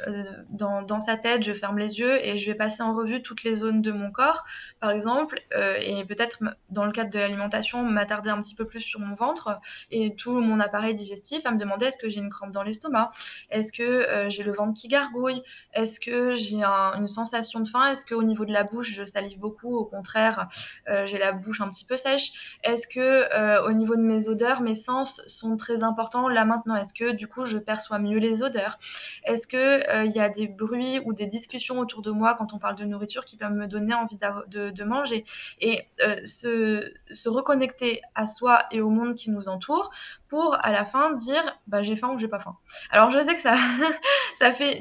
dans, 0.50 1.00
sa 1.00 1.15
tête, 1.15 1.44
je 1.44 1.54
ferme 1.54 1.78
les 1.78 2.00
yeux 2.00 2.26
et 2.26 2.39
je 2.39 2.48
vais 2.48 2.56
passer 2.56 2.82
en 2.82 2.96
revue 2.96 3.22
toutes 3.22 3.44
les 3.44 3.54
zones 3.54 3.84
de 3.84 3.91
mon 3.91 4.10
corps, 4.10 4.46
par 4.80 4.89
exemple, 4.89 5.39
euh, 5.56 5.78
et 5.80 6.04
peut-être 6.06 6.39
dans 6.72 6.86
le 6.86 6.91
cadre 6.91 7.12
de 7.12 7.20
l'alimentation, 7.20 7.84
m'attarder 7.84 8.32
un 8.32 8.41
petit 8.41 8.56
peu 8.56 8.65
plus 8.65 8.82
sur 8.82 9.00
mon 9.00 9.13
ventre 9.13 9.60
et 9.91 10.15
tout 10.15 10.39
mon 10.39 10.60
appareil 10.60 10.96
digestif, 10.96 11.46
à 11.46 11.52
me 11.52 11.60
demander 11.60 11.86
est-ce 11.86 12.00
que 12.00 12.10
j'ai 12.10 12.20
une 12.20 12.32
crampe 12.32 12.50
dans 12.50 12.63
l'estomac, 12.63 13.12
est-ce 13.52 13.72
que 13.72 13.84
euh, 13.84 14.32
j'ai 14.32 14.41
le 14.41 14.54
ventre 14.54 14.74
qui 14.74 14.88
gargouille, 14.88 15.44
est-ce 15.76 16.00
que 16.00 16.34
j'ai 16.36 16.63
une 16.63 17.08
sensation 17.08 17.60
de 17.60 17.70
faim, 17.70 17.91
est-ce 17.91 18.08
qu'au 18.08 18.24
niveau 18.24 18.44
de 18.44 18.54
la 18.54 18.63
bouche, 18.63 18.89
je 18.89 19.06
salive 19.06 19.38
beaucoup, 19.38 19.76
au 19.76 19.86
contraire, 19.86 20.48
j'ai 20.88 21.20
la 21.20 21.32
bouche 21.32 21.62
un 21.62 21.70
petit 21.70 21.86
peu 21.86 21.98
sèche, 21.98 22.32
est-ce 22.63 22.88
que 22.88 23.68
au 23.68 23.72
niveau 23.72 23.96
de 23.96 24.02
mes 24.02 24.28
odeurs, 24.30 24.62
mes 24.62 24.74
sens 24.74 25.22
sont 25.28 25.58
très 25.58 25.84
importants? 25.84 26.28
Là 26.28 26.44
maintenant, 26.44 26.76
est-ce 26.76 26.94
que 26.96 27.12
du 27.12 27.28
coup 27.28 27.46
je 27.46 27.60
perçois 27.60 28.00
mieux 28.00 28.18
les 28.18 28.41
odeurs? 28.41 28.80
Est-ce 29.23 29.47
qu'il 29.47 29.60
euh, 29.60 30.05
y 30.05 30.19
a 30.19 30.29
des 30.29 30.47
bruits 30.47 30.99
ou 31.05 31.13
des 31.13 31.25
discussions 31.25 31.79
autour 31.79 32.01
de 32.01 32.12
moi 32.12 32.36
quand 32.38 32.53
on 32.53 32.60
parle 32.60 32.75
de 32.75 32.86
nourriture 32.86 33.25
qui 33.25 33.38
peuvent 33.38 33.51
me 33.51 33.67
donner 33.67 33.93
envie 33.93 34.17
de, 34.17 34.84
manger? 34.84 35.25
Et 35.60 35.81
euh, 36.01 36.17
se, 36.25 37.27
reconnecter 37.27 38.01
à 38.13 38.27
soi 38.27 38.63
et 38.71 38.81
au 38.81 38.89
monde 38.89 39.15
qui 39.15 39.31
nous 39.31 39.47
entoure 39.49 39.91
pour 40.29 40.58
à 40.62 40.71
la 40.71 40.86
fin 40.86 41.13
dire 41.13 41.43
bah, 41.67 41.81
j'ai 41.81 41.95
faim 41.95 42.12
ou 42.13 42.17
j'ai 42.17 42.27
pas 42.27 42.39
faim. 42.39 42.55
Alors 42.91 43.12
je 43.12 43.19
sais 43.19 43.34
que 43.34 43.41
ça, 43.41 43.55
ça 44.39 44.51
fait 44.51 44.79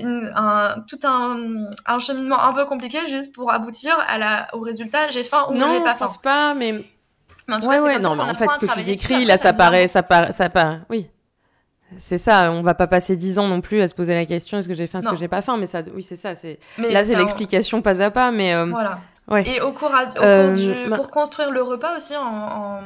tout 0.88 1.00
un, 1.02 1.98
cheminement 2.00 2.40
un 2.40 2.52
peu 2.52 2.66
compliqué 2.66 3.08
juste 3.08 3.34
pour 3.34 3.50
aboutir 3.50 3.96
à 4.06 4.18
la, 4.18 4.48
au 4.54 4.60
résultat 4.60 5.08
j'ai 5.10 5.22
faim 5.22 5.46
ou 5.48 5.54
j'ai 5.54 5.60
pas 5.60 5.66
faim. 5.66 5.78
Non, 5.78 5.88
je 5.88 5.96
pense 5.96 6.18
pas, 6.18 6.54
mais... 6.54 6.84
ouais, 7.48 7.80
ouais, 7.80 7.98
non, 7.98 8.14
mais 8.14 8.24
en 8.24 8.34
fait, 8.34 8.50
ce 8.52 8.58
que 8.58 8.72
tu 8.72 8.82
décris, 8.82 9.24
là, 9.24 9.36
ça 9.36 9.52
paraît, 9.52 9.88
ça 9.88 10.02
paraît, 10.02 10.32
ça 10.32 10.50
paraît, 10.50 10.80
oui. 10.90 11.08
C'est 11.96 12.18
ça, 12.18 12.52
on 12.52 12.62
va 12.62 12.74
pas 12.74 12.86
passer 12.86 13.16
dix 13.16 13.38
ans 13.38 13.48
non 13.48 13.60
plus 13.60 13.80
à 13.80 13.88
se 13.88 13.94
poser 13.94 14.14
la 14.14 14.24
question 14.24 14.58
est-ce 14.58 14.68
que 14.68 14.74
j'ai 14.74 14.86
faim, 14.86 15.00
est-ce 15.00 15.08
que 15.08 15.16
j'ai 15.16 15.28
pas 15.28 15.42
faim, 15.42 15.56
mais 15.56 15.66
ça, 15.66 15.82
oui, 15.94 16.02
c'est 16.02 16.16
ça. 16.16 16.34
C'est 16.34 16.58
là, 16.78 17.04
c'est 17.04 17.14
l'explication 17.14 17.82
pas 17.82 18.02
à 18.02 18.10
pas, 18.10 18.30
mais 18.30 18.54
euh, 18.54 18.66
voilà. 18.66 19.00
Et 19.32 19.62
au 19.62 19.72
cours, 19.72 19.90
euh, 20.18 20.74
pour 20.96 21.10
construire 21.10 21.50
le 21.50 21.62
repas 21.62 21.96
aussi, 21.96 22.14
en, 22.14 22.80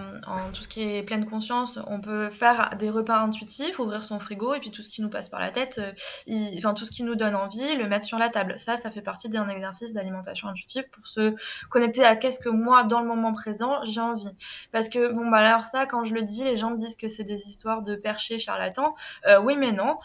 tout 0.52 0.62
ce 0.62 0.68
qui 0.68 0.82
est 0.82 1.02
pleine 1.02 1.26
conscience, 1.26 1.80
on 1.88 2.00
peut 2.00 2.30
faire 2.30 2.76
des 2.78 2.90
repas 2.90 3.18
intuitifs, 3.18 3.80
ouvrir 3.80 4.04
son 4.04 4.20
frigo 4.20 4.54
et 4.54 4.60
puis 4.60 4.70
tout 4.70 4.82
ce 4.82 4.88
qui 4.88 5.02
nous 5.02 5.08
passe 5.08 5.28
par 5.28 5.40
la 5.40 5.50
tête, 5.50 5.80
euh, 5.80 6.50
enfin 6.56 6.74
tout 6.74 6.84
ce 6.84 6.92
qui 6.92 7.02
nous 7.02 7.16
donne 7.16 7.34
envie, 7.34 7.76
le 7.76 7.88
mettre 7.88 8.06
sur 8.06 8.18
la 8.18 8.28
table. 8.28 8.54
Ça, 8.58 8.76
ça 8.76 8.90
fait 8.92 9.02
partie 9.02 9.28
d'un 9.28 9.48
exercice 9.48 9.92
d'alimentation 9.92 10.46
intuitive 10.48 10.84
pour 10.92 11.08
se 11.08 11.34
connecter 11.70 12.04
à 12.04 12.14
qu'est-ce 12.14 12.38
que 12.38 12.48
moi, 12.48 12.84
dans 12.84 13.00
le 13.00 13.08
moment 13.08 13.32
présent, 13.32 13.84
j'ai 13.84 14.00
envie. 14.00 14.30
Parce 14.70 14.88
que 14.88 15.12
bon 15.12 15.28
bah 15.28 15.38
alors 15.38 15.64
ça, 15.64 15.86
quand 15.86 16.04
je 16.04 16.14
le 16.14 16.22
dis, 16.22 16.44
les 16.44 16.56
gens 16.56 16.70
me 16.70 16.78
disent 16.78 16.96
que 16.96 17.08
c'est 17.08 17.24
des 17.24 17.48
histoires 17.48 17.82
de 17.82 17.96
perchés 17.96 18.38
charlatans. 18.38 18.94
Euh, 19.26 19.40
oui, 19.40 19.56
mais 19.56 19.72
non. 19.72 19.98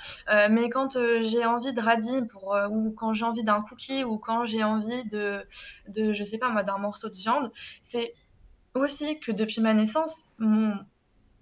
mais 0.49 0.69
quand 0.69 0.97
j'ai 1.21 1.45
envie 1.45 1.73
de 1.73 1.81
radis 1.81 2.23
pour 2.23 2.57
ou 2.71 2.91
quand 2.91 3.13
j'ai 3.13 3.25
envie 3.25 3.43
d'un 3.43 3.61
cookie 3.61 4.03
ou 4.03 4.17
quand 4.17 4.45
j'ai 4.47 4.63
envie 4.63 5.03
de 5.05 5.45
de 5.89 6.13
je 6.13 6.22
sais 6.25 6.37
pas 6.37 6.49
moi, 6.49 6.63
d'un 6.63 6.77
morceau 6.77 7.09
de 7.09 7.15
viande, 7.15 7.51
c'est 7.81 8.13
aussi 8.73 9.19
que 9.19 9.31
depuis 9.31 9.61
ma 9.61 9.73
naissance, 9.73 10.25
mon 10.37 10.73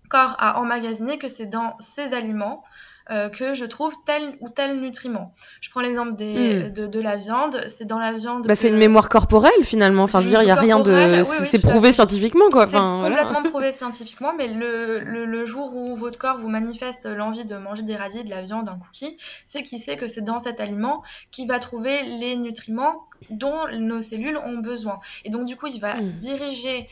corps 0.09 0.35
a 0.39 0.59
emmagasiné 0.59 1.17
que 1.17 1.27
c'est 1.29 1.45
dans 1.45 1.77
ces 1.79 2.13
aliments 2.13 2.63
euh, 3.09 3.29
que 3.29 3.55
je 3.55 3.65
trouve 3.65 3.93
tel 4.05 4.37
ou 4.41 4.49
tel 4.49 4.79
nutriment. 4.79 5.33
Je 5.59 5.69
prends 5.69 5.81
l'exemple 5.81 6.15
des, 6.15 6.69
hmm. 6.69 6.87
de, 6.87 6.99
la 6.99 7.15
viande, 7.15 7.63
c'est 7.67 7.85
dans 7.85 7.97
la 7.97 8.13
viande. 8.13 8.45
Bah, 8.47 8.55
C'est 8.55 8.69
une 8.69 8.77
mémoire 8.77 9.09
corporelle 9.09 9.63
finalement. 9.63 10.03
Enfin, 10.03 10.19
je 10.19 10.25
veux 10.25 10.31
dire, 10.31 10.41
il 10.41 10.45
n'y 10.45 10.51
a 10.51 10.55
rien 10.55 10.79
de. 10.79 11.23
c'est 11.23 11.59
prouvé 11.59 11.91
scientifiquement 11.91 12.49
quoi. 12.51 12.65
Enfin, 12.65 13.01
complètement 13.03 13.43
prouvé 13.49 13.71
scientifiquement, 13.71 14.33
mais 14.37 14.47
le, 14.47 14.99
le, 14.99 15.45
jour 15.45 15.75
où 15.75 15.95
votre 15.95 16.19
corps 16.19 16.37
vous 16.39 16.49
manifeste 16.49 17.05
l'envie 17.05 17.45
de 17.45 17.55
manger 17.55 17.83
des 17.83 17.95
radis, 17.95 18.23
de 18.23 18.29
la 18.29 18.41
viande, 18.41 18.69
un 18.69 18.77
cookie, 18.77 19.17
c'est 19.45 19.63
qu'il 19.63 19.79
sait 19.79 19.97
que 19.97 20.07
c'est 20.07 20.21
dans 20.21 20.39
cet 20.39 20.59
aliment 20.59 21.01
qu'il 21.31 21.47
va 21.47 21.59
trouver 21.59 22.03
les 22.03 22.35
nutriments 22.35 23.07
dont 23.29 23.67
nos 23.77 24.01
cellules 24.01 24.37
ont 24.37 24.57
besoin. 24.57 24.99
Et 25.25 25.29
donc, 25.29 25.45
du 25.45 25.55
coup, 25.55 25.67
il 25.67 25.79
va 25.79 25.95
hmm. 25.95 26.11
diriger 26.19 26.87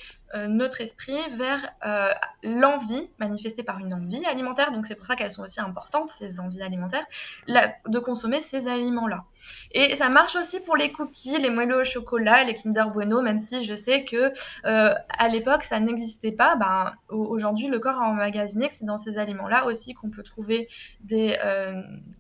notre 0.47 0.81
esprit 0.81 1.17
vers 1.37 1.69
euh, 1.85 2.11
l'envie, 2.43 3.09
manifestée 3.19 3.63
par 3.63 3.79
une 3.79 3.93
envie 3.93 4.25
alimentaire, 4.25 4.71
donc 4.71 4.85
c'est 4.85 4.95
pour 4.95 5.05
ça 5.05 5.15
qu'elles 5.15 5.31
sont 5.31 5.43
aussi 5.43 5.59
importantes, 5.59 6.11
ces 6.19 6.39
envies 6.39 6.61
alimentaires, 6.61 7.05
de 7.47 7.99
consommer 7.99 8.39
ces 8.41 8.67
aliments-là. 8.67 9.23
Et 9.71 9.95
ça 9.95 10.09
marche 10.09 10.35
aussi 10.35 10.59
pour 10.59 10.75
les 10.75 10.91
cookies, 10.91 11.37
les 11.39 11.49
moelleux 11.49 11.81
au 11.81 11.83
chocolat, 11.83 12.43
les 12.43 12.53
Kinder 12.53 12.85
Bueno, 12.93 13.21
même 13.21 13.45
si 13.47 13.63
je 13.63 13.73
sais 13.73 14.03
que 14.03 14.33
euh, 14.65 14.93
à 15.17 15.27
l'époque 15.29 15.63
ça 15.63 15.79
n'existait 15.79 16.31
pas. 16.31 16.55
Ben, 16.55 16.93
aujourd'hui, 17.09 17.67
le 17.67 17.79
corps 17.79 18.01
a 18.01 18.07
emmagasiné 18.07 18.69
que 18.69 18.75
c'est 18.75 18.85
dans 18.85 18.97
ces 18.97 19.17
aliments-là 19.17 19.65
aussi 19.65 19.93
qu'on 19.93 20.09
peut 20.09 20.23
trouver 20.23 20.67
des, 21.01 21.37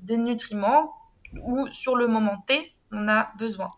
des 0.01 0.17
nutriments 0.17 0.93
ou 1.43 1.67
sur 1.71 1.95
le 1.95 2.07
moment 2.07 2.43
T, 2.47 2.73
on 2.91 3.07
a 3.07 3.31
besoin. 3.37 3.71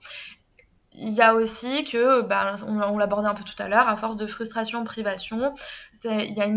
Il 0.94 1.14
y 1.14 1.22
a 1.22 1.34
aussi 1.34 1.86
que, 1.86 2.22
ben, 2.22 2.56
on, 2.68 2.98
l'abordait 2.98 3.30
un 3.30 3.34
peu 3.34 3.44
tout 3.44 3.62
à 3.62 3.68
l'heure, 3.68 3.88
à 3.88 3.96
force 3.96 4.18
de 4.18 4.28
frustration, 4.28 4.84
privation, 4.84 5.56
il 6.04 6.34
y 6.34 6.42
a 6.42 6.48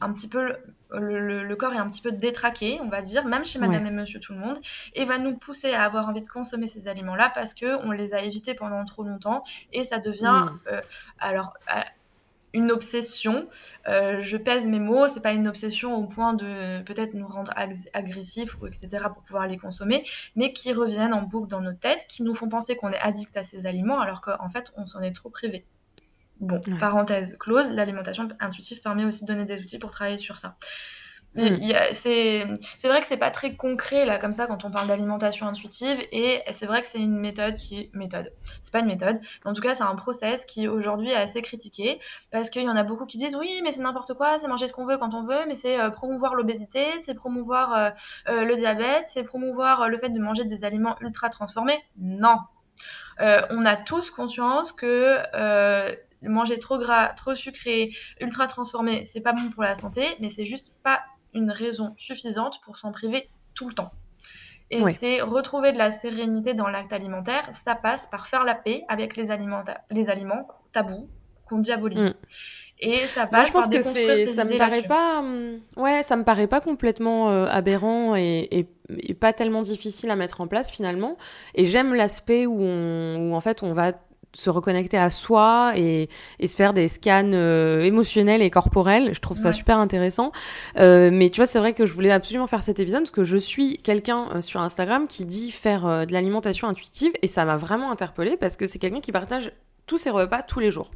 un 0.00 0.12
petit 0.12 0.28
peu 0.28 0.54
le, 1.00 1.54
corps 1.54 1.72
est 1.72 1.78
un 1.78 1.88
petit 1.88 2.02
peu 2.02 2.12
détraqué, 2.12 2.78
on 2.82 2.88
va 2.88 3.00
dire, 3.00 3.24
même 3.24 3.44
chez 3.44 3.58
Madame 3.58 3.86
et 3.86 3.90
Monsieur 3.90 4.20
tout 4.20 4.32
le 4.32 4.38
monde, 4.38 4.58
et 4.94 5.04
va 5.04 5.18
nous 5.18 5.36
pousser 5.36 5.72
à 5.72 5.84
avoir 5.84 6.08
envie 6.08 6.22
de 6.22 6.28
consommer 6.28 6.66
ces 6.66 6.88
aliments-là 6.88 7.32
parce 7.34 7.54
que 7.54 7.82
on 7.84 7.90
les 7.90 8.14
a 8.14 8.22
évités 8.22 8.54
pendant 8.54 8.84
trop 8.84 9.02
longtemps 9.02 9.44
et 9.72 9.84
ça 9.84 9.98
devient, 9.98 10.46
mm. 10.46 10.58
euh, 10.72 10.80
alors, 11.18 11.54
une 12.54 12.70
obsession. 12.70 13.48
Euh, 13.86 14.22
je 14.22 14.36
pèse 14.38 14.64
mes 14.66 14.78
mots, 14.78 15.08
c'est 15.08 15.20
pas 15.20 15.32
une 15.32 15.46
obsession 15.48 15.94
au 15.96 16.04
point 16.06 16.32
de 16.32 16.82
peut-être 16.82 17.12
nous 17.12 17.26
rendre 17.26 17.52
agressifs 17.92 18.56
ou 18.62 18.66
etc. 18.66 19.04
pour 19.12 19.22
pouvoir 19.24 19.46
les 19.46 19.58
consommer, 19.58 20.04
mais 20.36 20.52
qui 20.54 20.72
reviennent 20.72 21.12
en 21.12 21.22
boucle 21.22 21.48
dans 21.48 21.60
nos 21.60 21.72
têtes, 21.74 22.06
qui 22.08 22.22
nous 22.22 22.34
font 22.34 22.48
penser 22.48 22.76
qu'on 22.76 22.90
est 22.90 22.98
addict 22.98 23.36
à 23.36 23.42
ces 23.42 23.66
aliments 23.66 24.00
alors 24.00 24.22
qu'en 24.22 24.48
fait 24.48 24.72
on 24.76 24.86
s'en 24.86 25.02
est 25.02 25.12
trop 25.12 25.28
privé. 25.28 25.66
Bon, 26.40 26.60
parenthèse 26.80 27.36
close, 27.38 27.70
l'alimentation 27.70 28.28
intuitive 28.40 28.80
permet 28.80 29.04
aussi 29.04 29.22
de 29.22 29.28
donner 29.28 29.44
des 29.44 29.60
outils 29.60 29.78
pour 29.78 29.90
travailler 29.90 30.18
sur 30.18 30.38
ça. 30.38 30.56
Mm. 31.34 31.56
C'est 31.94 32.88
vrai 32.88 33.00
que 33.00 33.06
c'est 33.06 33.16
pas 33.16 33.30
très 33.30 33.54
concret 33.54 34.04
là 34.04 34.18
comme 34.18 34.32
ça 34.32 34.46
quand 34.46 34.64
on 34.64 34.70
parle 34.70 34.86
d'alimentation 34.86 35.46
intuitive 35.46 35.98
et 36.12 36.42
c'est 36.52 36.66
vrai 36.66 36.80
que 36.82 36.86
c'est 36.86 37.00
une 37.00 37.18
méthode 37.18 37.56
qui 37.56 37.90
méthode. 37.92 38.32
C'est 38.60 38.72
pas 38.72 38.80
une 38.80 38.86
méthode, 38.86 39.20
mais 39.44 39.50
en 39.50 39.54
tout 39.54 39.62
cas 39.62 39.74
c'est 39.74 39.82
un 39.82 39.96
process 39.96 40.44
qui 40.44 40.68
aujourd'hui 40.68 41.10
est 41.10 41.16
assez 41.16 41.42
critiqué 41.42 42.00
parce 42.30 42.50
qu'il 42.50 42.62
y 42.62 42.68
en 42.68 42.76
a 42.76 42.84
beaucoup 42.84 43.06
qui 43.06 43.18
disent 43.18 43.36
oui 43.36 43.60
mais 43.64 43.72
c'est 43.72 43.82
n'importe 43.82 44.14
quoi, 44.14 44.38
c'est 44.38 44.46
manger 44.46 44.68
ce 44.68 44.72
qu'on 44.72 44.86
veut 44.86 44.98
quand 44.98 45.14
on 45.14 45.24
veut, 45.24 45.44
mais 45.48 45.56
c'est 45.56 45.80
euh, 45.80 45.90
promouvoir 45.90 46.34
l'obésité, 46.34 46.84
c'est 47.02 47.14
promouvoir 47.14 47.74
euh, 47.74 47.90
euh, 48.28 48.44
le 48.44 48.56
diabète, 48.56 49.06
c'est 49.08 49.24
promouvoir 49.24 49.88
le 49.88 49.98
fait 49.98 50.10
de 50.10 50.20
manger 50.20 50.44
des 50.44 50.64
aliments 50.64 50.96
ultra 51.00 51.30
transformés. 51.30 51.78
Non, 51.98 52.38
on 53.18 53.64
a 53.64 53.76
tous 53.76 54.10
conscience 54.10 54.72
que 54.72 55.18
manger 56.22 56.58
trop 56.58 56.78
gras, 56.78 57.08
trop 57.08 57.34
sucré, 57.34 57.90
ultra 58.20 58.46
transformé, 58.46 59.04
c'est 59.06 59.20
pas 59.20 59.32
bon 59.32 59.50
pour 59.50 59.62
la 59.62 59.74
santé, 59.74 60.06
mais 60.20 60.30
c'est 60.30 60.46
juste 60.46 60.72
pas 60.82 61.00
une 61.34 61.50
raison 61.50 61.94
suffisante 61.96 62.60
pour 62.62 62.76
s'en 62.76 62.92
priver 62.92 63.28
tout 63.54 63.68
le 63.68 63.74
temps. 63.74 63.92
Et 64.70 64.82
c'est 64.98 65.20
retrouver 65.20 65.72
de 65.72 65.78
la 65.78 65.90
sérénité 65.90 66.54
dans 66.54 66.68
l'acte 66.68 66.92
alimentaire, 66.92 67.48
ça 67.64 67.74
passe 67.74 68.06
par 68.06 68.26
faire 68.26 68.44
la 68.44 68.54
paix 68.54 68.82
avec 68.88 69.16
les 69.16 69.30
aliments, 69.30 69.62
les 69.90 70.08
aliments 70.08 70.48
tabous 70.72 71.08
qu'on 71.46 71.58
diabolise. 71.58 72.10
Mm. 72.10 72.14
Et 72.80 72.96
ça 72.96 73.26
passe 73.26 73.32
Moi, 73.32 73.44
je 73.44 73.52
pense 73.52 73.68
que 73.68 73.80
c'est, 73.82 74.26
ça 74.26 74.44
me 74.44 74.58
paraît 74.58 74.82
pas, 74.82 75.20
hum, 75.20 75.60
ouais, 75.76 76.02
ça 76.02 76.16
me 76.16 76.24
paraît 76.24 76.48
pas 76.48 76.60
complètement 76.60 77.30
euh, 77.30 77.46
aberrant 77.46 78.16
et, 78.16 78.48
et, 78.50 79.14
pas 79.14 79.32
tellement 79.32 79.62
difficile 79.62 80.10
à 80.10 80.16
mettre 80.16 80.40
en 80.40 80.46
place 80.48 80.70
finalement. 80.70 81.16
Et 81.54 81.64
j'aime 81.64 81.94
l'aspect 81.94 82.46
où, 82.46 82.60
on, 82.60 83.30
où 83.30 83.34
en 83.34 83.40
fait 83.40 83.62
on 83.62 83.72
va 83.72 83.92
se 84.34 84.50
reconnecter 84.50 84.98
à 84.98 85.10
soi 85.10 85.72
et, 85.76 86.08
et 86.40 86.48
se 86.48 86.56
faire 86.56 86.72
des 86.72 86.88
scans 86.88 87.32
euh, 87.32 87.82
émotionnels 87.82 88.42
et 88.42 88.50
corporels. 88.50 89.14
Je 89.14 89.20
trouve 89.20 89.36
ça 89.36 89.52
super 89.52 89.78
intéressant. 89.78 90.32
Euh, 90.78 91.10
mais 91.12 91.30
tu 91.30 91.36
vois, 91.36 91.46
c'est 91.46 91.58
vrai 91.58 91.72
que 91.72 91.86
je 91.86 91.92
voulais 91.92 92.10
absolument 92.10 92.46
faire 92.46 92.62
cet 92.62 92.80
épisode 92.80 93.00
parce 93.00 93.10
que 93.10 93.24
je 93.24 93.36
suis 93.36 93.78
quelqu'un 93.78 94.28
euh, 94.34 94.40
sur 94.40 94.60
Instagram 94.60 95.06
qui 95.06 95.24
dit 95.24 95.50
faire 95.50 96.06
de 96.06 96.12
l'alimentation 96.12 96.68
intuitive 96.68 97.12
et 97.22 97.26
ça 97.26 97.44
m'a 97.44 97.56
vraiment 97.56 97.90
interpellée 97.90 98.36
parce 98.36 98.56
que 98.56 98.66
c'est 98.66 98.78
quelqu'un 98.78 99.00
qui 99.00 99.12
partage 99.12 99.52
tous 99.86 99.98
ses 99.98 100.10
repas 100.10 100.42
tous 100.42 100.60
les 100.60 100.70
jours. 100.70 100.90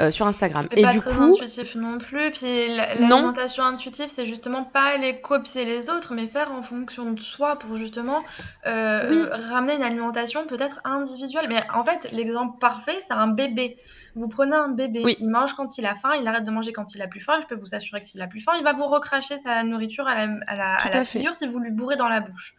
Euh, 0.00 0.10
sur 0.10 0.26
Instagram. 0.26 0.66
Et 0.70 0.82
pas 0.82 0.92
du 0.92 1.00
très 1.00 1.10
coup, 1.10 1.34
intuitif 1.34 1.74
non 1.74 1.98
plus. 1.98 2.30
Puis 2.30 2.74
l'alimentation 2.74 3.64
intuitive, 3.64 4.08
c'est 4.08 4.24
justement 4.24 4.64
pas 4.64 4.94
aller 4.94 5.20
copier 5.20 5.66
les 5.66 5.90
autres, 5.90 6.14
mais 6.14 6.26
faire 6.26 6.52
en 6.52 6.62
fonction 6.62 7.12
de 7.12 7.20
soi 7.20 7.58
pour 7.58 7.76
justement 7.76 8.22
euh, 8.66 9.28
ramener 9.30 9.74
une 9.74 9.82
alimentation 9.82 10.46
peut-être 10.46 10.80
individuelle. 10.84 11.46
Mais 11.48 11.62
en 11.74 11.84
fait, 11.84 12.08
l'exemple 12.12 12.58
parfait, 12.58 12.98
c'est 13.06 13.12
un 13.12 13.26
bébé. 13.26 13.76
Vous 14.14 14.28
prenez 14.28 14.56
un 14.56 14.68
bébé, 14.68 15.16
il 15.20 15.28
mange 15.28 15.52
quand 15.52 15.76
il 15.76 15.84
a 15.84 15.94
faim, 15.96 16.12
il 16.18 16.26
arrête 16.26 16.44
de 16.44 16.50
manger 16.50 16.72
quand 16.72 16.94
il 16.94 17.02
a 17.02 17.06
plus 17.06 17.20
faim. 17.20 17.38
Je 17.42 17.46
peux 17.46 17.60
vous 17.60 17.74
assurer 17.74 18.00
que 18.00 18.06
s'il 18.06 18.22
a 18.22 18.26
plus 18.26 18.40
faim, 18.40 18.52
il 18.56 18.64
va 18.64 18.72
vous 18.72 18.86
recracher 18.86 19.36
sa 19.38 19.62
nourriture 19.64 20.08
à 20.08 20.14
la, 20.14 20.32
à 20.46 20.56
la, 20.56 21.04
figure 21.04 21.34
si 21.34 21.46
vous 21.46 21.58
lui 21.58 21.72
bourrez 21.72 21.96
dans 21.96 22.08
la 22.08 22.20
bouche. 22.20 22.54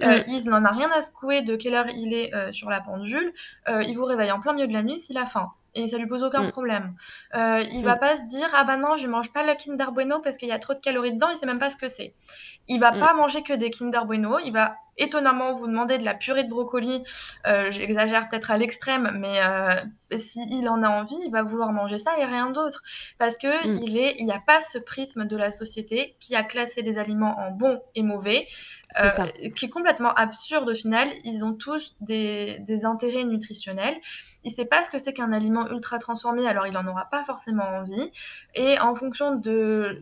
Euh, 0.00 0.22
il 0.28 0.44
n'en 0.44 0.64
a 0.64 0.70
rien 0.70 0.88
à 0.96 1.02
secouer 1.02 1.42
de 1.42 1.56
quelle 1.56 1.74
heure 1.74 1.88
il 1.88 2.14
est 2.14 2.32
sur 2.52 2.70
la 2.70 2.80
pendule. 2.80 3.32
il 3.68 3.94
vous 3.94 4.04
réveille 4.04 4.32
en 4.32 4.40
plein 4.40 4.54
milieu 4.54 4.68
de 4.68 4.72
la 4.72 4.82
nuit 4.82 5.00
s'il 5.00 5.18
a 5.18 5.26
faim 5.26 5.52
et 5.82 5.88
ça 5.88 5.98
lui 5.98 6.06
pose 6.06 6.22
aucun 6.22 6.42
mm. 6.42 6.50
problème. 6.50 6.94
Euh, 7.34 7.64
il 7.72 7.84
va 7.84 7.96
mm. 7.96 8.00
pas 8.00 8.16
se 8.16 8.22
dire 8.24 8.48
ah 8.54 8.64
bah 8.64 8.76
non 8.76 8.96
je 8.96 9.06
mange 9.06 9.32
pas 9.32 9.44
le 9.44 9.54
Kinder 9.54 9.90
Bueno 9.92 10.20
parce 10.22 10.36
qu'il 10.36 10.48
y 10.48 10.52
a 10.52 10.58
trop 10.58 10.74
de 10.74 10.80
calories 10.80 11.14
dedans, 11.14 11.30
il 11.30 11.36
sait 11.36 11.46
même 11.46 11.58
pas 11.58 11.70
ce 11.70 11.76
que 11.76 11.88
c'est. 11.88 12.14
Il 12.68 12.80
va 12.80 12.92
mm. 12.92 13.00
pas 13.00 13.14
manger 13.14 13.42
que 13.42 13.52
des 13.52 13.70
Kinder 13.70 14.04
Bueno, 14.04 14.38
il 14.38 14.52
va 14.52 14.76
étonnamment 14.98 15.54
vous 15.54 15.66
demander 15.66 15.98
de 15.98 16.04
la 16.04 16.14
purée 16.14 16.44
de 16.44 16.50
brocoli. 16.50 17.02
Euh, 17.46 17.70
j'exagère 17.70 18.28
peut-être 18.28 18.50
à 18.50 18.58
l'extrême, 18.58 19.10
mais 19.14 19.40
euh, 19.42 20.16
s'il 20.16 20.68
en 20.68 20.82
a 20.82 20.88
envie, 20.88 21.18
il 21.24 21.30
va 21.30 21.42
vouloir 21.42 21.72
manger 21.72 21.98
ça 21.98 22.18
et 22.18 22.24
rien 22.24 22.50
d'autre 22.50 22.82
parce 23.18 23.36
que 23.38 23.66
il 23.84 23.96
est, 23.96 24.16
il 24.18 24.26
n'y 24.26 24.32
a 24.32 24.42
pas 24.44 24.62
ce 24.62 24.78
prisme 24.78 25.24
de 25.24 25.36
la 25.36 25.50
société 25.50 26.16
qui 26.20 26.34
a 26.34 26.44
classé 26.44 26.82
les 26.82 26.98
aliments 26.98 27.38
en 27.38 27.50
bons 27.50 27.80
et 27.94 28.02
mauvais. 28.02 28.46
qui 29.54 29.66
est 29.66 29.70
complètement 29.70 30.14
absurde 30.14 30.68
au 30.68 30.74
final. 30.74 31.08
Ils 31.24 31.44
ont 31.44 31.52
tous 31.52 31.94
des, 32.00 32.58
des 32.60 32.84
intérêts 32.84 33.24
nutritionnels 33.24 33.96
il 34.44 34.54
sait 34.54 34.64
pas 34.64 34.82
ce 34.84 34.90
que 34.90 34.98
c'est 34.98 35.12
qu'un 35.12 35.32
aliment 35.32 35.68
ultra 35.68 35.98
transformé, 35.98 36.46
alors 36.46 36.66
il 36.66 36.76
en 36.76 36.86
aura 36.86 37.06
pas 37.10 37.24
forcément 37.24 37.64
envie. 37.64 38.10
Et 38.54 38.78
en 38.78 38.94
fonction 38.94 39.34
de, 39.34 40.00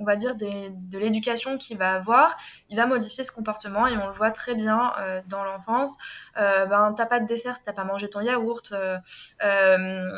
on 0.00 0.04
va 0.04 0.16
dire 0.16 0.34
de 0.34 0.98
l'éducation 0.98 1.58
qu'il 1.58 1.76
va 1.76 1.92
avoir, 1.92 2.36
il 2.70 2.76
va 2.76 2.86
modifier 2.86 3.22
ce 3.22 3.30
comportement 3.30 3.86
et 3.86 3.96
on 3.96 4.08
le 4.08 4.14
voit 4.14 4.30
très 4.30 4.54
bien 4.54 4.92
euh, 4.98 5.20
dans 5.28 5.44
l'enfance. 5.44 5.96
Euh, 6.38 6.64
ben 6.66 6.94
t'as 6.96 7.06
pas 7.06 7.20
de 7.20 7.26
dessert 7.26 7.62
t'as 7.64 7.74
pas 7.74 7.84
mangé 7.84 8.08
ton 8.08 8.20
yaourt. 8.20 8.72
Euh, 8.72 8.98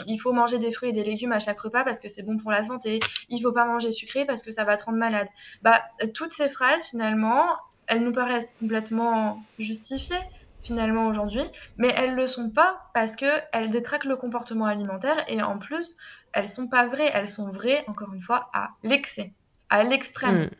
il 0.06 0.18
faut 0.18 0.32
manger 0.32 0.58
des 0.58 0.72
fruits 0.72 0.90
et 0.90 0.92
des 0.92 1.02
légumes 1.02 1.32
à 1.32 1.40
chaque 1.40 1.58
repas 1.58 1.84
parce 1.84 1.98
que 1.98 2.08
c'est 2.08 2.22
bon 2.22 2.36
pour 2.38 2.52
la 2.52 2.64
santé. 2.64 3.00
Il 3.28 3.42
faut 3.42 3.52
pas 3.52 3.64
manger 3.64 3.92
sucré 3.92 4.24
parce 4.24 4.42
que 4.42 4.52
ça 4.52 4.64
va 4.64 4.76
te 4.76 4.84
rendre 4.84 4.98
malade. 4.98 5.28
Bah 5.62 5.82
toutes 6.14 6.32
ces 6.32 6.48
phrases 6.48 6.84
finalement, 6.84 7.44
elles 7.88 8.02
nous 8.02 8.12
paraissent 8.12 8.52
complètement 8.60 9.42
justifiées 9.58 10.16
finalement 10.62 11.08
aujourd'hui, 11.08 11.42
mais 11.76 11.92
elles 11.96 12.14
le 12.14 12.28
sont 12.28 12.50
pas 12.50 12.88
parce 12.94 13.16
que 13.16 13.26
elles 13.52 13.70
détraquent 13.70 14.04
le 14.04 14.16
comportement 14.16 14.66
alimentaire 14.66 15.24
et 15.28 15.42
en 15.42 15.58
plus 15.58 15.96
elles 16.32 16.48
sont 16.48 16.68
pas 16.68 16.86
vraies, 16.86 17.10
elles 17.12 17.28
sont 17.28 17.50
vraies 17.50 17.84
encore 17.88 18.14
une 18.14 18.22
fois 18.22 18.48
à 18.54 18.70
l'excès, 18.82 19.32
à 19.72 19.82
l'extrême. 19.84 20.44
Mm. 20.44 20.50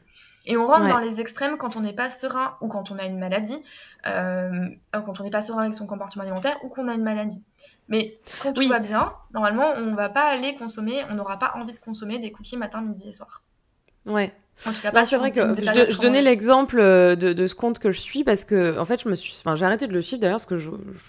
Et 0.45 0.57
on 0.57 0.67
rentre 0.67 0.89
dans 0.89 0.99
les 0.99 1.21
extrêmes 1.21 1.57
quand 1.57 1.77
on 1.77 1.81
n'est 1.81 1.93
pas 1.93 2.11
serein 2.11 2.57
ou 2.61 2.67
quand 2.67 2.91
on 2.91 2.99
a 2.99 3.05
une 3.05 3.19
maladie, 3.19 3.63
euh, 4.07 4.67
quand 4.93 5.21
on 5.21 5.23
n'est 5.23 5.31
pas 5.31 5.43
serein 5.43 5.63
avec 5.63 5.75
son 5.75 5.87
comportement 5.87 6.25
alimentaire 6.25 6.57
ou 6.65 6.69
qu'on 6.69 6.89
a 6.89 6.95
une 6.95 7.05
maladie. 7.05 7.45
Mais 7.89 8.19
quand 8.43 8.53
tout 8.53 8.69
va 8.69 8.81
bien, 8.81 9.13
normalement, 9.33 9.73
on 9.77 9.83
ne 9.87 9.95
va 9.95 10.09
pas 10.09 10.25
aller 10.25 10.57
consommer, 10.57 11.05
on 11.11 11.15
n'aura 11.15 11.39
pas 11.39 11.53
envie 11.55 11.73
de 11.73 11.79
consommer 11.79 12.19
des 12.19 12.33
cookies 12.33 12.57
matin, 12.57 12.81
midi 12.81 13.09
et 13.09 13.13
soir. 13.13 13.45
Ouais. 14.07 14.33
Bah, 14.93 15.05
c'est 15.05 15.17
vrai 15.17 15.31
que 15.31 15.41
je, 15.41 16.01
donnais 16.01 16.23
l'exemple 16.23 16.79
euh, 16.81 17.15
de, 17.15 17.33
de, 17.33 17.47
ce 17.47 17.55
compte 17.55 17.79
que 17.79 17.91
je 17.91 18.01
suis 18.01 18.23
parce 18.23 18.45
que 18.45 18.79
en 18.79 18.85
fait 18.85 19.03
je 19.03 19.09
me 19.09 19.15
suis 19.15 19.35
enfin 19.39 19.55
j'ai 19.55 19.65
arrêté 19.65 19.87
de 19.87 19.93
le 19.93 20.03
suivre 20.03 20.21
d'ailleurs 20.21 20.37
parce 20.37 20.47
que 20.47 20.57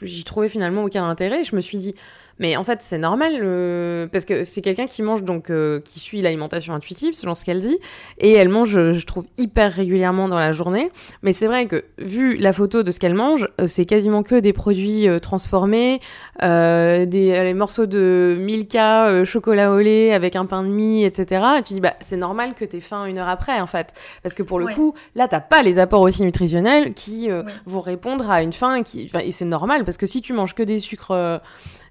j'y 0.01 0.24
trouvais 0.24 0.47
finalement 0.47 0.84
aucun 0.84 1.08
intérêt 1.08 1.41
et 1.41 1.43
je 1.43 1.56
me 1.56 1.62
suis 1.62 1.78
dit 1.78 1.93
mais 2.40 2.58
en 2.58 2.64
fait, 2.64 2.80
c'est 2.82 2.98
normal 2.98 3.34
euh, 3.42 4.08
parce 4.12 4.26
que 4.26 4.44
c'est 4.44 4.62
quelqu'un 4.62 4.88
qui 4.88 5.04
mange 5.04 5.24
donc 5.24 5.50
euh, 5.50 5.80
qui 5.82 6.00
suit 6.00 6.22
l'alimentation 6.22 6.74
intuitive 6.74 7.14
selon 7.14 7.36
ce 7.36 7.46
qu'elle 7.46 7.60
dit 7.60 7.78
et 8.18 8.32
elle 8.32 8.50
mange, 8.50 8.92
je 8.92 9.06
trouve 9.06 9.28
hyper 9.38 9.72
régulièrement 9.72 10.28
dans 10.28 10.40
la 10.40 10.52
journée. 10.52 10.92
Mais 11.22 11.34
c'est 11.34 11.48
vrai 11.48 11.68
que 11.68 11.86
vu 12.00 12.38
la 12.38 12.54
photo 12.54 12.84
de 12.84 12.92
ce 12.92 13.00
qu'elle 13.00 13.14
mange, 13.14 13.48
euh, 13.62 13.68
c'est 13.68 13.86
quasiment 13.86 14.24
que 14.24 14.36
des 14.36 14.54
produits 14.54 15.08
transformés, 15.22 16.00
des 16.42 17.06
les 17.06 17.54
morceaux 17.54 17.86
de 17.86 18.38
Milka, 18.40 19.24
chocolat 19.26 19.72
au 19.72 19.80
lait 19.80 20.14
avec 20.14 20.36
un 20.36 20.46
pain 20.46 20.64
de 20.64 20.70
mie, 20.70 21.04
etc. 21.04 21.44
Et 21.60 21.62
tu 21.62 21.74
dis 21.74 21.82
bah 21.82 21.94
c'est 22.00 22.18
normal 22.18 22.54
que 22.56 22.66
t'aies 22.66 22.80
faim 22.80 23.06
une 23.06 23.18
heure 23.18 23.28
après 23.28 23.60
en 23.60 23.68
fait 23.68 23.94
parce 24.22 24.34
que 24.34 24.44
pour 24.44 24.60
le 24.60 24.68
coup 24.68 24.94
là 25.16 25.28
t'as 25.28 25.40
pas 25.40 25.62
les 25.62 25.80
apports 25.80 26.02
aussi 26.02 26.24
nutritionnels 26.24 26.94
qui 26.94 27.30
vont 27.66 27.82
répondre 27.82 28.30
à 28.30 28.42
une 28.42 28.54
faim 28.54 28.84
qui 28.84 29.12
et 29.22 29.32
c'est 29.32 29.46
normal 29.46 29.86
parce 29.86 29.98
que 29.98 30.06
si 30.06 30.22
tu 30.22 30.34
manges 30.34 30.56
que 30.56 30.64
des 30.64 30.80
sucres 30.80 31.42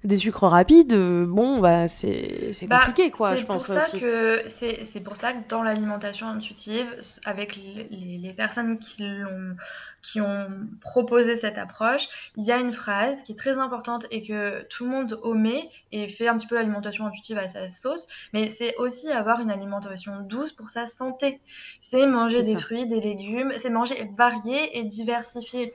des 0.03 0.17
sucres 0.17 0.47
rapides, 0.47 0.93
euh, 0.93 1.25
bon, 1.25 1.59
bah, 1.59 1.87
c'est 1.87 2.53
bah, 2.67 2.79
compliqué, 2.85 3.11
quoi, 3.11 3.35
je 3.35 3.45
pense. 3.45 3.67
C'est 3.67 4.99
pour 5.03 5.17
ça 5.17 5.33
que 5.33 5.47
dans 5.49 5.63
l'alimentation 5.63 6.27
intuitive, 6.27 6.87
avec 7.25 7.55
les, 7.55 7.87
les, 8.17 8.33
personnes 8.33 8.77
qui 8.79 9.03
l'ont 9.07 9.55
qui 10.03 10.21
ont 10.21 10.47
proposé 10.81 11.35
cette 11.35 11.57
approche, 11.57 12.07
il 12.35 12.43
y 12.43 12.51
a 12.51 12.57
une 12.59 12.73
phrase 12.73 13.23
qui 13.23 13.31
est 13.31 13.35
très 13.35 13.57
importante 13.57 14.05
et 14.11 14.21
que 14.21 14.63
tout 14.69 14.83
le 14.83 14.91
monde 14.91 15.19
omet 15.23 15.69
et 15.91 16.07
fait 16.07 16.27
un 16.27 16.37
petit 16.37 16.47
peu 16.47 16.55
l'alimentation 16.55 17.05
intuitive 17.05 17.37
à 17.37 17.47
sa 17.47 17.67
sauce, 17.67 18.07
mais 18.33 18.49
c'est 18.49 18.75
aussi 18.75 19.09
avoir 19.09 19.39
une 19.39 19.49
alimentation 19.49 20.19
douce 20.21 20.51
pour 20.51 20.69
sa 20.69 20.87
santé. 20.87 21.39
C'est 21.79 22.05
manger 22.05 22.43
des 22.43 22.57
fruits, 22.57 22.85
des 22.85 22.99
légumes, 22.99 23.53
c'est 23.57 23.69
manger 23.69 24.09
varié 24.17 24.77
et 24.77 24.83
diversifié. 24.83 25.73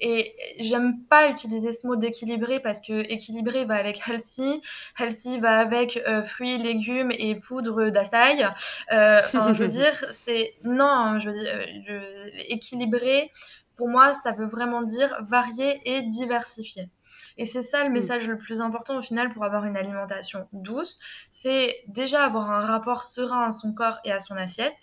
Et 0.00 0.34
j'aime 0.58 1.02
pas 1.04 1.28
utiliser 1.28 1.72
ce 1.72 1.86
mot 1.86 1.96
d'équilibré 1.96 2.60
parce 2.60 2.80
que 2.80 2.92
équilibré 3.10 3.64
va 3.64 3.76
avec 3.76 4.00
healthy, 4.06 4.62
healthy 4.98 5.38
va 5.40 5.58
avec 5.58 5.96
euh, 6.06 6.22
fruits, 6.24 6.58
légumes 6.58 7.12
et 7.12 7.34
poudre 7.34 7.90
d'açaï. 7.90 8.46
Euh, 8.92 9.20
enfin, 9.20 9.52
je 9.52 9.62
veux 9.62 9.68
dire, 9.80 10.04
c'est 10.24 10.54
non, 10.64 11.18
je 11.20 11.30
veux 11.30 11.34
dire, 11.34 11.54
euh, 11.90 12.28
équilibré 12.48 13.30
pour 13.80 13.88
moi, 13.88 14.12
ça 14.12 14.32
veut 14.32 14.44
vraiment 14.44 14.82
dire 14.82 15.16
varier 15.22 15.80
et 15.86 16.02
diversifier. 16.02 16.90
Et 17.38 17.46
c'est 17.46 17.62
ça 17.62 17.82
le 17.82 17.88
mm. 17.88 17.94
message 17.94 18.28
le 18.28 18.36
plus 18.36 18.60
important 18.60 18.98
au 18.98 19.00
final 19.00 19.32
pour 19.32 19.42
avoir 19.42 19.64
une 19.64 19.78
alimentation 19.78 20.46
douce, 20.52 20.98
c'est 21.30 21.82
déjà 21.88 22.22
avoir 22.26 22.50
un 22.50 22.60
rapport 22.60 23.04
serein 23.04 23.48
à 23.48 23.52
son 23.52 23.72
corps 23.72 23.98
et 24.04 24.12
à 24.12 24.20
son 24.20 24.36
assiette, 24.36 24.76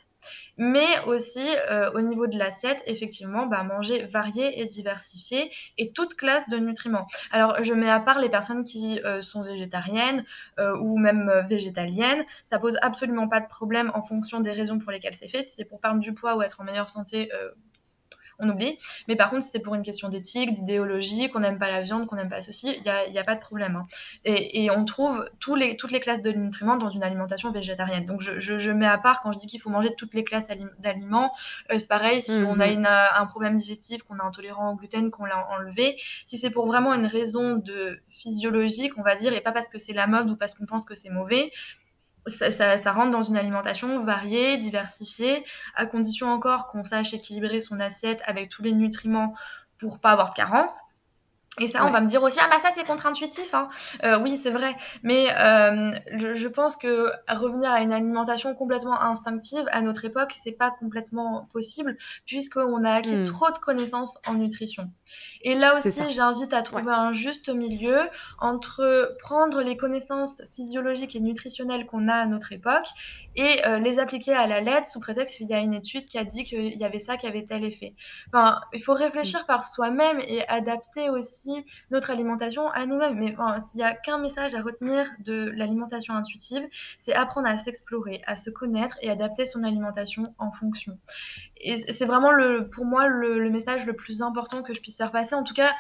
mais 0.57 0.99
aussi 1.05 1.45
euh, 1.69 1.91
au 1.91 2.01
niveau 2.01 2.25
de 2.25 2.39
l'assiette, 2.39 2.81
effectivement, 2.87 3.45
bah, 3.45 3.61
manger 3.61 4.05
varié 4.05 4.59
et 4.59 4.65
diversifié 4.65 5.51
et 5.77 5.91
toute 5.91 6.15
classe 6.15 6.49
de 6.49 6.57
nutriments. 6.57 7.05
Alors 7.29 7.63
je 7.63 7.75
mets 7.75 7.91
à 7.91 7.99
part 7.99 8.19
les 8.19 8.29
personnes 8.29 8.63
qui 8.63 8.99
euh, 9.05 9.21
sont 9.21 9.43
végétariennes 9.43 10.25
euh, 10.57 10.75
ou 10.79 10.97
même 10.97 11.45
végétaliennes, 11.47 12.25
ça 12.45 12.57
pose 12.57 12.79
absolument 12.81 13.27
pas 13.27 13.41
de 13.41 13.47
problème 13.47 13.91
en 13.93 14.01
fonction 14.01 14.39
des 14.39 14.53
raisons 14.53 14.79
pour 14.79 14.91
lesquelles 14.91 15.13
c'est 15.13 15.27
fait. 15.27 15.43
Si 15.43 15.51
c'est 15.51 15.65
pour 15.65 15.79
perdre 15.79 15.99
du 15.99 16.15
poids 16.15 16.35
ou 16.35 16.41
être 16.41 16.59
en 16.61 16.63
meilleure 16.63 16.89
santé, 16.89 17.29
on 18.39 18.49
oublie. 18.49 18.77
Mais 19.07 19.15
par 19.15 19.29
contre, 19.29 19.43
si 19.43 19.49
c'est 19.49 19.59
pour 19.59 19.75
une 19.75 19.83
question 19.83 20.09
d'éthique, 20.09 20.53
d'idéologie, 20.53 21.29
qu'on 21.29 21.39
n'aime 21.39 21.57
pas 21.57 21.69
la 21.69 21.81
viande, 21.81 22.07
qu'on 22.07 22.15
n'aime 22.15 22.29
pas 22.29 22.41
ceci, 22.41 22.75
il 22.77 22.83
n'y 22.83 22.89
a, 22.89 23.07
y 23.07 23.17
a, 23.17 23.23
pas 23.23 23.35
de 23.35 23.39
problème. 23.39 23.75
Hein. 23.75 23.87
Et, 24.25 24.69
on 24.69 24.85
trouve 24.85 25.27
tous 25.39 25.55
les, 25.55 25.77
toutes 25.77 25.91
les 25.91 25.99
classes 25.99 26.21
de 26.21 26.31
nutriments 26.31 26.77
dans 26.77 26.89
une 26.89 27.03
alimentation 27.03 27.51
végétarienne. 27.51 28.05
Donc 28.05 28.21
je, 28.21 28.71
mets 28.71 28.87
à 28.87 28.97
part 28.97 29.21
quand 29.21 29.31
je 29.31 29.39
dis 29.39 29.47
qu'il 29.47 29.61
faut 29.61 29.69
manger 29.69 29.93
toutes 29.97 30.13
les 30.13 30.23
classes 30.23 30.47
d'aliments. 30.79 31.31
Euh, 31.71 31.79
c'est 31.79 31.87
pareil, 31.87 32.21
si 32.21 32.31
on 32.31 32.59
a 32.59 32.67
mhm. 32.67 32.85
un 32.85 33.25
problème 33.25 33.57
digestif, 33.57 34.03
qu'on 34.03 34.17
est 34.17 34.21
intolérant 34.23 34.71
au 34.71 34.75
gluten, 34.75 35.09
qu'on 35.09 35.25
l'a 35.25 35.47
enlevé. 35.51 35.97
Si 36.25 36.37
c'est 36.37 36.49
pour 36.49 36.67
vraiment 36.67 36.93
une 36.93 37.05
raison 37.05 37.55
de 37.55 37.99
physiologique, 38.09 38.93
on 38.97 39.03
va 39.03 39.15
dire, 39.15 39.33
et 39.33 39.41
pas 39.41 39.51
parce 39.51 39.69
que 39.69 39.77
c'est 39.77 39.93
la 39.93 40.07
mode 40.07 40.29
ou 40.29 40.35
parce 40.35 40.53
qu'on 40.53 40.65
pense 40.65 40.85
que 40.85 40.95
c'est 40.95 41.09
mauvais, 41.09 41.51
ça, 42.27 42.91
rentre 42.91 43.11
dans 43.11 43.23
une 43.23 43.37
alimentation 43.37 44.03
variée, 44.03 44.57
diversifiée, 44.57 45.43
à 45.75 45.85
condition 45.85 46.29
encore 46.29 46.67
qu'on 46.67 46.83
sache 46.83 47.13
équilibrer 47.13 47.59
son 47.59 47.79
assiette 47.79 48.21
avec 48.25 48.49
tous 48.49 48.63
les 48.63 48.73
nutriments 48.73 49.33
pour 49.79 49.99
pas 49.99 50.11
avoir 50.11 50.31
de 50.31 50.35
carence. 50.35 50.77
Et 51.59 51.67
ça, 51.67 51.85
on 51.85 51.91
va 51.91 52.01
me 52.01 52.07
dire 52.07 52.21
aussi, 52.21 52.37
ah 52.39 52.47
bah 52.49 52.59
ça 52.61 52.69
c'est 52.75 52.83
contre-intuitif. 52.83 53.53
Hein. 53.53 53.69
Euh, 54.03 54.19
oui, 54.19 54.37
c'est 54.37 54.51
vrai. 54.51 54.75
Mais 55.01 55.27
euh, 55.31 55.91
je, 56.35 56.47
pense 56.47 56.75
que 56.75 57.09
revenir 57.27 57.71
à 57.71 57.81
une 57.81 57.91
alimentation 57.91 58.53
complètement 58.53 59.01
instinctive 59.01 59.65
à 59.71 59.81
notre 59.81 60.05
époque, 60.05 60.35
c'est 60.43 60.51
pas 60.51 60.69
complètement 60.69 61.47
possible 61.51 61.97
puisqu'on 62.25 62.83
a 62.83 62.93
acquis 62.93 63.15
hmm. 63.15 63.23
trop 63.23 63.49
de 63.51 63.57
connaissances 63.57 64.19
en 64.27 64.35
nutrition. 64.35 64.91
Et 65.41 65.55
là 65.55 65.75
aussi, 65.75 66.03
j'invite 66.11 66.53
à 66.53 66.61
trouver 66.61 66.91
un 66.91 67.13
juste 67.13 67.49
milieu 67.49 68.01
entre 68.39 69.15
prendre 69.21 69.61
les 69.61 69.77
connaissances 69.77 70.41
physiologiques 70.55 71.15
et 71.15 71.19
nutritionnelles 71.19 71.87
qu'on 71.87 72.07
a 72.07 72.15
à 72.15 72.25
notre 72.27 72.53
époque 72.53 72.87
et 73.35 73.65
euh, 73.65 73.79
les 73.79 73.99
appliquer 73.99 74.33
à 74.33 74.47
la 74.47 74.61
lettre 74.61 74.87
sous 74.87 74.99
prétexte 74.99 75.37
qu'il 75.37 75.47
y 75.47 75.53
a 75.53 75.59
une 75.59 75.73
étude 75.73 76.07
qui 76.07 76.17
a 76.17 76.23
dit 76.23 76.43
qu'il 76.43 76.75
y 76.75 76.83
avait 76.83 76.99
ça 76.99 77.17
qui 77.17 77.27
avait 77.27 77.45
tel 77.45 77.63
effet. 77.63 77.93
Enfin, 78.27 78.61
il 78.73 78.83
faut 78.83 78.93
réfléchir 78.93 79.41
hmm. 79.41 79.47
par 79.47 79.63
soi-même 79.63 80.19
et 80.19 80.47
adapter 80.47 81.09
aussi 81.09 81.46
notre 81.91 82.09
alimentation 82.09 82.69
à 82.71 82.85
nous-mêmes. 82.85 83.17
Mais 83.19 83.35
s'il 83.69 83.77
n'y 83.77 83.83
a 83.83 83.93
qu'un 83.93 84.17
message 84.17 84.55
à 84.55 84.61
retenir 84.61 85.09
de 85.19 85.51
l'alimentation 85.55 86.13
intuitive, 86.15 86.67
c'est 86.99 87.13
apprendre 87.13 87.47
à 87.47 87.57
s'explorer, 87.57 88.21
à 88.27 88.35
se 88.35 88.49
connaître 88.49 88.97
et 89.01 89.09
adapter 89.09 89.45
son 89.45 89.63
alimentation 89.63 90.33
en 90.37 90.51
fonction. 90.51 90.97
Et 91.59 91.77
c'est 91.93 92.05
vraiment 92.05 92.31
le, 92.31 92.69
pour 92.69 92.85
moi 92.85 93.07
le, 93.07 93.49
message 93.49 93.85
le 93.85 93.93
plus 93.93 94.21
important 94.21 94.61
que 94.61 94.73
je 94.73 94.81
puisse 94.81 94.97
faire 94.97 95.11
passer. 95.11 95.35
En 95.35 95.43
tout 95.43 95.53
cas, 95.53 95.71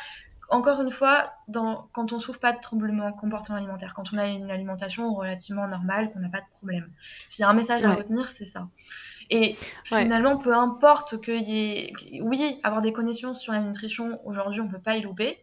encore 0.49 0.81
une 0.81 0.91
fois, 0.91 1.33
dans, 1.47 1.89
quand 1.91 2.13
on 2.13 2.19
souffre 2.19 2.39
pas 2.39 2.53
de 2.53 2.59
troublement 2.59 3.11
comportement 3.11 3.57
alimentaire, 3.57 3.93
quand 3.93 4.13
on 4.13 4.17
a 4.17 4.27
une 4.27 4.49
alimentation 4.49 5.13
relativement 5.13 5.67
normale, 5.67 6.11
qu'on 6.11 6.19
n'a 6.19 6.29
pas 6.29 6.39
de 6.39 6.49
problème. 6.57 6.89
S'il 7.27 7.43
y 7.43 7.45
a 7.45 7.49
un 7.49 7.53
message 7.53 7.83
à 7.83 7.93
retenir, 7.93 8.29
c'est 8.29 8.45
ça. 8.45 8.67
Et 9.29 9.55
finalement, 9.83 10.37
peu 10.37 10.53
importe 10.53 11.19
qu'il 11.21 11.41
y 11.41 11.59
ait... 11.59 11.93
Oui, 12.21 12.59
avoir 12.63 12.81
des 12.81 12.93
connaissances 12.93 13.41
sur 13.41 13.51
la 13.51 13.59
nutrition, 13.59 14.21
aujourd'hui, 14.25 14.61
on 14.61 14.65
ne 14.65 14.71
peut 14.71 14.79
pas 14.79 14.95
y 14.95 15.01
louper 15.01 15.37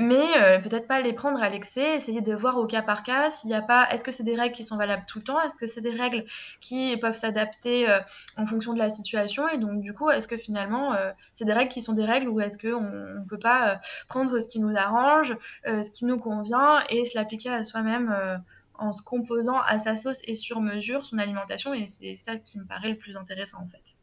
mais 0.00 0.36
euh, 0.36 0.58
peut-être 0.60 0.86
pas 0.86 1.00
les 1.00 1.12
prendre 1.12 1.42
à 1.42 1.48
l'excès, 1.48 1.96
essayer 1.96 2.20
de 2.20 2.34
voir 2.34 2.58
au 2.58 2.66
cas 2.66 2.82
par 2.82 3.02
cas 3.02 3.30
s'il 3.30 3.48
n'y 3.48 3.56
a 3.56 3.62
pas, 3.62 3.88
est-ce 3.90 4.04
que 4.04 4.12
c'est 4.12 4.22
des 4.22 4.34
règles 4.34 4.54
qui 4.54 4.64
sont 4.64 4.76
valables 4.76 5.04
tout 5.06 5.18
le 5.18 5.24
temps, 5.24 5.40
est-ce 5.40 5.54
que 5.54 5.66
c'est 5.66 5.80
des 5.80 5.90
règles 5.90 6.24
qui 6.60 6.96
peuvent 6.96 7.16
s'adapter 7.16 7.88
euh, 7.88 8.00
en 8.36 8.46
fonction 8.46 8.72
de 8.72 8.78
la 8.78 8.90
situation, 8.90 9.48
et 9.48 9.58
donc 9.58 9.80
du 9.80 9.94
coup, 9.94 10.10
est-ce 10.10 10.28
que 10.28 10.36
finalement 10.36 10.94
euh, 10.94 11.10
c'est 11.34 11.44
des 11.44 11.52
règles 11.52 11.70
qui 11.70 11.82
sont 11.82 11.92
des 11.92 12.04
règles 12.04 12.28
ou 12.28 12.40
est-ce 12.40 12.58
qu'on 12.58 12.82
ne 12.82 13.28
peut 13.28 13.38
pas 13.38 13.80
prendre 14.08 14.38
ce 14.40 14.48
qui 14.48 14.60
nous 14.60 14.76
arrange, 14.76 15.36
ce 15.64 15.90
qui 15.90 16.04
nous 16.04 16.18
convient 16.18 16.82
et 16.88 17.04
se 17.04 17.16
l'appliquer 17.16 17.50
à 17.50 17.64
soi-même 17.64 18.42
en 18.74 18.92
se 18.92 19.02
composant 19.02 19.60
à 19.60 19.78
sa 19.78 19.96
sauce 19.96 20.18
et 20.24 20.34
sur 20.34 20.60
mesure 20.60 21.04
son 21.04 21.18
alimentation, 21.18 21.74
et 21.74 21.86
c'est 21.88 22.16
ça 22.16 22.36
qui 22.36 22.58
me 22.58 22.64
paraît 22.64 22.90
le 22.90 22.96
plus 22.96 23.16
intéressant 23.16 23.58
en 23.58 23.68
fait. 23.68 23.97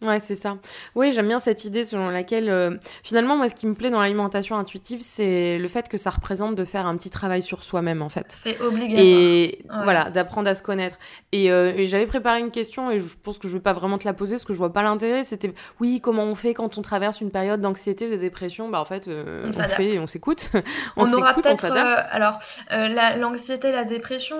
Ouais, 0.00 0.20
c'est 0.20 0.36
ça. 0.36 0.58
Oui, 0.94 1.10
j'aime 1.10 1.26
bien 1.26 1.40
cette 1.40 1.64
idée 1.64 1.84
selon 1.84 2.08
laquelle, 2.10 2.48
euh, 2.48 2.76
finalement, 3.02 3.36
moi, 3.36 3.48
ce 3.48 3.54
qui 3.56 3.66
me 3.66 3.74
plaît 3.74 3.90
dans 3.90 4.00
l'alimentation 4.00 4.56
intuitive, 4.56 5.00
c'est 5.02 5.58
le 5.58 5.66
fait 5.66 5.88
que 5.88 5.96
ça 5.96 6.10
représente 6.10 6.54
de 6.54 6.64
faire 6.64 6.86
un 6.86 6.96
petit 6.96 7.10
travail 7.10 7.42
sur 7.42 7.64
soi-même, 7.64 8.00
en 8.00 8.08
fait. 8.08 8.38
C'est 8.44 8.60
obligatoire. 8.60 9.00
Et 9.04 9.64
voilà, 9.82 10.10
d'apprendre 10.10 10.48
à 10.48 10.54
se 10.54 10.62
connaître. 10.62 10.96
Euh, 11.34 11.72
et, 11.76 11.86
j'avais 11.86 12.06
préparé 12.06 12.38
une 12.38 12.52
question, 12.52 12.92
et 12.92 13.00
je 13.00 13.16
pense 13.20 13.38
que 13.38 13.48
je 13.48 13.54
vais 13.54 13.62
pas 13.62 13.72
vraiment 13.72 13.98
te 13.98 14.04
la 14.04 14.12
poser, 14.12 14.36
parce 14.36 14.44
que 14.44 14.52
je 14.52 14.58
vois 14.58 14.72
pas 14.72 14.84
l'intérêt. 14.84 15.24
C'était, 15.24 15.52
oui, 15.80 16.00
comment 16.00 16.22
on 16.22 16.36
fait 16.36 16.54
quand 16.54 16.78
on 16.78 16.82
traverse 16.82 17.20
une 17.20 17.32
période 17.32 17.60
d'anxiété, 17.60 18.08
de 18.08 18.16
dépression? 18.16 18.68
Bah, 18.68 18.80
en 18.80 18.84
fait, 18.84 19.08
euh, 19.08 19.50
on, 19.52 19.68
fait 19.68 19.94
et 19.94 19.98
on 19.98 20.06
s'écoute. 20.06 20.50
on, 20.96 21.04
s'écoute, 21.06 21.44
on 21.44 21.56
s'adapte. 21.56 22.06
alors, 22.12 22.38
l'anxiété, 22.70 23.72
la, 23.72 23.84
dépression, 23.84 24.38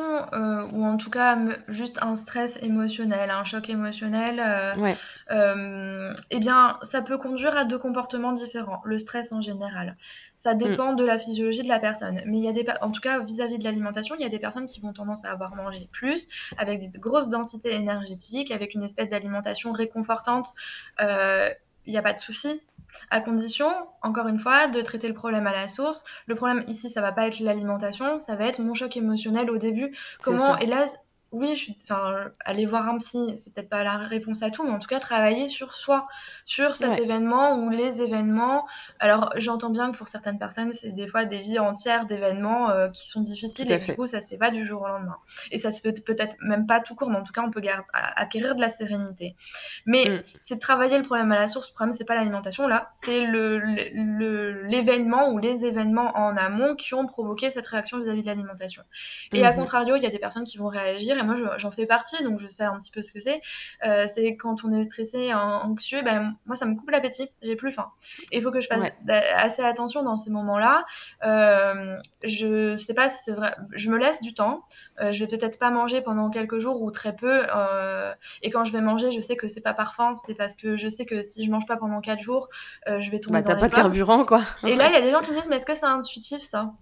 ou 0.73 0.85
en 0.85 0.97
tout 0.99 1.11
cas, 1.11 1.37
juste 1.67 1.99
un 2.01 2.15
stress 2.15 2.59
émotionnel, 2.63 3.31
un 3.31 3.45
choc 3.45 3.69
émotionnel. 3.69 4.77
ouais 4.79 4.97
euh, 5.31 6.15
eh 6.31 6.39
bien, 6.39 6.79
ça 6.83 7.03
peut 7.03 7.19
conduire 7.19 7.57
à 7.57 7.65
deux 7.65 7.79
comportements 7.79 8.33
différents, 8.33 8.81
le 8.85 8.99
stress 8.99 9.33
en 9.33 9.41
général. 9.41 9.97
Ça 10.37 10.55
mm. 10.55 10.59
dépend 10.59 10.93
de 10.95 11.05
la 11.05 11.19
physiologie 11.19 11.63
de 11.63 11.69
la 11.69 11.79
personne. 11.79 12.21
Mais 12.27 12.39
il 12.39 12.45
y 12.45 12.49
a 12.49 12.53
des, 12.53 12.65
en 12.81 12.91
tout 12.91 13.01
cas, 13.01 13.21
vis-à-vis 13.21 13.59
de 13.59 13.65
l'alimentation, 13.65 14.15
il 14.19 14.23
y 14.23 14.27
a 14.27 14.31
des 14.31 14.39
personnes 14.39 14.67
qui 14.67 14.81
vont 14.81 14.93
tendance 14.93 15.25
à 15.25 15.31
avoir 15.31 15.55
mangé 15.55 15.89
plus, 15.93 16.29
avec 16.57 16.91
des 16.91 16.99
grosses 16.99 17.29
densités 17.29 17.75
énergétiques, 17.75 18.51
avec 18.51 18.75
une 18.75 18.83
espèce 18.83 19.11
d'alimentation 19.11 19.73
réconfortante. 19.73 20.49
Euh, 21.01 21.51
il 21.87 21.93
n'y 21.93 21.99
a 21.99 22.03
pas 22.03 22.13
de 22.13 22.19
souci, 22.19 22.61
à 23.11 23.21
condition, 23.21 23.71
encore 24.03 24.29
une 24.29 24.39
fois, 24.39 24.69
de 24.69 24.81
traiter 24.83 25.09
le 25.09 25.15
problème 25.15 25.47
à 25.47 25.53
la 25.53 25.69
source. 25.69 26.05
Le 26.27 26.35
problème 26.35 26.65
ici, 26.69 26.91
ça 26.91 27.01
va 27.01 27.13
pas 27.13 27.27
être 27.27 27.41
l'alimentation, 27.41 28.21
ça 28.21 28.35
va 28.35 28.47
être 28.47 28.61
mon 28.61 28.75
choc 28.75 28.97
émotionnel 28.97 29.51
au 29.51 29.57
début. 29.57 29.97
Comment, 30.23 30.57
là, 30.57 30.87
oui, 31.31 31.57
je 31.57 31.73
enfin, 31.85 32.31
aller 32.45 32.65
voir 32.65 32.89
un 32.89 32.97
psy, 32.99 33.35
c'est 33.37 33.53
peut-être 33.53 33.69
pas 33.69 33.85
la 33.85 33.99
réponse 33.99 34.43
à 34.43 34.51
tout, 34.51 34.65
mais 34.65 34.71
en 34.71 34.79
tout 34.79 34.89
cas 34.89 34.99
travailler 34.99 35.49
sur 35.49 35.75
soi, 35.75 36.07
sur 36.47 36.75
cet 36.75 36.99
événement 36.99 37.59
ou 37.59 37.69
les 37.69 38.01
événements. 38.01 38.67
Alors, 38.99 39.33
j'entends 39.37 39.69
bien 39.69 39.93
que 39.93 39.99
pour 39.99 40.09
certaines 40.09 40.39
personnes, 40.39 40.73
c'est 40.73 40.91
des 40.91 41.07
fois 41.07 41.27
des 41.27 41.39
vies 41.39 41.59
entières 41.59 42.07
d'événements 42.07 42.71
euh, 42.71 42.89
qui 42.89 43.09
sont 43.09 43.21
difficiles 43.21 43.71
et 43.71 43.79
du 43.79 43.95
coup, 43.95 44.07
ça 44.07 44.23
se 44.23 44.29
fait 44.29 44.39
pas 44.39 44.51
du 44.51 44.65
jour 44.65 44.83
au 44.83 44.89
lendemain. 44.89 45.19
Et 45.51 45.59
ça 45.59 45.71
se 45.71 45.83
peut 45.83 45.93
peut-être 45.93 46.35
même 46.41 46.67
pas 46.67 46.81
tout 46.81 46.95
court, 46.95 47.11
mais 47.11 47.19
en 47.19 47.25
tout 47.25 47.33
cas, 47.33 47.43
on 47.43 47.51
peut 47.51 47.63
acquérir 47.93 48.55
de 48.55 48.61
la 48.63 48.71
sérénité. 48.71 49.37
Mais 49.85 50.09
mm. 50.09 50.23
c'est 50.41 50.55
de 50.55 50.61
travailler 50.61 50.97
le 50.97 51.05
problème 51.05 51.31
à 51.33 51.39
la 51.39 51.49
source. 51.49 51.69
Le 51.69 51.75
problème, 51.75 51.95
c'est 51.95 52.07
pas 52.07 52.15
l'alimentation 52.15 52.67
là, 52.67 52.89
c'est 53.05 53.27
le, 53.27 53.59
l'événement 54.67 55.31
ou 55.31 55.39
les 55.39 55.65
événements 55.67 56.17
en 56.17 56.37
amont 56.39 56.75
qui 56.75 56.95
ont 56.95 57.07
provoqué 57.07 57.51
cette 57.51 57.67
réaction 57.67 57.99
vis-à-vis 57.99 58.23
de 58.23 58.27
l'alimentation. 58.27 58.83
Et 59.33 59.45
à 59.45 59.53
mm-hmm. 59.53 59.57
contrario, 59.57 59.97
il 59.97 60.03
y 60.03 60.07
a 60.07 60.11
des 60.11 60.19
personnes 60.19 60.45
qui 60.45 60.57
vont 60.57 60.69
réagir 60.69 61.18
et 61.19 61.23
moi 61.23 61.57
j'en 61.59 61.71
fais 61.71 61.87
partie, 61.87 62.23
donc 62.23 62.39
je 62.39 62.47
sais 62.47 62.65
un 62.65 62.79
petit 62.79 62.91
peu 62.91 63.03
ce 63.03 63.13
que 63.13 63.21
c'est. 63.21 63.41
Euh, 63.85 64.07
c'est 64.13 64.37
quand 64.37 64.65
on 64.65 64.73
est 64.73 64.85
stressé, 64.85 65.33
anxieux, 65.35 66.03
ben, 66.03 66.35
moi 66.47 66.57
ça 66.57 66.67
me 66.67 66.75
coupe 66.75 66.91
l'appétit, 66.91 67.29
j'ai 67.43 67.57
plus 67.57 67.73
faim. 67.73 67.91
Et 68.33 68.39
il 68.39 68.43
faut 68.43 68.51
que 68.51 68.61
je 68.61 68.69
fasse 68.69 68.85
assez 69.09 69.63
attention 69.63 70.03
dans 70.03 70.17
ces 70.17 70.31
moments-là. 70.31 70.85
Euh, 71.25 71.97
je 72.23 72.77
sais 72.77 72.95
pas 72.95 73.11
si 73.11 73.17
c'est 73.25 73.33
vrai, 73.33 73.55
je 73.73 73.91
me 73.91 73.99
laisse 73.99 74.21
du 74.21 74.35
temps. 74.35 74.65
Euh, 75.01 75.13
je 75.13 75.25
vais 75.25 75.37
peut-être 75.37 75.59
pas 75.59 75.71
manger 75.71 76.01
pendant 76.01 76.31
quelques 76.31 76.59
jours 76.59 76.83
ou 76.83 76.91
très 76.91 77.15
peu. 77.15 77.43
et 78.43 78.51
quand 78.51 78.65
je 78.65 78.73
vais 78.73 78.81
manger, 78.81 79.11
je 79.11 79.21
sais 79.21 79.37
que 79.37 79.49
c'est 79.49 79.61
pas 79.61 79.75
par 79.75 79.95
faim, 79.95 80.15
c'est 80.27 80.35
parce 80.35 80.57
que 80.57 80.77
je 80.77 80.89
sais 80.89 81.05
que 81.05 81.23
si 81.23 81.45
je 81.45 81.51
mange 81.51 81.67
pas 81.67 81.77
pendant 81.77 82.01
4 82.01 82.21
jours, 82.21 82.49
je 82.87 83.11
vais 83.11 83.21
tomber 83.21 83.41
bah, 83.41 83.43
t'as 83.43 83.57
pas 83.57 83.69
de 83.69 83.75
carburant 83.75 84.25
quoi. 84.25 84.41
Et 84.67 84.77
là, 84.77 84.89
il 84.89 84.93
y 84.93 84.97
a 84.97 85.01
des 85.01 85.11
gens 85.11 85.21
qui 85.21 85.31
me 85.31 85.37
disent, 85.37 85.49
mais 85.49 85.57
est-ce 85.57 85.67
que 85.67 85.75
c'est 85.75 85.85
intuitif 85.85 86.43
ça? 86.43 86.73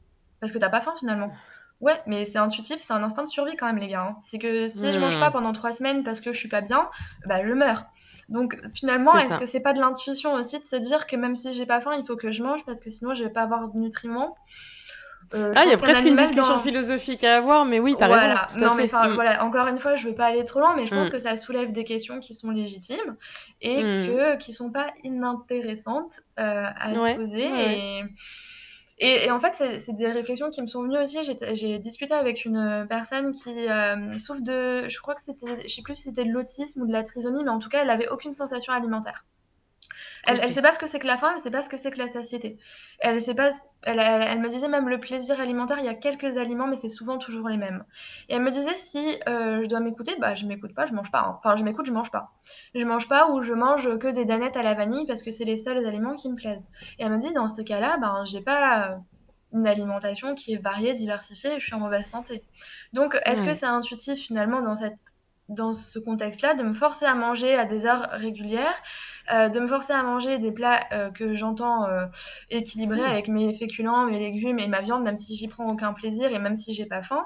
Parce 0.41 0.53
que 0.53 0.59
t'as 0.59 0.69
pas 0.69 0.81
faim 0.81 0.95
finalement. 0.99 1.33
Ouais, 1.81 2.01
mais 2.07 2.25
c'est 2.25 2.39
intuitif, 2.39 2.79
c'est 2.81 2.93
un 2.93 3.03
instinct 3.03 3.25
de 3.25 3.29
survie 3.29 3.57
quand 3.57 3.67
même, 3.67 3.79
les 3.79 3.89
gars. 3.89 4.03
Hein. 4.03 4.17
C'est 4.29 4.39
que 4.39 4.69
si 4.69 4.93
je 4.93 4.99
mange 4.99 5.19
pas 5.21 5.29
hmm. 5.29 5.33
pendant 5.33 5.53
trois 5.53 5.73
semaines 5.73 6.05
parce 6.05 6.21
que 6.21 6.33
je 6.33 6.39
suis 6.39 6.49
pas 6.49 6.63
bien, 6.63 6.89
bah 7.27 7.47
je 7.47 7.53
meurs. 7.53 7.85
Donc 8.29 8.59
finalement, 8.75 9.17
est-ce 9.17 9.39
que 9.39 9.47
c'est 9.47 9.61
pas 9.61 9.73
de 9.73 9.81
l'intuition 9.81 10.35
aussi 10.35 10.59
de 10.59 10.65
se 10.65 10.77
dire 10.77 11.07
que 11.07 11.17
même 11.17 11.37
si 11.37 11.53
j'ai 11.53 11.67
pas 11.67 11.81
faim, 11.81 11.93
il 11.99 12.05
faut 12.05 12.17
que 12.17 12.33
je 12.33 12.43
mange 12.43 12.65
parce 12.65 12.81
que 12.81 12.91
sinon 12.91 13.15
je 13.15 13.25
vais 13.25 13.31
pas 13.31 13.43
avoir 13.43 13.69
de 13.69 13.79
nutriments? 13.79 14.37
Euh, 15.35 15.53
ah, 15.57 15.65
il 15.65 15.71
y 15.71 15.75
a 15.75 15.79
presque 15.79 16.05
une 16.05 16.17
discussion 16.17 16.57
philosophique 16.59 17.25
à 17.25 17.37
avoir, 17.37 17.65
mais 17.65 17.81
oui, 17.81 17.97
t'as 17.99 18.07
voilà. 18.07 18.47
raison. 18.47 18.67
non, 18.67 18.75
mais 18.77 18.87
hmm. 18.87 19.15
voilà, 19.15 19.45
encore 19.45 19.67
une 19.67 19.79
fois, 19.79 19.97
je 19.97 20.09
veux 20.09 20.15
pas 20.15 20.27
aller 20.27 20.45
trop 20.45 20.61
loin, 20.61 20.75
mais 20.77 20.87
je 20.87 20.95
pense 20.95 21.09
hmm. 21.09 21.13
que 21.13 21.19
ça 21.19 21.37
soulève 21.37 21.73
des 21.73 21.85
questions 21.85 22.21
qui 22.21 22.33
sont 22.35 22.51
légitimes 22.51 23.17
et 23.61 23.83
que, 23.83 24.37
qui 24.37 24.53
sont 24.53 24.71
pas 24.71 24.87
inintéressantes 25.03 26.21
euh, 26.39 26.67
à 26.79 26.95
se 26.95 27.17
poser. 27.17 27.45
Et 27.45 28.05
et, 28.99 29.31
en 29.31 29.41
fait, 29.41 29.53
c'est 29.79 29.93
des 29.93 30.11
réflexions 30.11 30.51
qui 30.51 30.63
me 30.63 30.67
sont 30.67 30.83
venues 30.83 30.99
aussi. 30.99 31.19
J'ai 31.53 31.79
discuté 31.79 32.15
avec 32.15 32.45
une 32.47 32.87
personne 32.89 33.33
qui 33.33 33.51
euh, 33.69 34.19
souffre 34.19 34.41
de, 34.41 34.89
je 34.89 35.01
crois 35.01 35.15
que 35.15 35.23
c'était, 35.23 35.69
je 35.69 35.75
sais 35.75 35.83
plus 35.83 35.97
si 35.97 36.03
c'était 36.05 36.25
de 36.25 36.31
l'autisme 36.31 36.83
ou 36.83 36.87
de 36.87 36.93
la 36.93 37.05
trisomie, 37.05 37.45
mais 37.45 37.51
en 37.51 37.59
tout 37.59 37.69
cas, 37.69 37.83
elle 37.83 37.91
avait 37.91 38.09
aucune 38.09 38.33
sensation 38.33 38.73
alimentaire. 38.73 39.25
Elle 40.27 40.41
ne 40.41 40.53
sait 40.53 40.63
pas 40.63 40.73
ce 40.73 40.79
que 40.79 40.87
c'est 40.87 40.99
que 40.99 41.07
la 41.07 41.17
faim, 41.17 41.29
elle 41.31 41.37
ne 41.37 41.43
sait 41.43 41.51
pas 41.51 41.63
ce 41.63 41.69
que 41.69 41.77
c'est 41.77 41.91
que 41.91 41.99
la 41.99 42.09
satiété. 42.09 42.59
Elle, 42.99 43.21
sait 43.21 43.35
pas, 43.35 43.51
elle, 43.83 44.01
elle, 44.01 44.41
me 44.41 44.49
disait 44.49 44.69
même 44.69 44.89
le 44.89 44.99
plaisir 44.99 45.41
alimentaire, 45.41 45.79
il 45.79 45.85
y 45.85 45.89
a 45.89 45.95
quelques 45.95 46.37
aliments, 46.37 46.67
mais 46.67 46.77
c'est 46.77 46.89
souvent 46.89 47.19
toujours 47.19 47.49
les 47.49 47.57
mêmes. 47.57 47.85
Et 48.29 48.35
elle 48.35 48.43
me 48.43 48.51
disait 48.51 48.77
si 48.77 49.19
euh, 49.29 49.63
je 49.63 49.69
dois 49.69 49.81
m'écouter, 49.81 50.15
bah 50.19 50.35
je 50.35 50.47
m'écoute 50.47 50.75
pas, 50.75 50.87
je 50.87 50.95
mange 50.95 51.11
pas. 51.11 51.21
Hein. 51.21 51.39
Enfin, 51.39 51.57
je 51.57 51.65
m'écoute, 51.65 51.87
je 51.87 51.93
mange 51.93 52.11
pas. 52.11 52.33
Je 52.75 52.85
mange 52.85 53.09
pas 53.09 53.31
ou 53.31 53.43
je 53.43 53.53
mange 53.53 53.99
que 53.99 54.09
des 54.09 54.25
danettes 54.25 54.57
à 54.57 54.63
la 54.63 54.75
vanille 54.75 55.07
parce 55.07 55.23
que 55.23 55.31
c'est 55.31 55.45
les 55.45 55.57
seuls 55.57 55.87
aliments 55.87 56.17
qui 56.17 56.29
me 56.29 56.37
plaisent. 56.37 56.67
Et 56.99 57.05
elle 57.05 57.13
me 57.13 57.19
dit 57.19 57.33
dans 57.33 57.49
ce 57.49 57.63
cas-là, 57.63 57.99
ben 57.99 58.25
j'ai 58.25 58.41
pas 58.41 58.99
une 59.53 59.67
alimentation 59.67 60.35
qui 60.35 60.55
est 60.55 60.63
variée, 60.63 60.95
diversifiée, 60.95 61.55
et 61.55 61.61
je 61.61 61.65
suis 61.65 61.75
en 61.75 61.81
mauvaise 61.81 62.07
santé. 62.07 62.43
Donc, 62.93 63.17
est-ce 63.25 63.43
que 63.43 63.55
c'est 63.55 63.67
intuitif 63.67 64.19
finalement 64.19 64.61
dans 64.61 64.77
cette 64.77 64.99
dans 65.49 65.73
ce 65.73 65.99
contexte-là 65.99 66.55
de 66.55 66.63
me 66.63 66.75
forcer 66.75 67.05
à 67.05 67.15
manger 67.15 67.55
à 67.55 67.65
des 67.65 67.87
heures 67.87 68.09
régulières 68.13 68.83
euh, 69.33 69.49
de 69.49 69.59
me 69.59 69.67
forcer 69.67 69.93
à 69.93 70.03
manger 70.05 70.39
des 70.39 70.53
plats 70.53 70.85
euh, 70.93 71.11
que 71.11 71.35
j'entends 71.35 71.85
euh, 71.85 72.07
équilibrés 72.51 73.05
avec 73.05 73.27
mes 73.27 73.55
féculents, 73.55 74.07
mes 74.07 74.21
légumes 74.21 74.61
et 74.61 74.69
ma 74.69 74.83
viande, 74.83 75.03
même 75.03 75.17
si 75.17 75.35
j'y 75.35 75.49
prends 75.49 75.69
aucun 75.69 75.93
plaisir 75.93 76.33
et 76.33 76.39
même 76.39 76.55
si 76.55 76.75
j'ai 76.75 76.87
pas 76.87 77.03
faim. 77.03 77.25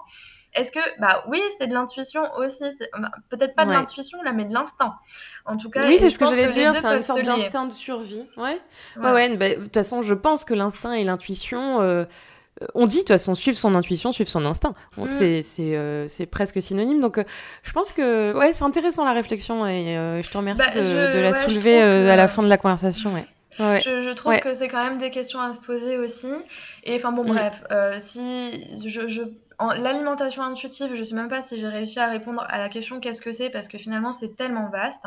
Est-ce 0.55 0.73
que, 0.73 0.81
bah 0.99 1.23
oui, 1.29 1.41
c'est 1.59 1.67
de 1.67 1.75
l'intuition 1.75 2.23
aussi, 2.39 2.65
bah, 2.99 3.11
peut-être 3.29 3.55
pas 3.55 3.67
de 3.67 3.73
l'intuition 3.73 4.21
là, 4.23 4.33
mais 4.33 4.47
de 4.47 4.53
l'instinct. 4.53 4.97
En 5.45 5.59
tout 5.59 5.71
cas, 5.71 5.87
oui, 5.87 5.99
c'est 5.99 6.11
ce 6.11 6.19
que 6.19 6.25
j'allais 6.25 6.49
dire, 6.49 6.75
c'est 6.75 6.87
une 6.87 7.03
sorte 7.03 7.23
d'instinct 7.23 7.67
de 7.67 7.73
survie. 7.73 8.27
Ouais, 8.37 8.59
ouais, 8.97 9.13
ouais. 9.13 9.37
Bah, 9.37 9.51
de 9.51 9.63
toute 9.63 9.75
façon, 9.75 10.01
je 10.01 10.15
pense 10.15 10.45
que 10.45 10.55
l'instinct 10.55 10.95
et 10.95 11.05
l'intuition, 11.05 12.07
on 12.75 12.87
dit 12.87 12.97
de 12.97 13.01
toute 13.01 13.09
façon 13.09 13.35
suivre 13.35 13.57
son 13.57 13.75
intuition, 13.75 14.13
suivre 14.13 14.29
son 14.29 14.45
instinct. 14.45 14.75
Mm. 14.97 15.05
Euh, 15.61 16.05
c'est 16.07 16.27
presque 16.27 16.61
synonyme. 16.61 17.01
Donc 17.01 17.19
euh, 17.19 17.25
je 17.63 17.73
pense 17.73 17.93
que 17.93 18.37
ouais, 18.37 18.53
c'est 18.53 18.65
intéressant 18.65 19.05
la 19.05 19.13
réflexion 19.13 19.67
et 19.67 19.97
euh, 19.97 20.23
je 20.23 20.31
te 20.31 20.37
remercie 20.37 20.63
bah, 20.63 20.81
de, 20.81 21.19
la 21.19 21.33
soulever 21.33 21.81
à 21.81 22.17
la 22.17 22.29
fin 22.29 22.43
de 22.43 22.49
la 22.49 22.59
conversation. 22.59 23.15
Ouais. 23.15 23.27
Je, 23.59 24.13
trouve 24.15 24.39
que 24.39 24.55
c'est 24.55 24.69
quand 24.69 24.83
même 24.83 24.99
des 24.99 25.11
questions 25.11 25.41
à 25.41 25.53
se 25.53 25.61
poser 25.61 25.99
aussi. 25.99 26.29
Et 26.85 26.97
enfin 26.97 27.13
bon, 27.13 27.25
mm. 27.25 27.29
bref, 27.29 27.63
si 28.01 28.67
je, 28.87 29.09
je 29.09 29.23
l'alimentation 29.77 30.43
intuitive, 30.43 30.95
je 30.95 31.05
sais 31.05 31.15
même 31.15 31.29
pas 31.29 31.43
si 31.43 31.59
j'ai 31.59 31.69
réussi 31.69 31.99
à 31.99 32.09
répondre 32.09 32.45
à 32.49 32.59
la 32.59 32.69
question 32.69 33.01
qu'est-ce 33.01 33.21
que 33.21 33.33
c'est 33.33 33.51
parce 33.51 33.69
que 33.69 33.79
finalement 33.79 34.13
c'est 34.13 34.37
tellement 34.37 34.69
vaste 34.71 35.05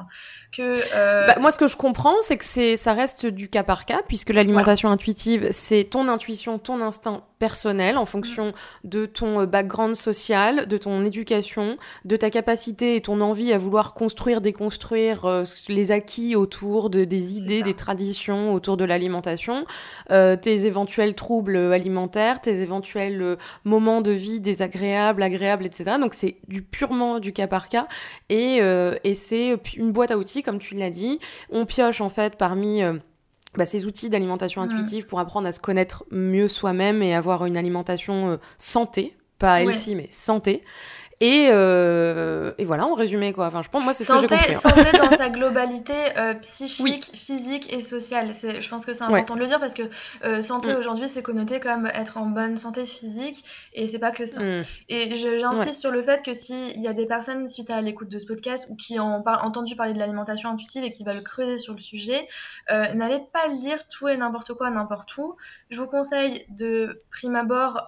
que. 0.56 0.76
Euh, 0.96 1.28
bah, 1.28 1.36
moi, 1.40 1.52
ce 1.52 1.58
que 1.58 1.68
je 1.68 1.76
comprends, 1.76 2.16
c'est 2.22 2.38
que 2.38 2.46
c'est 2.46 2.78
ça 2.78 2.94
reste 2.94 3.26
du 3.26 3.50
cas 3.50 3.64
par 3.64 3.86
cas 3.86 4.02
puisque 4.08 4.30
l'alimentation 4.30 4.90
intuitive, 4.90 5.50
c'est 5.52 5.86
ton 5.86 6.08
intuition, 6.08 6.60
ton 6.60 6.82
instinct 6.82 7.24
personnel 7.44 7.98
en 7.98 8.06
fonction 8.06 8.54
de 8.86 9.06
ton 9.06 9.42
euh, 9.42 9.46
background 9.46 9.98
social, 9.98 10.66
de 10.66 10.78
ton 10.78 11.04
éducation, 11.04 11.76
de 12.06 12.16
ta 12.16 12.30
capacité 12.30 12.96
et 12.96 13.02
ton 13.02 13.20
envie 13.20 13.52
à 13.52 13.58
vouloir 13.58 13.94
construire, 13.94 14.40
déconstruire 14.40 15.26
euh, 15.26 15.44
les 15.68 15.92
acquis 15.92 16.38
autour 16.38 16.90
de 16.90 17.04
des 17.04 17.36
idées, 17.36 17.62
des 17.62 17.74
traditions 17.74 18.54
autour 18.54 18.78
de 18.78 18.86
l'alimentation, 18.86 19.66
tes 20.10 20.66
éventuels 20.66 21.16
troubles 21.16 21.58
alimentaires, 21.74 22.40
tes 22.40 22.62
éventuels 22.62 23.38
moments 23.66 24.02
de 24.02 24.12
vie 24.12 24.40
désagréable, 24.40 25.22
agréable, 25.22 25.66
etc. 25.66 25.98
Donc 26.00 26.14
c'est 26.14 26.38
du 26.48 26.62
purement 26.62 27.20
du 27.20 27.34
cas 27.34 27.48
par 27.48 27.68
cas 27.68 27.88
et, 28.30 28.60
euh, 28.62 28.96
et 29.04 29.16
c'est 29.16 29.58
une 29.76 29.92
boîte 29.92 30.12
à 30.12 30.18
outils 30.18 30.44
comme 30.44 30.60
tu 30.60 30.76
l'as 30.76 30.90
dit. 30.90 31.20
On 31.50 31.66
pioche 31.66 32.02
en 32.02 32.10
fait 32.10 32.36
parmi 32.36 32.82
euh, 32.82 32.94
bah, 33.58 33.66
ces 33.66 33.86
outils 33.86 34.10
d'alimentation 34.10 34.62
intuitive 34.62 35.06
pour 35.06 35.20
apprendre 35.20 35.48
à 35.48 35.52
se 35.52 35.60
connaître 35.60 36.06
mieux 36.12 36.48
soi-même 36.48 37.04
et 37.04 37.14
avoir 37.14 37.46
une 37.46 37.58
alimentation 37.58 38.32
euh, 38.32 38.38
santé, 38.58 39.16
pas 39.40 39.62
healthy 39.62 39.96
mais 39.96 40.08
santé. 40.12 40.64
Et, 41.24 41.48
euh, 41.50 42.52
et, 42.58 42.66
voilà, 42.66 42.86
en 42.86 42.96
résumé, 42.96 43.32
quoi. 43.32 43.46
Enfin, 43.46 43.62
je 43.62 43.70
pense, 43.70 43.82
moi, 43.82 43.94
c'est 43.94 44.04
ce 44.04 44.12
que 44.12 44.20
j'ai 44.20 44.28
compris. 44.28 44.56
Hein. 44.56 44.60
Santé 44.62 44.98
dans 44.98 45.18
sa 45.18 45.30
globalité 45.30 45.94
euh, 46.18 46.34
psychique, 46.34 47.12
physique 47.14 47.72
et 47.72 47.82
sociale. 47.82 48.34
Je 48.34 48.68
pense 48.68 48.86
que 48.86 48.92
c'est 48.92 49.04
important 49.04 49.36
de 49.36 49.40
le 49.40 49.48
dire 49.48 49.62
parce 49.62 49.74
que 49.74 49.84
euh, 50.26 50.42
santé 50.42 50.74
mm. 50.74 50.78
aujourd'hui, 50.78 51.08
c'est 51.08 51.22
connoté 51.22 51.62
comme 51.62 51.86
être 51.86 52.18
en 52.18 52.26
bonne 52.26 52.58
santé 52.58 52.86
physique 52.86 53.46
et 53.72 53.88
c'est 53.88 54.00
pas 54.00 54.12
que 54.12 54.26
ça. 54.26 54.38
Mm. 54.38 54.64
Et 54.90 55.16
j'insiste 55.16 55.80
sur 55.80 55.92
le 55.92 56.04
fait 56.04 56.22
que 56.24 56.34
s'il 56.34 56.82
y 56.82 56.90
a 56.90 56.94
des 56.94 57.06
personnes, 57.06 57.48
suite 57.48 57.70
à 57.70 57.80
l'écoute 57.80 58.10
de 58.10 58.20
ce 58.20 58.26
podcast 58.26 58.68
ou 58.70 58.76
qui 58.76 59.00
ont 59.00 59.24
entendu 59.26 59.78
parler 59.78 59.94
de 59.94 60.00
l'alimentation 60.00 60.50
intuitive 60.50 60.84
et 60.84 60.90
qui 60.90 61.06
veulent 61.06 61.24
creuser 61.24 61.58
sur 61.58 61.74
le 61.74 61.80
sujet, 61.80 62.28
n'allez 62.70 63.22
pas 63.32 63.48
lire 63.48 63.80
tout 63.90 64.10
et 64.10 64.18
n'importe 64.18 64.54
quoi 64.56 64.70
n'importe 64.70 65.16
où. 65.18 65.38
Je 65.70 65.80
vous 65.80 65.88
conseille 65.88 66.46
de 66.50 67.02
prime 67.12 67.36
abord 67.38 67.88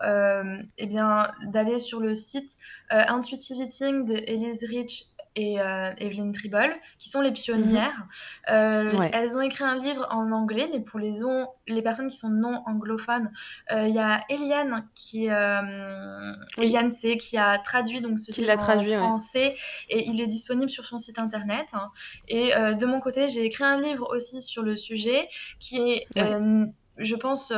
eh 0.78 0.86
bien 0.86 1.32
d'aller 1.44 1.80
sur 1.80 2.00
le 2.00 2.16
site 2.16 2.50
Intuitive 3.26 3.58
Eating 3.58 4.06
de 4.06 4.16
Elise 4.28 4.64
Rich 4.64 5.06
et 5.36 5.60
euh, 5.60 5.92
Evelyn 5.98 6.32
Tribble, 6.32 6.76
qui 7.00 7.10
sont 7.10 7.22
les 7.22 7.32
pionnières. 7.32 8.08
Mhm. 8.48 8.56
Euh, 8.56 9.10
elles 9.12 9.36
ont 9.36 9.42
écrit 9.42 9.64
un 9.64 9.82
livre 9.82 10.08
en 10.12 10.32
anglais, 10.32 10.70
mais 10.72 10.80
pour 10.80 11.00
les, 11.00 11.20
les 11.68 11.82
personnes 11.82 12.08
qui 12.08 12.18
sont 12.18 12.30
non 12.30 12.64
anglophones, 12.68 13.32
euh, 13.72 13.88
il 13.88 13.96
y 13.96 14.00
a 14.00 14.24
Eliane 14.30 14.88
qui, 14.94 15.26
Eliane 16.58 16.92
C, 16.92 17.18
qui 17.18 17.38
a 17.38 17.58
traduit 17.60 18.02
donc 18.02 18.20
ce 18.20 18.40
livre 18.40 18.54
en 18.54 19.18
français 19.18 19.56
et 19.90 20.08
il 20.08 20.22
est 20.22 20.28
disponible 20.28 20.70
sur 20.70 20.86
son 20.86 21.00
site 21.00 21.20
internet. 21.20 21.66
Hein. 21.74 21.90
Et 22.28 22.52
de 22.52 22.86
mon 22.86 23.02
côté, 23.02 23.28
j'ai 23.28 23.44
écrit 23.46 23.64
un 23.64 23.82
livre 23.82 24.08
aussi 24.16 24.42
sur 24.42 24.62
le 24.62 24.78
sujet 24.78 25.28
qui 25.60 25.80
est, 25.80 26.08
je 26.98 27.16
pense, 27.16 27.52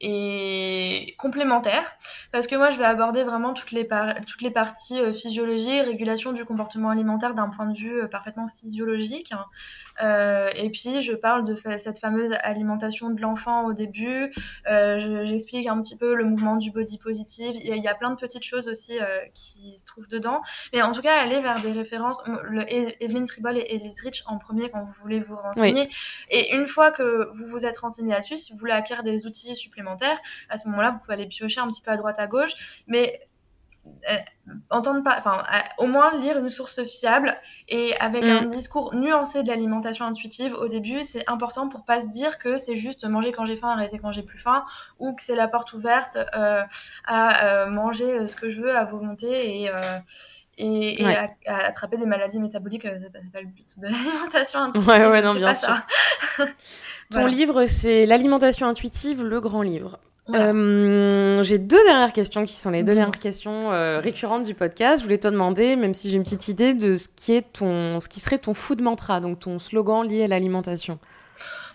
et 0.00 1.14
complémentaire 1.18 1.84
parce 2.32 2.46
que 2.46 2.56
moi 2.56 2.70
je 2.70 2.78
vais 2.78 2.84
aborder 2.84 3.22
vraiment 3.22 3.52
toutes 3.52 3.70
les, 3.72 3.84
parties 3.84 4.98
euh, 4.98 5.12
physiologie, 5.12 5.80
régulation 5.80 6.32
du 6.32 6.44
comportement 6.44 6.88
alimentaire 6.88 7.34
d'un 7.34 7.48
point 7.48 7.66
de 7.66 7.76
vue 7.76 8.02
euh, 8.02 8.08
parfaitement 8.08 8.48
physiologique. 8.58 9.32
Euh, 10.02 10.50
et 10.54 10.70
puis 10.70 11.02
je 11.02 11.12
parle 11.12 11.44
de 11.44 11.56
cette 11.78 11.98
fameuse 11.98 12.32
alimentation 12.40 13.10
de 13.10 13.20
l'enfant 13.20 13.64
au 13.66 13.72
début. 13.72 14.32
J'explique 14.66 15.66
un 15.66 15.80
petit 15.80 15.96
peu 15.96 16.14
le 16.14 16.24
mouvement 16.24 16.56
du 16.56 16.70
body 16.70 16.98
positive. 16.98 17.56
Il 17.56 17.76
y, 17.76 17.88
a, 17.88 17.94
plein 17.94 18.10
de 18.10 18.16
petites 18.16 18.44
choses 18.44 18.68
aussi 18.68 18.98
qui 19.34 19.76
se 19.78 19.84
trouvent 19.84 20.08
dedans. 20.08 20.40
Mais 20.72 20.82
en 20.82 20.92
tout 20.92 21.02
cas, 21.02 21.14
aller 21.14 21.40
vers 21.40 21.60
des 21.60 21.72
références. 21.72 22.22
Le, 22.44 22.64
Evelyn 23.02 23.24
Tribble 23.24 23.58
et 23.58 23.74
Elise 23.74 24.00
Rich 24.00 24.22
en 24.26 24.38
premier 24.38 24.70
quand 24.70 24.82
vous 24.82 24.92
voulez 25.02 25.20
vous 25.20 25.36
renseigner. 25.36 25.88
Et 26.30 26.54
une 26.54 26.68
fois 26.68 26.92
que 26.92 27.30
vous 27.36 27.46
vous 27.46 27.66
êtes 27.66 27.78
renseigné 27.78 28.12
là-dessus, 28.12 28.38
si 28.38 28.52
vous 28.52 28.58
voulez 28.58 28.72
acquérir 28.72 29.02
des 29.02 29.26
outils 29.26 29.54
supplémentaires, 29.54 30.18
à 30.48 30.56
ce 30.56 30.68
moment-là, 30.68 30.90
vous 30.90 30.98
pouvez 30.98 31.14
aller 31.14 31.26
piocher 31.26 31.60
un 31.60 31.68
petit 31.68 31.82
peu 31.82 31.90
à 31.90 31.96
droite 31.96 32.18
à 32.18 32.26
gauche. 32.26 32.52
Mais 32.86 33.20
entendre 34.70 35.02
pas, 35.02 35.16
enfin, 35.18 35.42
au 35.78 35.86
moins 35.86 36.16
lire 36.16 36.38
une 36.38 36.50
source 36.50 36.82
fiable 36.84 37.36
et 37.68 37.96
avec 37.98 38.24
un 38.24 38.42
mm. 38.42 38.50
discours 38.50 38.94
nuancé 38.94 39.42
de 39.42 39.48
l'alimentation 39.48 40.04
intuitive 40.04 40.54
au 40.54 40.68
début, 40.68 41.04
c'est 41.04 41.28
important 41.28 41.68
pour 41.68 41.84
pas 41.84 42.00
se 42.00 42.06
dire 42.06 42.38
que 42.38 42.56
c'est 42.56 42.76
juste 42.76 43.04
manger 43.04 43.32
quand 43.32 43.46
j'ai 43.46 43.56
faim, 43.56 43.68
arrêter 43.68 43.98
quand 43.98 44.12
j'ai 44.12 44.22
plus 44.22 44.38
faim, 44.38 44.64
ou 44.98 45.14
que 45.14 45.22
c'est 45.22 45.34
la 45.34 45.48
porte 45.48 45.72
ouverte 45.72 46.16
euh, 46.16 46.62
à 47.06 47.46
euh, 47.46 47.70
manger 47.70 48.26
ce 48.26 48.36
que 48.36 48.50
je 48.50 48.60
veux 48.60 48.76
à 48.76 48.84
volonté 48.84 49.62
et 49.62 49.70
euh, 49.70 49.98
et, 50.62 51.02
à, 51.06 51.30
attraper 51.46 51.96
des 51.96 52.04
maladies 52.04 52.38
métaboliques, 52.38 52.82
c'est 52.82 53.10
pas, 53.10 53.20
pas, 53.32 53.40
le 53.40 53.46
but 53.46 53.78
de 53.78 53.86
l'alimentation 53.86 54.60
intuitive. 54.60 54.88
Ouais, 54.90 55.06
ouais, 55.06 55.22
non, 55.22 55.32
bien 55.32 55.54
sûr. 55.54 55.74
Ton 57.10 57.24
livre, 57.24 57.64
c'est 57.64 58.04
L'alimentation 58.04 58.66
intuitive, 58.66 59.24
le 59.24 59.40
grand 59.40 59.62
livre. 59.62 59.98
Euh, 60.34 61.42
j'ai 61.42 61.58
deux 61.58 61.82
dernières 61.84 62.12
questions 62.12 62.44
qui 62.44 62.54
sont 62.54 62.70
les 62.70 62.82
deux 62.82 62.94
dernières 62.94 63.18
questions 63.18 63.72
euh, 63.72 63.98
récurrentes 63.98 64.44
du 64.44 64.54
podcast. 64.54 64.98
Je 64.98 65.04
voulais 65.04 65.18
te 65.18 65.28
demander, 65.28 65.76
même 65.76 65.94
si 65.94 66.10
j'ai 66.10 66.16
une 66.16 66.22
petite 66.22 66.48
idée, 66.48 66.74
de 66.74 66.94
ce 66.94 67.08
qui, 67.08 67.32
est 67.32 67.52
ton, 67.52 68.00
ce 68.00 68.08
qui 68.08 68.20
serait 68.20 68.38
ton 68.38 68.54
food 68.54 68.80
mantra, 68.80 69.20
donc 69.20 69.40
ton 69.40 69.58
slogan 69.58 70.06
lié 70.06 70.24
à 70.24 70.28
l'alimentation. 70.28 70.98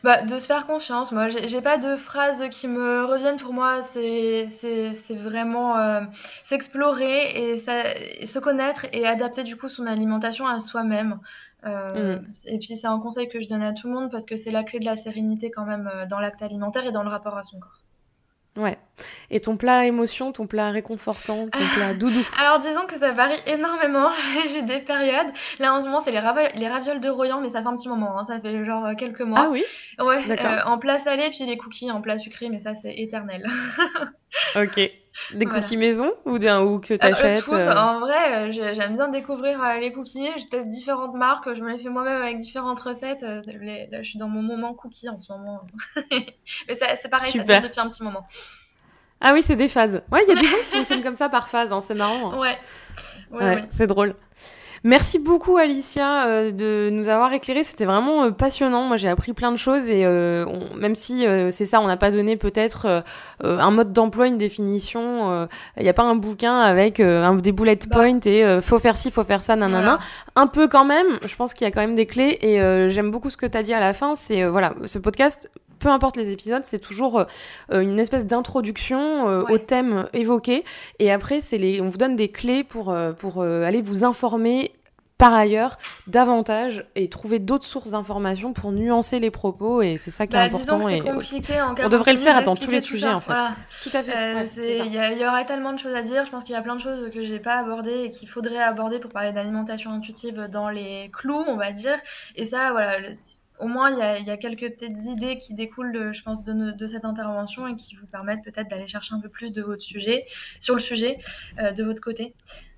Bah, 0.03 0.21
de 0.21 0.37
se 0.37 0.45
faire 0.45 0.67
confiance. 0.67 1.11
Moi, 1.11 1.29
j'ai 1.29 1.61
pas 1.61 1.77
de 1.77 1.95
phrases 1.95 2.47
qui 2.49 2.67
me 2.67 3.05
reviennent 3.05 3.39
pour 3.39 3.53
moi. 3.53 3.81
C'est 3.81 4.45
vraiment 5.09 5.77
euh, 5.77 6.01
s'explorer 6.43 7.51
et, 7.51 7.57
se 7.57 8.39
connaître 8.39 8.85
et 8.91 9.07
adapter 9.07 9.43
du 9.43 9.57
coup 9.57 9.67
son 9.67 9.87
alimentation 9.87 10.45
à 10.45 10.59
soi-même. 10.59 11.19
Mm. 11.63 12.17
Et 12.45 12.59
puis 12.59 12.77
c'est 12.77 12.85
un 12.85 12.99
conseil 12.99 13.27
que 13.27 13.41
je 13.41 13.47
donne 13.47 13.63
à 13.63 13.73
tout 13.73 13.87
le 13.87 13.93
monde 13.93 14.11
parce 14.11 14.27
que 14.27 14.37
c'est 14.37 14.51
la 14.51 14.63
clé 14.63 14.77
de 14.77 14.85
la 14.85 14.95
sérénité 14.95 15.49
quand 15.49 15.65
même 15.65 15.89
dans 16.07 16.19
l'acte 16.19 16.43
alimentaire 16.43 16.85
et 16.85 16.91
dans 16.91 17.01
le 17.01 17.09
rapport 17.09 17.35
à 17.35 17.41
son 17.41 17.59
corps. 17.59 17.84
Ouais. 18.57 18.77
Et 19.29 19.41
ton 19.41 19.57
plat 19.57 19.85
émotion, 19.85 20.31
ton 20.31 20.47
plat 20.47 20.71
réconfortant, 20.71 21.49
ton 21.49 21.67
plat 21.75 21.93
doudou 21.93 22.21
Alors 22.39 22.59
disons 22.59 22.85
que 22.87 22.97
ça 22.97 23.11
varie 23.11 23.39
énormément. 23.45 24.09
J'ai 24.49 24.61
des 24.61 24.79
périodes. 24.79 25.27
Là 25.59 25.73
en 25.73 25.81
ce 25.81 25.87
moment 25.87 25.99
c'est 25.99 26.11
les, 26.11 26.21
les, 26.55 26.67
ravioles 26.69 27.01
de 27.01 27.09
Royan, 27.09 27.41
mais 27.41 27.49
ça 27.49 27.61
fait 27.61 27.67
un 27.67 27.75
petit 27.75 27.89
moment. 27.89 28.17
Hein. 28.17 28.23
Ça 28.23 28.39
fait 28.39 28.63
genre 28.63 28.85
euh, 28.85 28.95
quelques 28.95 29.21
mois. 29.21 29.39
Ah 29.41 29.49
oui? 29.51 29.63
Ouais. 29.99 30.23
Euh, 30.29 30.61
en 30.65 30.77
plat 30.77 30.99
salé 30.99 31.29
puis 31.31 31.45
les 31.45 31.57
cookies 31.57 31.91
en 31.91 32.01
plat 32.01 32.17
sucré, 32.17 32.49
mais 32.49 32.61
ça 32.61 32.75
c'est 32.75 32.95
éternel. 32.95 33.45
ok. 34.55 34.89
Des 35.33 35.45
cookies 35.45 35.77
maison 35.77 36.11
ou, 36.25 36.37
des, 36.37 36.51
ou 36.51 36.79
que 36.79 36.93
tu 36.93 37.05
achètes 37.05 37.47
euh, 37.49 37.73
En 37.73 37.99
vrai, 37.99 38.51
j'aime 38.51 38.95
bien 38.95 39.07
découvrir 39.07 39.59
les 39.79 39.91
cookies. 39.93 40.27
Je 40.37 40.45
teste 40.45 40.67
différentes 40.67 41.15
marques. 41.15 41.53
Je 41.53 41.61
me 41.61 41.71
les 41.71 41.79
fais 41.79 41.89
moi-même 41.89 42.21
avec 42.21 42.39
différentes 42.39 42.79
recettes. 42.79 43.21
là, 43.21 43.41
je 43.41 44.09
suis 44.09 44.19
dans 44.19 44.27
mon 44.27 44.41
moment 44.41 44.73
cookie 44.73 45.09
en 45.09 45.17
ce 45.17 45.31
moment. 45.31 45.61
mais 46.11 46.27
c'est 46.69 47.09
pareil, 47.09 47.31
ça 47.31 47.45
fait 47.45 47.59
depuis 47.61 47.79
un 47.79 47.89
petit 47.89 48.03
moment. 48.03 48.27
Ah 49.21 49.31
oui, 49.33 49.41
c'est 49.41 49.55
des 49.55 49.67
phases. 49.67 50.03
Ouais, 50.11 50.21
il 50.27 50.33
y 50.33 50.37
a 50.37 50.41
des 50.41 50.47
gens 50.47 50.57
qui 50.57 50.77
fonctionnent 50.77 51.03
comme 51.03 51.15
ça 51.15 51.29
par 51.29 51.47
phase, 51.47 51.71
hein, 51.71 51.81
c'est 51.81 51.95
marrant. 51.95 52.33
Hein. 52.33 52.39
Ouais. 52.39 52.57
Ouais, 53.31 53.63
c'est 53.71 53.87
drôle. 53.87 54.13
Merci 54.85 55.17
beaucoup 55.17 55.57
Alicia 55.57 56.27
euh, 56.27 56.51
de 56.51 56.91
nous 56.91 57.09
avoir 57.09 57.33
éclairé, 57.33 57.63
c'était 57.63 57.85
vraiment 57.85 58.25
euh, 58.25 58.29
passionnant. 58.29 58.83
Moi 58.83 58.97
j'ai 58.97 59.09
appris 59.09 59.33
plein 59.33 59.51
de 59.51 59.57
choses 59.57 59.89
et 59.89 60.05
euh, 60.05 60.45
même 60.77 60.93
si 60.93 61.25
c'est 61.49 61.65
ça, 61.65 61.81
on 61.81 61.87
n'a 61.87 61.97
pas 61.97 62.11
donné 62.11 62.37
peut-être 62.37 63.03
un 63.43 63.71
mode 63.71 63.93
d'emploi, 63.93 64.27
une 64.27 64.37
définition. 64.37 65.47
Il 65.77 65.83
n'y 65.83 65.89
a 65.89 65.93
pas 65.93 66.03
un 66.03 66.13
bouquin 66.13 66.59
avec 66.59 66.99
un, 66.99 67.33
des 67.33 67.51
bullet 67.51 67.79
bah. 67.89 67.95
points 67.95 68.19
et 68.25 68.61
faut 68.61 68.77
faire 68.77 68.95
ci, 68.95 69.09
faut 69.09 69.23
faire 69.23 69.41
ça, 69.41 69.55
nanana. 69.55 69.97
Un 70.35 70.45
peu 70.45 70.67
quand 70.67 70.85
même. 70.85 71.07
Je 71.25 71.35
pense 71.35 71.55
qu'il 71.55 71.65
y 71.65 71.67
a 71.67 71.71
quand 71.71 71.81
même 71.81 71.95
des 71.95 72.05
clés 72.05 72.37
et 72.41 72.89
j'aime 72.89 73.09
beaucoup 73.09 73.31
ce 73.31 73.37
que 73.37 73.47
tu 73.47 73.57
as 73.57 73.63
dit 73.63 73.73
à 73.73 73.79
la 73.79 73.93
fin. 73.93 74.13
C'est 74.13 74.45
voilà, 74.45 74.75
ce 74.85 74.99
podcast 74.99 75.49
peu 75.79 75.89
importe 75.89 76.17
les 76.17 76.31
épisodes, 76.31 76.63
c'est 76.63 76.79
toujours 76.79 77.25
euh, 77.71 77.81
une 77.81 77.99
espèce 77.99 78.25
d'introduction 78.25 79.27
euh, 79.27 79.43
au 79.49 79.57
thème 79.57 80.07
évoqué. 80.13 80.63
Et 80.99 81.11
après, 81.11 81.39
c'est 81.39 81.57
les, 81.57 81.81
on 81.81 81.89
vous 81.89 81.97
donne 81.97 82.15
des 82.15 82.29
clés 82.29 82.63
pour, 82.63 82.91
euh, 82.91 83.13
pour 83.13 83.41
aller 83.41 83.81
vous 83.81 84.03
informer 84.03 84.71
par 85.17 85.33
ailleurs 85.33 85.77
davantage 86.07 86.85
et 86.95 87.07
trouver 87.07 87.39
d'autres 87.39 87.65
sources 87.65 87.91
d'informations 87.91 88.51
pour 88.51 88.73
nuancer 88.73 89.19
les 89.19 89.31
propos. 89.31 89.81
Et 89.81 89.95
c'est 89.95 90.11
ça 90.11 90.27
qui 90.27 90.35
est 90.35 90.39
bah, 90.39 90.45
important 90.45 90.89
et 90.89 91.01
on 91.01 91.89
devrait 91.89 92.11
le 92.11 92.17
faire 92.17 92.43
dans 92.43 92.55
tous 92.55 92.69
les 92.69 92.81
sujets 92.81 93.13
en 93.13 93.21
fait. 93.21 93.33
tout 93.81 93.91
à 93.93 94.03
fait 94.03 94.49
il 94.57 94.93
y, 94.93 95.25
aurait 95.25 95.45
tellement 95.45 95.71
de 95.71 95.79
choses 95.79 95.95
à 95.95 96.01
dire. 96.01 96.25
Je 96.25 96.31
pense 96.31 96.43
qu'il 96.43 96.53
y 96.53 96.57
a 96.57 96.61
plein 96.61 96.75
de 96.75 96.81
choses 96.81 97.09
que 97.11 97.23
j'ai 97.23 97.39
pas 97.39 97.55
abordées 97.55 98.03
et 98.03 98.11
qu'il 98.11 98.27
faudrait 98.27 98.61
aborder 98.61 98.99
pour 98.99 99.11
parler 99.11 99.31
d'alimentation 99.31 99.91
intuitive 99.91 100.49
dans 100.51 100.69
les 100.69 101.09
clous 101.13 101.45
on 101.47 101.55
va 101.55 101.71
dire. 101.71 101.97
Et 102.35 102.45
ça 102.45 102.71
voilà 102.71 102.99
au 103.59 103.67
moins, 103.67 103.89
il 103.91 104.25
y, 104.25 104.31
a, 104.31 104.37
quelques 104.37 104.71
petites 104.73 104.99
idées 105.05 105.39
qui 105.39 105.53
découlent, 105.53 106.11
je 106.13 106.21
pense, 106.23 106.43
de, 106.43 106.87
cette 106.87 107.05
intervention 107.05 107.67
et 107.67 107.75
qui 107.75 107.95
vous 107.95 108.07
permettent 108.07 108.43
peut-être 108.43 108.69
d'aller 108.69 108.87
chercher 108.87 109.13
un 109.13 109.19
peu 109.19 109.29
plus 109.29 109.51
de 109.51 109.61
votre 109.61 109.81
sujet, 109.81 110.25
sur 110.59 110.75
le 110.75 110.81
sujet, 110.81 111.17
euh, 111.59 111.71
de 111.71 111.83
votre 111.83 112.01
côté. 112.01 112.33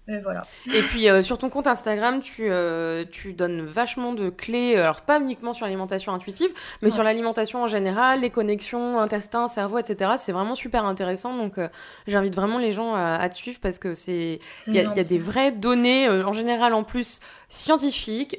Et 0.09 0.19
voilà. 0.19 0.43
Et 0.73 0.83
puis 0.83 1.09
euh, 1.09 1.21
sur 1.21 1.37
ton 1.37 1.49
compte 1.49 1.67
Instagram, 1.67 2.21
tu, 2.21 2.47
euh, 2.49 3.03
tu 3.11 3.33
donnes 3.33 3.65
vachement 3.65 4.13
de 4.13 4.29
clés, 4.29 4.75
euh, 4.77 4.83
alors 4.83 5.01
pas 5.01 5.19
uniquement 5.19 5.51
sur 5.51 5.65
l'alimentation 5.65 6.13
intuitive, 6.13 6.49
mais 6.81 6.89
sur 6.89 7.03
l'alimentation 7.03 7.63
en 7.63 7.67
général, 7.67 8.21
les 8.21 8.29
connexions 8.29 8.99
intestin, 8.99 9.49
cerveau, 9.49 9.79
etc. 9.79 10.11
C'est 10.17 10.31
vraiment 10.31 10.55
super 10.55 10.85
intéressant. 10.85 11.35
Donc 11.35 11.59
j'invite 12.07 12.35
vraiment 12.35 12.57
les 12.57 12.71
gens 12.71 12.95
à, 12.95 13.27
te 13.27 13.35
suivre 13.35 13.59
parce 13.61 13.79
que 13.79 13.93
c'est 13.93 14.39
il 14.67 14.75
y, 14.75 14.79
a 14.79 15.03
des 15.03 15.17
vraies 15.17 15.51
données 15.51 16.09
en 16.09 16.33
général 16.33 16.73
en 16.73 16.83
plus 16.83 17.19
scientifiques. 17.49 18.37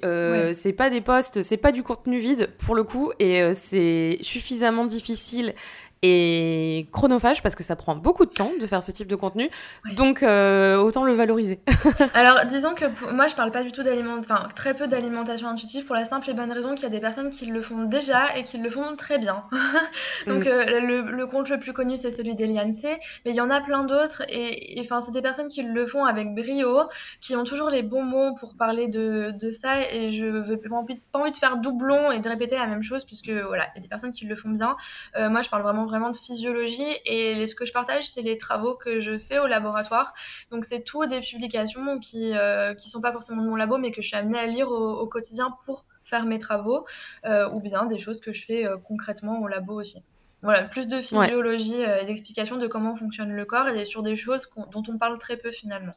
C'est 0.53 0.73
pas 0.73 0.89
des 0.89 1.03
posts, 1.03 1.43
c'est 1.43 1.59
pas 1.59 1.73
du 1.73 1.83
contenu 1.83 2.19
vide 2.19 2.51
pour 2.59 2.75
le 2.75 2.85
coup, 2.85 3.13
et 3.19 3.53
c'est 3.53 4.19
suffisamment 4.23 4.87
difficile 4.87 5.55
et 6.03 6.87
chronophage 6.93 7.43
parce 7.43 7.55
que 7.55 7.65
ça 7.65 7.77
prend 7.77 7.97
beaucoup 7.97 8.25
de 8.25 8.31
temps 8.31 8.53
de 8.61 8.67
faire 8.67 8.83
ce 8.83 8.93
type 8.93 9.09
de 9.09 9.17
contenu. 9.17 9.51
Donc 9.97 10.23
euh, 10.23 10.77
autant 10.77 11.05
le 11.05 11.13
valoriser. 11.13 11.61
Alors 12.15 12.45
disons 12.47 12.75
que 12.75 12.85
moi 13.13 13.27
je 13.27 13.35
parle 13.35 13.51
pas 13.51 13.63
du 13.63 13.73
tout 13.73 13.83
d'alimentation, 13.83 14.35
enfin 14.35 14.49
très 14.55 14.75
peu 14.75 14.87
d'alimentation 14.87 15.49
intuitive 15.49 15.87
pour 15.87 15.95
la 15.95 16.05
simple 16.05 16.31
et 16.31 16.35
bonne 16.35 16.53
raison 16.53 16.75
qu'il 16.75 16.85
y 16.85 16.87
a 16.87 16.91
des 16.91 17.01
personnes 17.01 17.31
qui 17.31 17.47
le 17.47 17.63
font 17.63 17.85
déjà 17.85 18.37
et 18.37 18.45
qui 18.45 18.59
le 18.59 18.71
font 18.71 18.97
très 18.97 19.19
bien. 19.19 19.45
Donc 20.27 20.45
mm. 20.45 20.49
euh, 20.49 20.81
le, 20.81 21.27
compte 21.27 21.49
le 21.49 21.59
plus 21.59 21.73
connu 21.73 21.97
c'est 21.97 22.11
celui 22.11 22.35
d'Eliane 22.37 22.73
C, 22.73 22.99
mais 23.25 23.33
il 23.33 23.37
y 23.37 23.41
en 23.41 23.51
a 23.51 23.61
plein 23.61 23.85
d'autres 23.85 24.23
et 24.29 24.77
enfin 24.81 25.01
c'est 25.01 25.13
des 25.13 25.23
personnes 25.23 25.49
qui 25.49 25.63
le 25.63 25.87
font 25.87 26.05
avec 26.05 26.35
brio, 26.35 26.83
qui 27.21 27.35
ont 27.35 27.45
toujours 27.45 27.71
les 27.71 27.83
bons 27.83 28.05
mots 28.05 28.35
pour 28.35 28.57
parler 28.57 28.89
de, 28.89 29.33
de 29.39 29.51
ça 29.51 29.81
et 29.91 30.13
je 30.13 30.25
veux 30.25 30.59
pas 30.59 30.75
envie, 30.77 31.01
pas 31.13 31.19
envie 31.19 31.33
de 31.33 31.37
faire 31.37 31.57
doublon 31.57 32.13
et 32.13 32.21
de 32.21 32.29
répéter 32.29 32.57
la 32.57 32.67
même 32.67 32.83
chose 32.83 33.05
puisque 33.05 33.31
voilà 33.31 33.67
il 33.75 33.79
y 33.79 33.81
a 33.81 33.83
des 33.83 33.89
personnes 33.89 34.13
qui 34.13 34.27
le 34.27 34.37
font 34.37 34.51
bien. 34.51 34.77
Euh, 35.17 35.29
moi 35.29 35.43
je 35.43 35.49
parle 35.49 35.63
vraiment 35.63 35.88
vraiment 35.89 36.11
de 36.11 36.17
physiologie 36.17 36.87
et 37.05 37.47
ce 37.47 37.55
que 37.55 37.65
je 37.65 37.73
partage, 37.73 38.09
c'est 38.09 38.23
les 38.23 38.39
travaux 38.39 38.75
que 38.75 39.01
je 39.01 39.19
fais 39.19 39.39
au 39.39 39.47
laboratoire. 39.47 40.15
Donc 40.51 40.65
c'est 40.65 40.83
tout 40.83 41.05
des 41.07 41.21
publications 41.21 41.99
qui 41.99 42.37
euh, 42.37 42.75
qui 42.75 42.89
sont 42.89 43.01
pas 43.01 43.13
forcément 43.13 43.43
de 43.43 43.49
mon 43.49 43.57
labo, 43.57 43.79
mais 43.79 43.91
que 43.91 44.03
je 44.03 44.09
suis 44.09 44.17
amenée 44.17 44.39
à 44.39 44.47
lire 44.47 44.71
au, 44.71 45.07
quotidien 45.07 45.57
pour 45.65 45.85
faire 46.05 46.25
mes 46.25 46.39
travaux, 46.39 46.87
euh, 47.25 47.49
ou 47.51 47.61
bien 47.61 47.87
des 47.87 47.99
choses 47.99 48.21
que 48.21 48.33
je 48.33 48.45
fais 48.45 48.67
euh, 48.67 48.77
concrètement 48.77 49.41
au 49.41 49.49
labo 49.49 49.81
aussi. 49.81 50.05
Voilà, 50.43 50.63
plus 50.63 50.87
de 50.87 51.01
physiologie 51.01 51.81
et 51.81 52.05
d'explication 52.05 52.57
de 52.59 52.69
comment 52.69 52.95
fonctionne 52.95 53.33
le 53.33 53.45
corps 53.45 53.69
et 53.69 53.85
sur 53.85 54.05
des 54.05 54.15
choses 54.15 54.49
dont 54.71 54.85
on 54.89 54.97
parle 54.97 55.19
très 55.19 55.37
peu 55.37 55.51
finalement. 55.51 55.95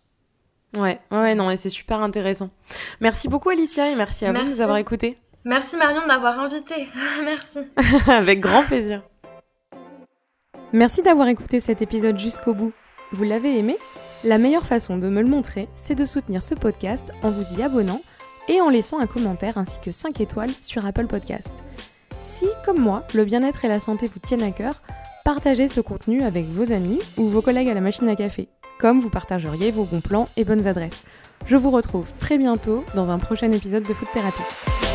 Ouais, 0.74 1.00
ouais, 1.12 1.36
non, 1.36 1.52
et 1.52 1.58
c'est 1.58 1.70
super 1.70 2.02
intéressant. 2.02 2.50
Merci 3.02 3.28
beaucoup 3.28 3.50
Alicia 3.50 3.92
et 3.92 3.96
merci 3.96 4.26
à 4.26 4.32
vous 4.32 4.40
de 4.40 4.50
nous 4.50 4.62
avoir 4.62 4.78
écoutés. 4.78 5.20
Merci 5.44 5.76
Marion 5.76 6.02
de 6.02 6.08
m'avoir 6.08 6.40
invitée. 6.40 6.88
merci. 7.24 7.60
Avec 8.10 8.40
grand 8.40 8.64
plaisir. 8.64 9.02
Merci 10.74 11.02
d'avoir 11.02 11.28
écouté 11.28 11.60
cet 11.60 11.82
épisode 11.82 12.18
jusqu'au 12.18 12.54
bout. 12.54 12.72
Vous 13.12 13.26
l'avez 13.26 13.58
aimé? 13.58 13.78
La 14.24 14.38
meilleure 14.38 14.66
façon 14.66 14.98
de 14.98 15.10
me 15.10 15.22
le 15.22 15.28
montrer, 15.28 15.68
c'est 15.76 15.96
de 15.96 16.06
soutenir 16.06 16.42
ce 16.42 16.56
podcast 16.56 17.12
en 17.24 17.30
vous 17.30 17.60
y 17.60 17.62
abonnant 17.62 18.02
et 18.48 18.62
en 18.62 18.70
laissant 18.70 19.00
un 19.00 19.06
commentaire 19.06 19.58
ainsi 19.58 19.80
que 19.82 19.92
5 19.92 20.22
étoiles 20.22 20.50
sur 20.62 20.86
Apple 20.86 21.08
Podcast. 21.08 21.52
Si, 22.24 22.46
comme 22.64 22.80
moi, 22.80 23.04
le 23.14 23.26
bien-être 23.26 23.66
et 23.66 23.68
la 23.68 23.82
santé 23.82 24.08
vous 24.08 24.20
tiennent 24.20 24.44
à 24.44 24.52
cœur, 24.52 24.76
partagez 25.26 25.68
ce 25.68 25.82
contenu 25.82 26.22
avec 26.22 26.48
vos 26.48 26.72
amis 26.72 27.00
ou 27.18 27.28
vos 27.28 27.42
collègues 27.42 27.70
à 27.70 27.74
la 27.74 27.82
machine 27.82 28.08
à 28.08 28.16
café, 28.16 28.48
comme 28.80 29.02
vous 29.02 29.10
partageriez 29.10 29.72
vos 29.72 29.84
bons 29.84 30.02
plans 30.02 30.30
et 30.38 30.46
bonnes 30.46 30.68
adresses. 30.68 31.04
Je 31.48 31.58
vous 31.58 31.72
retrouve 31.72 32.10
très 32.20 32.38
bientôt 32.38 32.86
dans 32.96 33.10
un 33.10 33.18
prochain 33.18 33.52
épisode 33.52 33.84
de 33.84 33.94
Food 33.94 34.08
Thérapie. 34.14 34.91